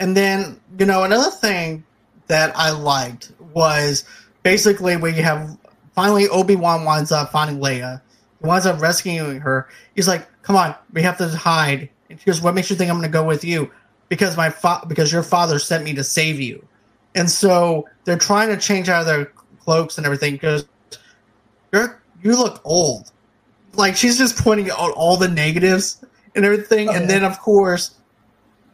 And 0.00 0.16
then, 0.16 0.58
you 0.78 0.86
know, 0.86 1.04
another 1.04 1.30
thing 1.30 1.84
that 2.28 2.56
I 2.56 2.70
liked 2.70 3.32
was 3.52 4.04
basically 4.42 4.96
when 4.96 5.14
you 5.16 5.22
have 5.22 5.58
finally 5.94 6.28
Obi 6.28 6.56
Wan 6.56 6.86
winds 6.86 7.12
up 7.12 7.30
finding 7.30 7.58
Leia. 7.58 8.00
He 8.40 8.48
winds 8.48 8.64
up 8.64 8.80
rescuing 8.80 9.40
her. 9.40 9.68
He's 9.94 10.08
like, 10.08 10.26
"Come 10.42 10.56
on, 10.56 10.74
we 10.94 11.02
have 11.02 11.18
to 11.18 11.28
hide." 11.28 11.90
And 12.08 12.18
she 12.18 12.24
goes, 12.24 12.40
"What 12.40 12.54
makes 12.54 12.70
you 12.70 12.76
think 12.76 12.90
I'm 12.90 12.96
going 12.96 13.10
to 13.10 13.12
go 13.12 13.24
with 13.24 13.44
you?" 13.44 13.70
Because 14.08 14.36
my 14.36 14.50
fa- 14.50 14.84
because 14.86 15.12
your 15.12 15.22
father 15.22 15.58
sent 15.58 15.84
me 15.84 15.94
to 15.94 16.04
save 16.04 16.40
you. 16.40 16.66
And 17.14 17.30
so 17.30 17.88
they're 18.04 18.18
trying 18.18 18.48
to 18.48 18.56
change 18.56 18.88
out 18.88 19.00
of 19.00 19.06
their 19.06 19.32
cloaks 19.60 19.96
and 19.96 20.06
everything 20.06 20.34
because 20.34 20.66
you're 21.72 22.00
you 22.22 22.36
look 22.36 22.60
old. 22.64 23.10
Like 23.74 23.96
she's 23.96 24.18
just 24.18 24.38
pointing 24.38 24.70
out 24.70 24.92
all 24.92 25.16
the 25.16 25.28
negatives 25.28 26.04
and 26.34 26.44
everything. 26.44 26.88
Oh, 26.88 26.92
and 26.92 27.02
yeah. 27.02 27.06
then 27.06 27.24
of 27.24 27.40
course 27.40 27.96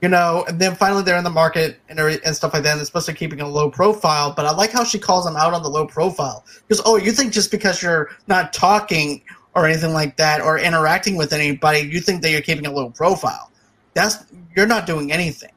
you 0.03 0.09
know, 0.09 0.45
and 0.49 0.61
then 0.61 0.75
finally 0.75 1.05
they're 1.05 1.16
in 1.16 1.25
the 1.25 1.31
market 1.31 1.79
and 1.88 1.99
and 1.99 2.37
stuff 2.37 2.53
like 2.53 2.64
that. 2.64 2.73
And 2.73 2.81
they're 2.81 2.87
supposed 2.87 3.07
to 3.07 3.14
keeping 3.14 3.40
a 3.40 3.49
low 3.49 3.71
profile, 3.71 4.35
but 4.35 4.45
I 4.45 4.53
like 4.53 4.73
how 4.73 4.83
she 4.83 4.99
calls 4.99 5.25
them 5.25 5.37
out 5.37 5.55
on 5.55 5.62
the 5.62 5.71
low 5.71 5.87
profile 5.87 6.45
because 6.66 6.83
oh, 6.85 6.97
you 6.97 7.12
think 7.12 7.33
just 7.33 7.53
because 7.53 7.81
you're 7.81 8.11
not 8.27 8.53
talking 8.53 9.23
or 9.55 9.64
anything 9.64 9.92
like 9.92 10.16
that 10.16 10.40
or 10.40 10.59
interacting 10.59 11.16
with 11.16 11.33
anybody, 11.33 11.81
you 11.81 12.01
think 12.01 12.23
that 12.23 12.31
you're 12.31 12.42
keeping 12.42 12.66
a 12.66 12.73
low 12.73 12.90
profile. 12.90 13.51
That's 13.95 14.16
you're 14.57 14.67
not 14.67 14.87
doing 14.87 15.12
anything. 15.12 15.53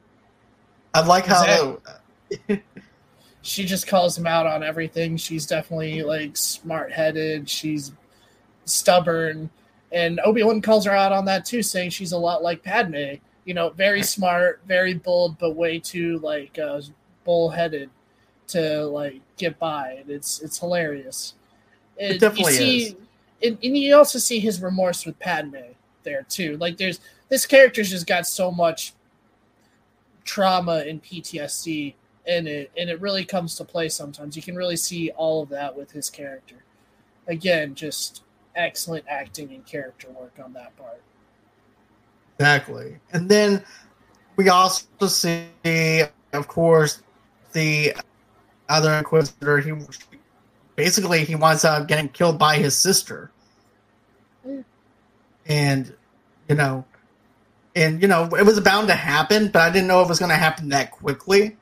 I 0.94 1.04
like 1.04 1.26
how 1.26 1.78
She 3.42 3.64
just 3.64 3.86
calls 3.86 4.18
him 4.18 4.26
out 4.26 4.46
on 4.46 4.64
everything. 4.64 5.16
She's 5.16 5.46
definitely 5.46 6.02
like 6.02 6.36
smart 6.36 6.90
headed. 6.90 7.48
She's 7.48 7.92
stubborn. 8.64 9.50
And 9.92 10.20
Obi 10.24 10.42
Wan 10.42 10.60
calls 10.60 10.84
her 10.84 10.90
out 10.90 11.12
on 11.12 11.24
that 11.26 11.44
too, 11.44 11.62
saying 11.62 11.90
she's 11.90 12.10
a 12.10 12.18
lot 12.18 12.42
like 12.42 12.64
Padme. 12.64 13.14
You 13.44 13.54
know, 13.54 13.70
very 13.70 14.02
smart, 14.02 14.62
very 14.66 14.94
bold, 14.94 15.38
but 15.38 15.54
way 15.54 15.78
too 15.78 16.18
like 16.18 16.58
uh, 16.58 16.80
bullheaded 17.24 17.88
to 18.48 18.86
like 18.86 19.20
get 19.36 19.60
by. 19.60 19.98
And 20.00 20.10
it's 20.10 20.40
it's 20.40 20.58
hilarious. 20.58 21.34
And 22.00 22.18
definitely 22.18 22.52
you 22.52 22.58
see, 22.58 22.82
is. 22.86 22.94
And, 23.44 23.58
and 23.62 23.78
you 23.78 23.94
also 23.94 24.18
see 24.18 24.40
his 24.40 24.60
remorse 24.60 25.06
with 25.06 25.18
Padme 25.20 25.56
there 26.02 26.24
too. 26.28 26.56
Like 26.56 26.78
there's 26.78 26.98
this 27.28 27.46
character's 27.46 27.90
just 27.90 28.06
got 28.06 28.26
so 28.26 28.50
much 28.50 28.92
trauma 30.24 30.84
and 30.86 31.02
PTSD 31.02 31.94
in 32.26 32.46
it, 32.46 32.70
and 32.76 32.90
it 32.90 33.00
really 33.00 33.24
comes 33.24 33.54
to 33.56 33.64
play 33.64 33.88
sometimes. 33.88 34.36
You 34.36 34.42
can 34.42 34.56
really 34.56 34.76
see 34.76 35.10
all 35.10 35.42
of 35.42 35.48
that 35.50 35.76
with 35.76 35.92
his 35.92 36.10
character. 36.10 36.64
Again, 37.28 37.74
just 37.74 38.22
excellent 38.54 39.04
acting 39.08 39.52
and 39.52 39.64
character 39.64 40.08
work 40.10 40.38
on 40.42 40.52
that 40.54 40.76
part. 40.76 41.02
Exactly. 42.38 42.98
And 43.12 43.28
then 43.28 43.64
we 44.36 44.48
also 44.48 44.84
see, 45.06 45.46
of 46.32 46.48
course, 46.48 47.02
the 47.52 47.94
other 48.68 48.92
Inquisitor. 48.92 49.58
He 49.58 49.72
basically 50.74 51.24
he 51.24 51.34
winds 51.34 51.64
up 51.64 51.88
getting 51.88 52.08
killed 52.08 52.38
by 52.38 52.56
his 52.56 52.76
sister, 52.76 53.30
Yeah. 54.44 54.62
and 55.46 55.94
you 56.48 56.54
know, 56.56 56.84
and 57.76 58.02
you 58.02 58.08
know 58.08 58.28
it 58.36 58.44
was 58.44 58.58
bound 58.60 58.88
to 58.88 58.94
happen, 58.94 59.48
but 59.48 59.62
I 59.62 59.70
didn't 59.70 59.86
know 59.86 60.02
it 60.02 60.08
was 60.08 60.18
going 60.18 60.30
to 60.30 60.36
happen 60.36 60.70
that 60.70 60.90
quickly 60.90 61.56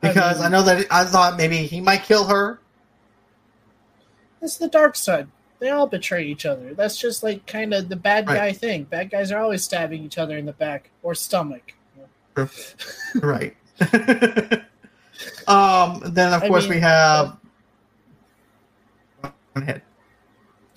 because 0.00 0.40
I, 0.40 0.44
mean- 0.44 0.52
know 0.52 0.62
that 0.62 0.86
I 0.90 1.04
thought 1.04 1.36
maybe 1.36 1.58
he 1.58 1.80
might 1.82 2.04
kill 2.04 2.24
her. 2.28 2.60
It's 4.40 4.56
the 4.56 4.68
dark 4.68 4.94
side. 4.96 5.26
They 5.58 5.70
all 5.70 5.88
betray 5.88 6.24
each 6.24 6.46
other. 6.46 6.72
That's 6.72 6.96
just 6.96 7.24
like 7.24 7.44
kind 7.46 7.74
of 7.74 7.88
the 7.88 7.96
bad 7.96 8.28
Right. 8.28 8.36
guy 8.36 8.52
thing. 8.52 8.84
Bad 8.84 9.10
guys 9.10 9.32
are 9.32 9.40
always 9.40 9.64
stabbing 9.64 10.04
each 10.04 10.16
other 10.16 10.38
in 10.38 10.46
the 10.46 10.52
back 10.52 10.90
or 11.02 11.16
stomach. 11.16 11.74
right. 13.16 13.56
um. 15.48 16.00
Then 16.06 16.32
of 16.32 16.42
I 16.44 16.48
course 16.48 16.64
mean, 16.64 16.74
we 16.74 16.80
have. 16.80 17.36
Go 19.22 19.32
ahead. 19.56 19.82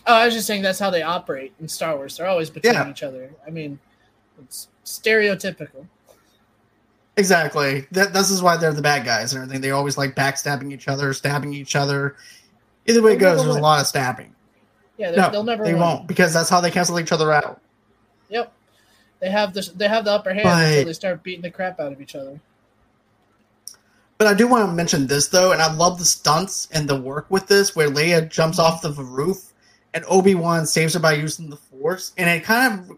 Oh, 0.08 0.16
I 0.16 0.26
was 0.26 0.34
just 0.34 0.48
saying 0.48 0.64
that's 0.64 0.80
how 0.80 0.90
they 0.90 1.04
operate 1.04 1.54
in 1.60 1.68
Star 1.68 1.96
Wars. 1.96 2.18
They're 2.18 2.26
always 2.28 2.50
betraying 2.50 2.74
Yeah. 2.76 2.90
each 2.90 3.04
other. 3.04 3.30
I 3.46 3.52
mean, 3.52 3.78
it's 4.44 4.68
stereotypical. 4.86 5.88
Exactly. 7.18 7.88
That 7.92 8.14
this 8.14 8.32
is 8.32 8.42
why 8.42 8.58
they're 8.58 8.74
the 8.74 8.82
bad 8.82 9.06
guys 9.06 9.34
and 9.34 9.44
everything. 9.44 9.62
They 9.62 9.72
always 9.72 9.98
like 9.98 10.16
backstabbing 10.16 10.72
each 10.72 10.88
other, 10.88 11.14
stabbing 11.14 11.54
each 11.54 11.76
other. 11.76 12.16
Either 12.88 13.02
way 13.02 13.14
it 13.14 13.18
goes, 13.20 13.44
there's 13.44 13.56
a 13.56 13.60
lot 13.60 13.82
of 13.82 13.88
stabbing. 13.88 14.34
Yeah, 14.98 15.12
No, 15.12 15.30
they'll 15.30 15.44
never 15.44 15.64
they 15.64 15.74
win. 15.74 15.82
won't 15.82 16.08
because 16.08 16.34
that's 16.34 16.50
how 16.50 16.62
they 16.62 16.72
cancel 16.72 17.00
each 17.00 17.12
other 17.12 17.32
out. 17.32 17.60
Yep. 18.30 18.52
They 19.20 19.30
have 19.30 19.54
the 19.54 19.70
they 19.76 19.88
have 19.88 20.06
the 20.06 20.12
upper 20.12 20.34
hand 20.34 20.44
But- 20.44 20.68
until 20.68 20.86
they 20.86 20.94
start 20.94 21.24
beating 21.24 21.42
the 21.42 21.52
crap 21.52 21.80
out 21.80 21.92
of 21.92 22.02
each 22.02 22.16
other. 22.16 22.40
But 24.18 24.28
I 24.28 24.36
do 24.36 24.48
want 24.48 24.70
to 24.70 24.74
mention 24.74 25.08
this 25.08 25.28
though, 25.28 25.52
and 25.52 25.62
I 25.62 25.74
love 25.74 25.98
the 25.98 26.06
stunts 26.06 26.68
and 26.72 26.88
the 26.88 27.00
work 27.00 27.26
with 27.30 27.48
this, 27.48 27.76
where 27.76 27.90
Leia 27.90 28.30
jumps 28.30 28.60
mm-hmm. 28.60 28.74
off 28.74 28.82
the 28.84 28.92
roof 28.92 29.52
and 29.94 30.06
Obi 30.08 30.36
Wan 30.36 30.66
saves 30.66 30.94
her 30.94 31.00
by 31.00 31.14
using 31.14 31.50
the 31.50 31.58
Force, 31.58 32.14
and 32.18 32.30
it 32.30 32.44
kind 32.44 32.80
of 32.90 32.98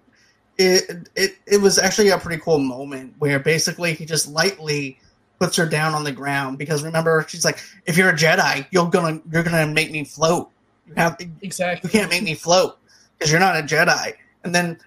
it 0.58 1.10
it 1.16 1.36
it 1.46 1.62
was 1.62 1.80
actually 1.80 2.10
a 2.10 2.18
pretty 2.18 2.42
cool 2.42 2.60
moment 2.60 3.16
where 3.20 3.40
basically 3.40 3.94
he 3.94 4.06
just 4.06 4.28
lightly 4.28 5.00
puts 5.40 5.56
her 5.58 5.66
down 5.66 5.94
on 5.94 6.04
the 6.04 6.12
ground 6.12 6.58
because 6.58 6.84
remember 6.84 7.26
she's 7.28 7.44
like, 7.44 7.60
if 7.86 7.98
you're 7.98 8.10
a 8.10 8.14
Jedi, 8.16 8.66
you're 8.72 8.90
gonna 8.90 9.20
you're 9.32 9.44
gonna 9.44 9.68
make 9.68 9.92
me 9.92 10.04
float. 10.04 10.50
You 10.88 10.94
have 10.96 11.16
you 11.20 11.32
Exactly. 11.42 11.90
can't 11.90 12.10
make 12.10 12.24
me 12.24 12.36
float 12.36 12.78
because 13.18 13.32
you're 13.32 13.40
not 13.40 13.58
a 13.58 13.64
Jedi. 13.64 14.14
And 14.44 14.54
then 14.54 14.78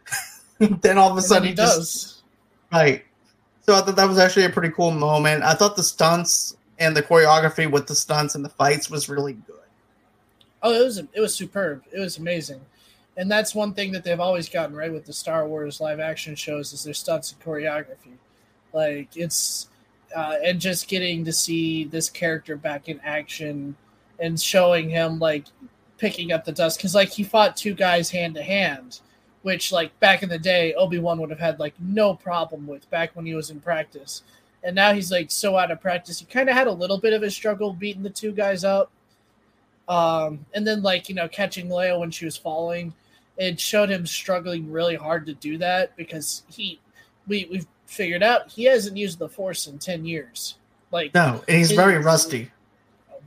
then 0.59 0.99
all 0.99 1.11
of 1.11 1.17
a 1.17 1.23
sudden 1.23 1.45
he 1.45 1.51
he 1.51 1.57
just 1.57 1.77
does. 1.77 2.23
Right. 2.73 3.05
So 3.63 3.75
I 3.75 3.81
thought 3.81 3.97
that 3.97 4.09
was 4.09 4.19
actually 4.19 4.45
a 4.45 4.51
pretty 4.51 4.73
cool 4.73 4.93
moment. 4.93 5.43
I 5.43 5.55
thought 5.55 5.75
the 5.77 5.83
stunts 5.83 6.57
and 6.79 6.97
the 6.97 7.03
choreography 7.03 7.69
with 7.71 7.87
the 7.89 7.95
stunts 7.97 8.35
and 8.35 8.45
the 8.45 8.49
fights 8.49 8.89
was 8.89 9.09
really 9.09 9.33
good. 9.33 9.57
Oh, 10.63 10.73
it 10.73 10.85
was 10.85 10.99
it 10.99 11.21
was 11.21 11.35
superb. 11.35 11.83
It 11.93 11.99
was 12.01 12.19
amazing, 12.19 12.61
and 13.17 13.31
that's 13.31 13.55
one 13.55 13.73
thing 13.73 13.93
that 13.93 14.05
they've 14.05 14.21
always 14.21 14.49
gotten 14.49 14.77
right 14.77 14.93
with 14.93 15.07
the 15.07 15.13
Star 15.13 15.49
Wars 15.49 15.81
live 15.81 16.01
action 16.01 16.35
shows 16.35 16.73
is 16.73 16.85
their 16.85 16.95
stunts 16.95 17.33
and 17.33 17.41
choreography. 17.41 18.19
Like 18.73 19.17
it's 19.17 19.69
uh, 20.15 20.37
and 20.45 20.61
just 20.61 20.89
getting 20.89 21.25
to 21.25 21.33
see 21.33 21.85
this 21.85 22.11
character 22.11 22.57
back 22.57 22.89
in 22.89 23.01
action 23.01 23.75
and 24.21 24.41
showing 24.41 24.89
him 24.89 25.19
like 25.19 25.47
picking 25.99 26.31
up 26.31 26.45
the 26.45 26.53
dust 26.53 26.79
because 26.79 26.95
like 26.95 27.09
he 27.09 27.25
fought 27.25 27.57
two 27.57 27.75
guys 27.75 28.11
hand 28.11 28.35
to 28.35 28.43
hand, 28.43 29.01
which 29.43 29.73
like 29.73 29.99
back 29.99 30.23
in 30.23 30.29
the 30.29 30.39
day 30.39 30.75
Obi 30.75 30.99
Wan 30.99 31.19
would 31.21 31.31
have 31.31 31.39
had 31.39 31.59
like 31.59 31.75
no 31.81 32.15
problem 32.15 32.67
with 32.67 32.89
back 32.91 33.17
when 33.17 33.25
he 33.25 33.35
was 33.35 33.51
in 33.51 33.61
practice. 33.61 34.23
And 34.63 34.75
now 34.75 34.93
he's 34.93 35.11
like 35.11 35.31
so 35.31 35.57
out 35.57 35.71
of 35.71 35.81
practice. 35.81 36.19
He 36.19 36.27
kind 36.27 36.51
of 36.51 36.57
had 36.57 36.67
a 36.67 36.73
little 36.73 36.99
bit 36.99 37.13
of 37.13 37.23
a 37.23 37.31
struggle 37.31 37.73
beating 37.73 38.03
the 38.03 38.11
two 38.11 38.33
guys 38.33 38.65
up. 38.65 38.91
Um, 39.89 40.45
and 40.53 40.67
then 40.67 40.83
like 40.83 41.09
you 41.09 41.15
know 41.15 41.29
catching 41.29 41.69
Leia 41.69 41.99
when 41.99 42.11
she 42.11 42.25
was 42.25 42.37
falling, 42.37 42.93
it 43.37 43.61
showed 43.61 43.91
him 43.91 44.07
struggling 44.07 44.71
really 44.71 44.97
hard 44.97 45.27
to 45.27 45.35
do 45.35 45.59
that 45.59 45.97
because 45.97 46.43
he 46.49 46.81
we 47.27 47.47
we've 47.51 47.67
figured 47.87 48.23
out 48.23 48.51
he 48.51 48.65
hasn't 48.65 48.97
used 48.97 49.19
the 49.19 49.29
Force 49.29 49.67
in 49.67 49.79
ten 49.79 50.05
years. 50.05 50.57
Like 50.91 51.15
No, 51.15 51.43
and 51.49 51.59
he's 51.59 51.73
very 51.73 51.99
rusty. 51.99 52.51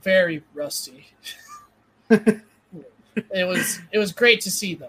very 0.02 0.42
rusty. 0.54 1.06
it 2.10 2.42
was 3.46 3.80
it 3.92 3.98
was 3.98 4.12
great 4.12 4.40
to 4.42 4.50
see 4.50 4.74
though. 4.74 4.88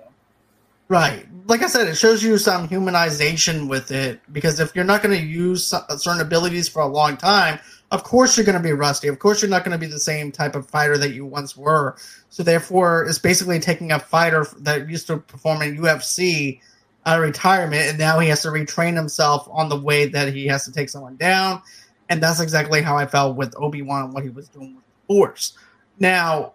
Right. 0.88 1.26
Like 1.47 1.63
I 1.63 1.67
said, 1.67 1.88
it 1.88 1.95
shows 1.95 2.22
you 2.22 2.38
some 2.38 2.67
humanization 2.67 3.69
with 3.69 3.91
it 3.91 4.19
because 4.34 4.59
if 4.59 4.76
you're 4.76 4.84
not 4.84 5.01
going 5.01 5.17
to 5.17 5.26
use 5.26 5.65
certain 5.65 6.19
abilities 6.19 6.67
for 6.67 6.82
a 6.82 6.88
long 6.88 7.15
time, 7.15 7.59
of 7.92 8.04
course 8.04 8.38
you're 8.38 8.46
going 8.46 8.58
to 8.58 8.64
be 8.64 8.74
rusty. 8.74 9.08
Of 9.08 9.20
course 9.20 9.42
you're 9.42 9.52
not 9.52 9.64
going 9.64 9.74
to 9.74 9.78
be 9.78 9.92
the 9.92 10.00
same 10.00 10.32
type 10.32 10.56
of 10.56 10.68
fighter 10.70 10.98
that 10.98 11.14
you 11.14 11.26
once 11.26 11.56
were. 11.56 11.98
So 12.30 12.42
therefore, 12.44 13.06
it's 13.06 13.20
basically 13.20 13.60
taking 13.60 13.92
a 13.92 14.00
fighter 14.00 14.48
that 14.60 14.89
used 14.89 15.08
to 15.08 15.18
perform 15.18 15.62
in 15.62 15.78
UFC 15.78 16.60
out 17.06 17.18
of 17.18 17.24
retirement, 17.24 17.82
and 17.89 17.98
now 17.98 18.20
he 18.20 18.30
has 18.30 18.44
to 18.44 18.50
retrain 18.50 18.96
himself 18.96 19.48
on 19.52 19.70
the 19.70 19.80
way 19.80 20.06
that 20.08 20.34
he 20.34 20.46
has 20.48 20.66
to 20.66 20.72
take 20.72 20.89
someone 20.89 21.18
down. 21.18 21.62
And 22.10 22.22
that's 22.22 22.39
exactly 22.39 22.82
how 22.82 22.96
I 22.96 23.06
felt 23.06 23.36
with 23.36 23.56
Obi 23.58 23.82
Wan 23.82 24.06
and 24.06 24.14
what 24.14 24.24
he 24.24 24.30
was 24.30 24.50
doing 24.50 24.76
with 24.76 24.84
Force. 25.08 25.58
Now, 26.00 26.54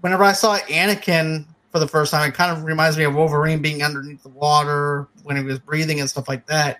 whenever 0.00 0.22
I 0.22 0.32
saw 0.32 0.58
Anakin 0.58 1.46
for 1.70 1.78
the 1.78 1.88
first 1.88 2.10
time. 2.10 2.28
It 2.28 2.34
kind 2.34 2.56
of 2.56 2.64
reminds 2.64 2.96
me 2.96 3.04
of 3.04 3.14
Wolverine 3.14 3.60
being 3.60 3.82
underneath 3.82 4.22
the 4.22 4.30
water 4.30 5.08
when 5.22 5.36
he 5.36 5.42
was 5.42 5.58
breathing 5.58 6.00
and 6.00 6.08
stuff 6.08 6.28
like 6.28 6.46
that. 6.46 6.78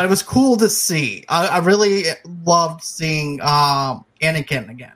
But 0.00 0.06
it 0.06 0.08
was 0.08 0.22
cool 0.22 0.56
to 0.56 0.70
see. 0.70 1.26
I, 1.28 1.46
I 1.48 1.58
really 1.58 2.04
loved 2.46 2.82
seeing 2.82 3.38
um, 3.42 4.06
Anakin 4.22 4.70
again. 4.70 4.94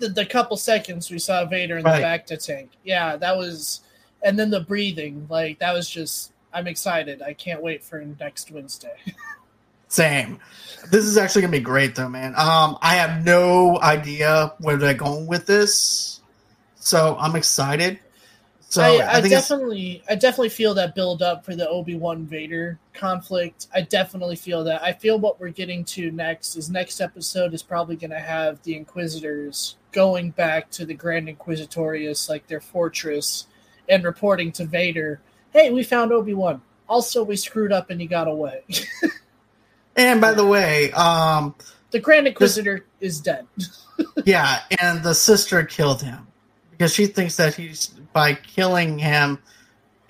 The, 0.00 0.08
the 0.10 0.26
couple 0.26 0.58
seconds 0.58 1.10
we 1.10 1.18
saw 1.18 1.46
Vader 1.46 1.78
in 1.78 1.82
Right. 1.82 1.96
the 1.96 2.02
back 2.02 2.26
to 2.26 2.36
tank, 2.36 2.72
yeah, 2.84 3.16
that 3.16 3.38
was, 3.38 3.80
and 4.22 4.38
then 4.38 4.50
the 4.50 4.60
breathing, 4.60 5.26
like 5.30 5.60
that 5.60 5.72
was 5.72 5.88
just. 5.88 6.32
I'm 6.52 6.66
excited. 6.66 7.22
I 7.22 7.32
can't 7.32 7.62
wait 7.62 7.82
for 7.82 8.04
next 8.20 8.50
Wednesday. 8.50 8.92
Same. 9.88 10.38
This 10.90 11.06
is 11.06 11.16
actually 11.16 11.40
gonna 11.40 11.52
be 11.52 11.60
great 11.60 11.94
though, 11.94 12.10
man. 12.10 12.34
Um, 12.36 12.76
I 12.82 12.96
have 12.96 13.24
no 13.24 13.80
idea 13.80 14.52
where 14.58 14.76
they're 14.76 14.92
going 14.92 15.26
with 15.26 15.46
this, 15.46 16.20
so 16.76 17.16
I'm 17.18 17.34
excited. 17.34 17.98
So 18.74 18.82
I, 18.82 18.96
I, 18.96 19.12
I, 19.18 19.20
definitely, 19.20 20.02
I 20.08 20.16
definitely 20.16 20.48
feel 20.48 20.74
that 20.74 20.96
build 20.96 21.22
up 21.22 21.44
for 21.44 21.54
the 21.54 21.68
Obi 21.68 21.94
Wan 21.94 22.26
Vader 22.26 22.80
conflict. 22.92 23.68
I 23.72 23.82
definitely 23.82 24.34
feel 24.34 24.64
that. 24.64 24.82
I 24.82 24.92
feel 24.92 25.16
what 25.16 25.38
we're 25.38 25.50
getting 25.50 25.84
to 25.84 26.10
next 26.10 26.56
is 26.56 26.68
next 26.68 27.00
episode 27.00 27.54
is 27.54 27.62
probably 27.62 27.94
going 27.94 28.10
to 28.10 28.18
have 28.18 28.60
the 28.64 28.74
Inquisitors 28.74 29.76
going 29.92 30.32
back 30.32 30.72
to 30.72 30.84
the 30.84 30.92
Grand 30.92 31.28
Inquisitorius, 31.28 32.28
like 32.28 32.48
their 32.48 32.60
fortress, 32.60 33.46
and 33.88 34.02
reporting 34.02 34.50
to 34.50 34.64
Vader, 34.64 35.20
"Hey, 35.52 35.70
we 35.70 35.84
found 35.84 36.10
Obi 36.10 36.34
Wan. 36.34 36.60
Also, 36.88 37.22
we 37.22 37.36
screwed 37.36 37.70
up 37.70 37.90
and 37.90 38.00
he 38.00 38.08
got 38.08 38.26
away. 38.26 38.64
and 39.96 40.20
by 40.20 40.32
the 40.32 40.44
way, 40.44 40.90
um, 40.94 41.54
the 41.92 42.00
Grand 42.00 42.26
Inquisitor 42.26 42.86
is 42.98 43.20
dead." 43.20 43.46
yeah, 44.24 44.62
and 44.80 45.00
the 45.04 45.14
sister 45.14 45.62
killed 45.62 46.02
him 46.02 46.26
because 46.76 46.92
she 46.92 47.06
thinks 47.06 47.36
that 47.36 47.54
he's 47.54 47.88
by 48.12 48.34
killing 48.34 48.98
him 48.98 49.38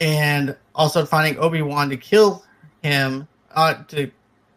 and 0.01 0.57
also 0.75 1.05
finding 1.07 1.39
Obi 1.39 1.63
Wan 1.63 1.89
to 1.91 1.97
kill 1.97 2.45
him, 2.83 3.27
uh, 3.55 3.75
to 3.89 4.11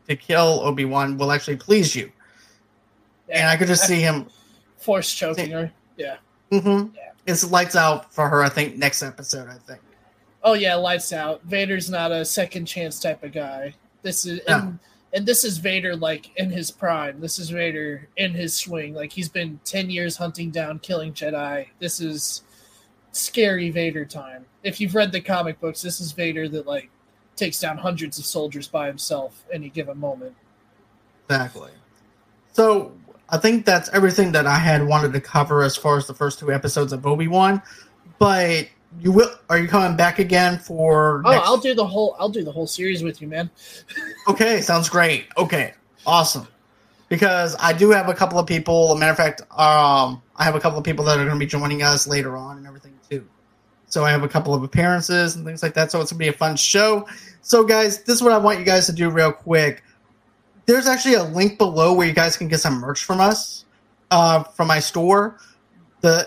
to 0.07 0.15
kill 0.15 0.61
Obi 0.63 0.85
Wan 0.85 1.17
will 1.17 1.31
actually 1.31 1.57
please 1.57 1.95
you. 1.95 2.11
And 3.29 3.47
I 3.47 3.57
could 3.57 3.67
just 3.67 3.85
see 3.85 3.99
him. 3.99 4.27
force 4.77 5.13
choking 5.13 5.51
her. 5.51 5.71
Yeah. 5.97 6.17
hmm 6.51 6.85
Yeah. 6.95 7.11
It's 7.25 7.49
lights 7.49 7.75
out 7.75 8.13
for 8.13 8.29
her. 8.29 8.41
I 8.41 8.49
think 8.49 8.77
next 8.77 9.03
episode. 9.03 9.49
I 9.49 9.55
think. 9.67 9.81
Oh 10.43 10.53
yeah, 10.53 10.75
lights 10.75 11.11
out. 11.11 11.43
Vader's 11.43 11.89
not 11.89 12.11
a 12.11 12.23
second 12.23 12.65
chance 12.67 12.99
type 13.01 13.21
of 13.23 13.33
guy. 13.33 13.73
This 14.01 14.25
is 14.25 14.39
No. 14.47 14.57
and, 14.59 14.79
and 15.13 15.25
this 15.25 15.43
is 15.43 15.57
Vader 15.57 15.95
like 15.95 16.35
in 16.37 16.49
his 16.49 16.71
prime. 16.71 17.19
This 17.19 17.39
is 17.39 17.49
Vader 17.49 18.07
in 18.17 18.33
his 18.33 18.53
swing. 18.53 18.93
Like 18.93 19.11
he's 19.11 19.29
been 19.29 19.59
ten 19.63 19.89
years 19.89 20.17
hunting 20.17 20.51
down, 20.51 20.79
killing 20.79 21.13
Jedi. 21.13 21.67
This 21.79 21.99
is 21.99 22.43
scary 23.11 23.69
Vader 23.69 24.05
time. 24.05 24.45
If 24.63 24.81
you've 24.81 24.95
read 24.95 25.11
the 25.11 25.21
comic 25.21 25.59
books, 25.59 25.81
this 25.81 26.01
is 26.01 26.11
Vader 26.11 26.47
that 26.49 26.67
like 26.67 26.89
takes 27.35 27.59
down 27.59 27.77
hundreds 27.77 28.19
of 28.19 28.25
soldiers 28.25 28.67
by 28.67 28.87
himself 28.87 29.43
any 29.51 29.69
given 29.69 29.97
moment. 29.97 30.35
Exactly. 31.29 31.71
So 32.53 32.93
I 33.29 33.37
think 33.37 33.65
that's 33.65 33.89
everything 33.89 34.31
that 34.33 34.47
I 34.47 34.55
had 34.55 34.85
wanted 34.85 35.13
to 35.13 35.21
cover 35.21 35.63
as 35.63 35.75
far 35.75 35.97
as 35.97 36.07
the 36.07 36.13
first 36.13 36.39
two 36.39 36.51
episodes 36.51 36.93
of 36.93 37.05
Obi 37.05 37.27
Wan. 37.27 37.61
But 38.19 38.67
you 38.99 39.11
will? 39.11 39.29
Are 39.49 39.57
you 39.57 39.67
coming 39.67 39.95
back 39.97 40.19
again 40.19 40.57
for? 40.59 41.21
Oh, 41.25 41.31
next- 41.31 41.47
I'll 41.47 41.57
do 41.57 41.73
the 41.73 41.85
whole 41.85 42.15
I'll 42.19 42.29
do 42.29 42.43
the 42.43 42.51
whole 42.51 42.67
series 42.67 43.03
with 43.03 43.21
you, 43.21 43.27
man. 43.27 43.49
Okay, 44.27 44.59
sounds 44.59 44.89
great. 44.89 45.27
Okay, 45.37 45.73
awesome. 46.05 46.45
Because 47.07 47.55
I 47.61 47.71
do 47.71 47.89
have 47.91 48.09
a 48.09 48.13
couple 48.13 48.37
of 48.39 48.45
people. 48.45 48.91
A 48.91 48.97
matter 48.99 49.11
of 49.11 49.17
fact, 49.17 49.41
um, 49.51 50.21
I 50.35 50.43
have 50.43 50.55
a 50.55 50.59
couple 50.59 50.77
of 50.77 50.83
people 50.83 51.05
that 51.05 51.17
are 51.17 51.23
going 51.23 51.39
to 51.39 51.39
be 51.39 51.45
joining 51.45 51.81
us 51.81 52.07
later 52.07 52.35
on 52.35 52.57
and 52.57 52.67
everything 52.67 52.93
too. 53.09 53.25
So 53.85 54.03
I 54.03 54.11
have 54.11 54.23
a 54.23 54.27
couple 54.27 54.53
of 54.53 54.63
appearances 54.63 55.37
and 55.37 55.45
things 55.45 55.63
like 55.63 55.73
that. 55.75 55.91
So 55.91 56.01
it's 56.01 56.11
going 56.11 56.19
to 56.19 56.25
be 56.25 56.27
a 56.27 56.33
fun 56.37 56.57
show. 56.57 57.07
So 57.41 57.63
guys, 57.63 58.03
this 58.03 58.15
is 58.17 58.21
what 58.21 58.33
I 58.33 58.37
want 58.37 58.59
you 58.59 58.65
guys 58.65 58.85
to 58.87 58.91
do 58.91 59.09
real 59.09 59.31
quick. 59.31 59.81
There's 60.65 60.87
actually 60.87 61.13
a 61.15 61.23
link 61.23 61.57
below 61.57 61.93
where 61.93 62.05
you 62.05 62.13
guys 62.13 62.35
can 62.35 62.49
get 62.49 62.59
some 62.59 62.81
merch 62.81 63.05
from 63.05 63.21
us, 63.21 63.63
uh, 64.11 64.43
from 64.43 64.67
my 64.67 64.79
store. 64.81 65.37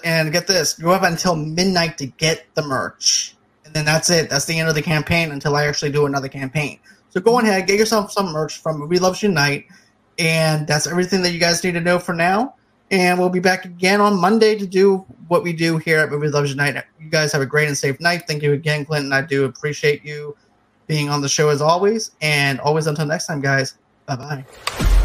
And 0.04 0.32
get 0.32 0.46
this, 0.46 0.78
you 0.78 0.88
have 0.88 1.02
until 1.02 1.36
midnight 1.36 1.98
to 1.98 2.06
get 2.06 2.46
the 2.54 2.62
merch, 2.62 3.36
and 3.64 3.74
then 3.74 3.84
that's 3.84 4.10
it. 4.10 4.30
That's 4.30 4.44
the 4.44 4.58
end 4.58 4.68
of 4.68 4.74
the 4.74 4.82
campaign 4.82 5.32
until 5.32 5.56
I 5.56 5.66
actually 5.66 5.92
do 5.92 6.06
another 6.06 6.28
campaign. 6.28 6.78
So 7.10 7.20
go 7.20 7.38
ahead, 7.40 7.66
get 7.66 7.78
yourself 7.78 8.12
some 8.12 8.32
merch 8.32 8.58
from 8.58 8.78
Movie 8.78 8.98
Lovers 8.98 9.22
Unite, 9.22 9.66
and 10.18 10.66
that's 10.66 10.86
everything 10.86 11.22
that 11.22 11.32
you 11.32 11.40
guys 11.40 11.62
need 11.64 11.72
to 11.72 11.80
know 11.80 11.98
for 11.98 12.14
now. 12.14 12.54
And 12.90 13.18
we'll 13.18 13.28
be 13.28 13.40
back 13.40 13.64
again 13.64 14.00
on 14.00 14.20
Monday 14.20 14.56
to 14.58 14.66
do 14.66 14.98
what 15.28 15.44
we 15.44 15.52
do 15.52 15.78
here 15.78 16.00
at 16.00 16.10
Movie 16.10 16.28
Lovers 16.28 16.50
Unite. 16.50 16.82
You 16.98 17.08
guys 17.08 17.32
have 17.32 17.42
a 17.42 17.46
great 17.46 17.68
and 17.68 17.78
safe 17.78 18.00
night. 18.00 18.24
Thank 18.26 18.42
you 18.42 18.52
again, 18.52 18.84
Clinton. 18.84 19.12
I 19.12 19.22
do 19.22 19.44
appreciate 19.44 20.04
you 20.04 20.36
being 20.88 21.08
on 21.08 21.20
the 21.20 21.28
show 21.28 21.50
as 21.50 21.62
always. 21.62 22.10
And 22.20 22.58
always 22.60 22.88
until 22.88 23.06
next 23.06 23.26
time, 23.26 23.40
guys. 23.40 23.76
Bye 24.06 24.16
bye. 24.16 24.99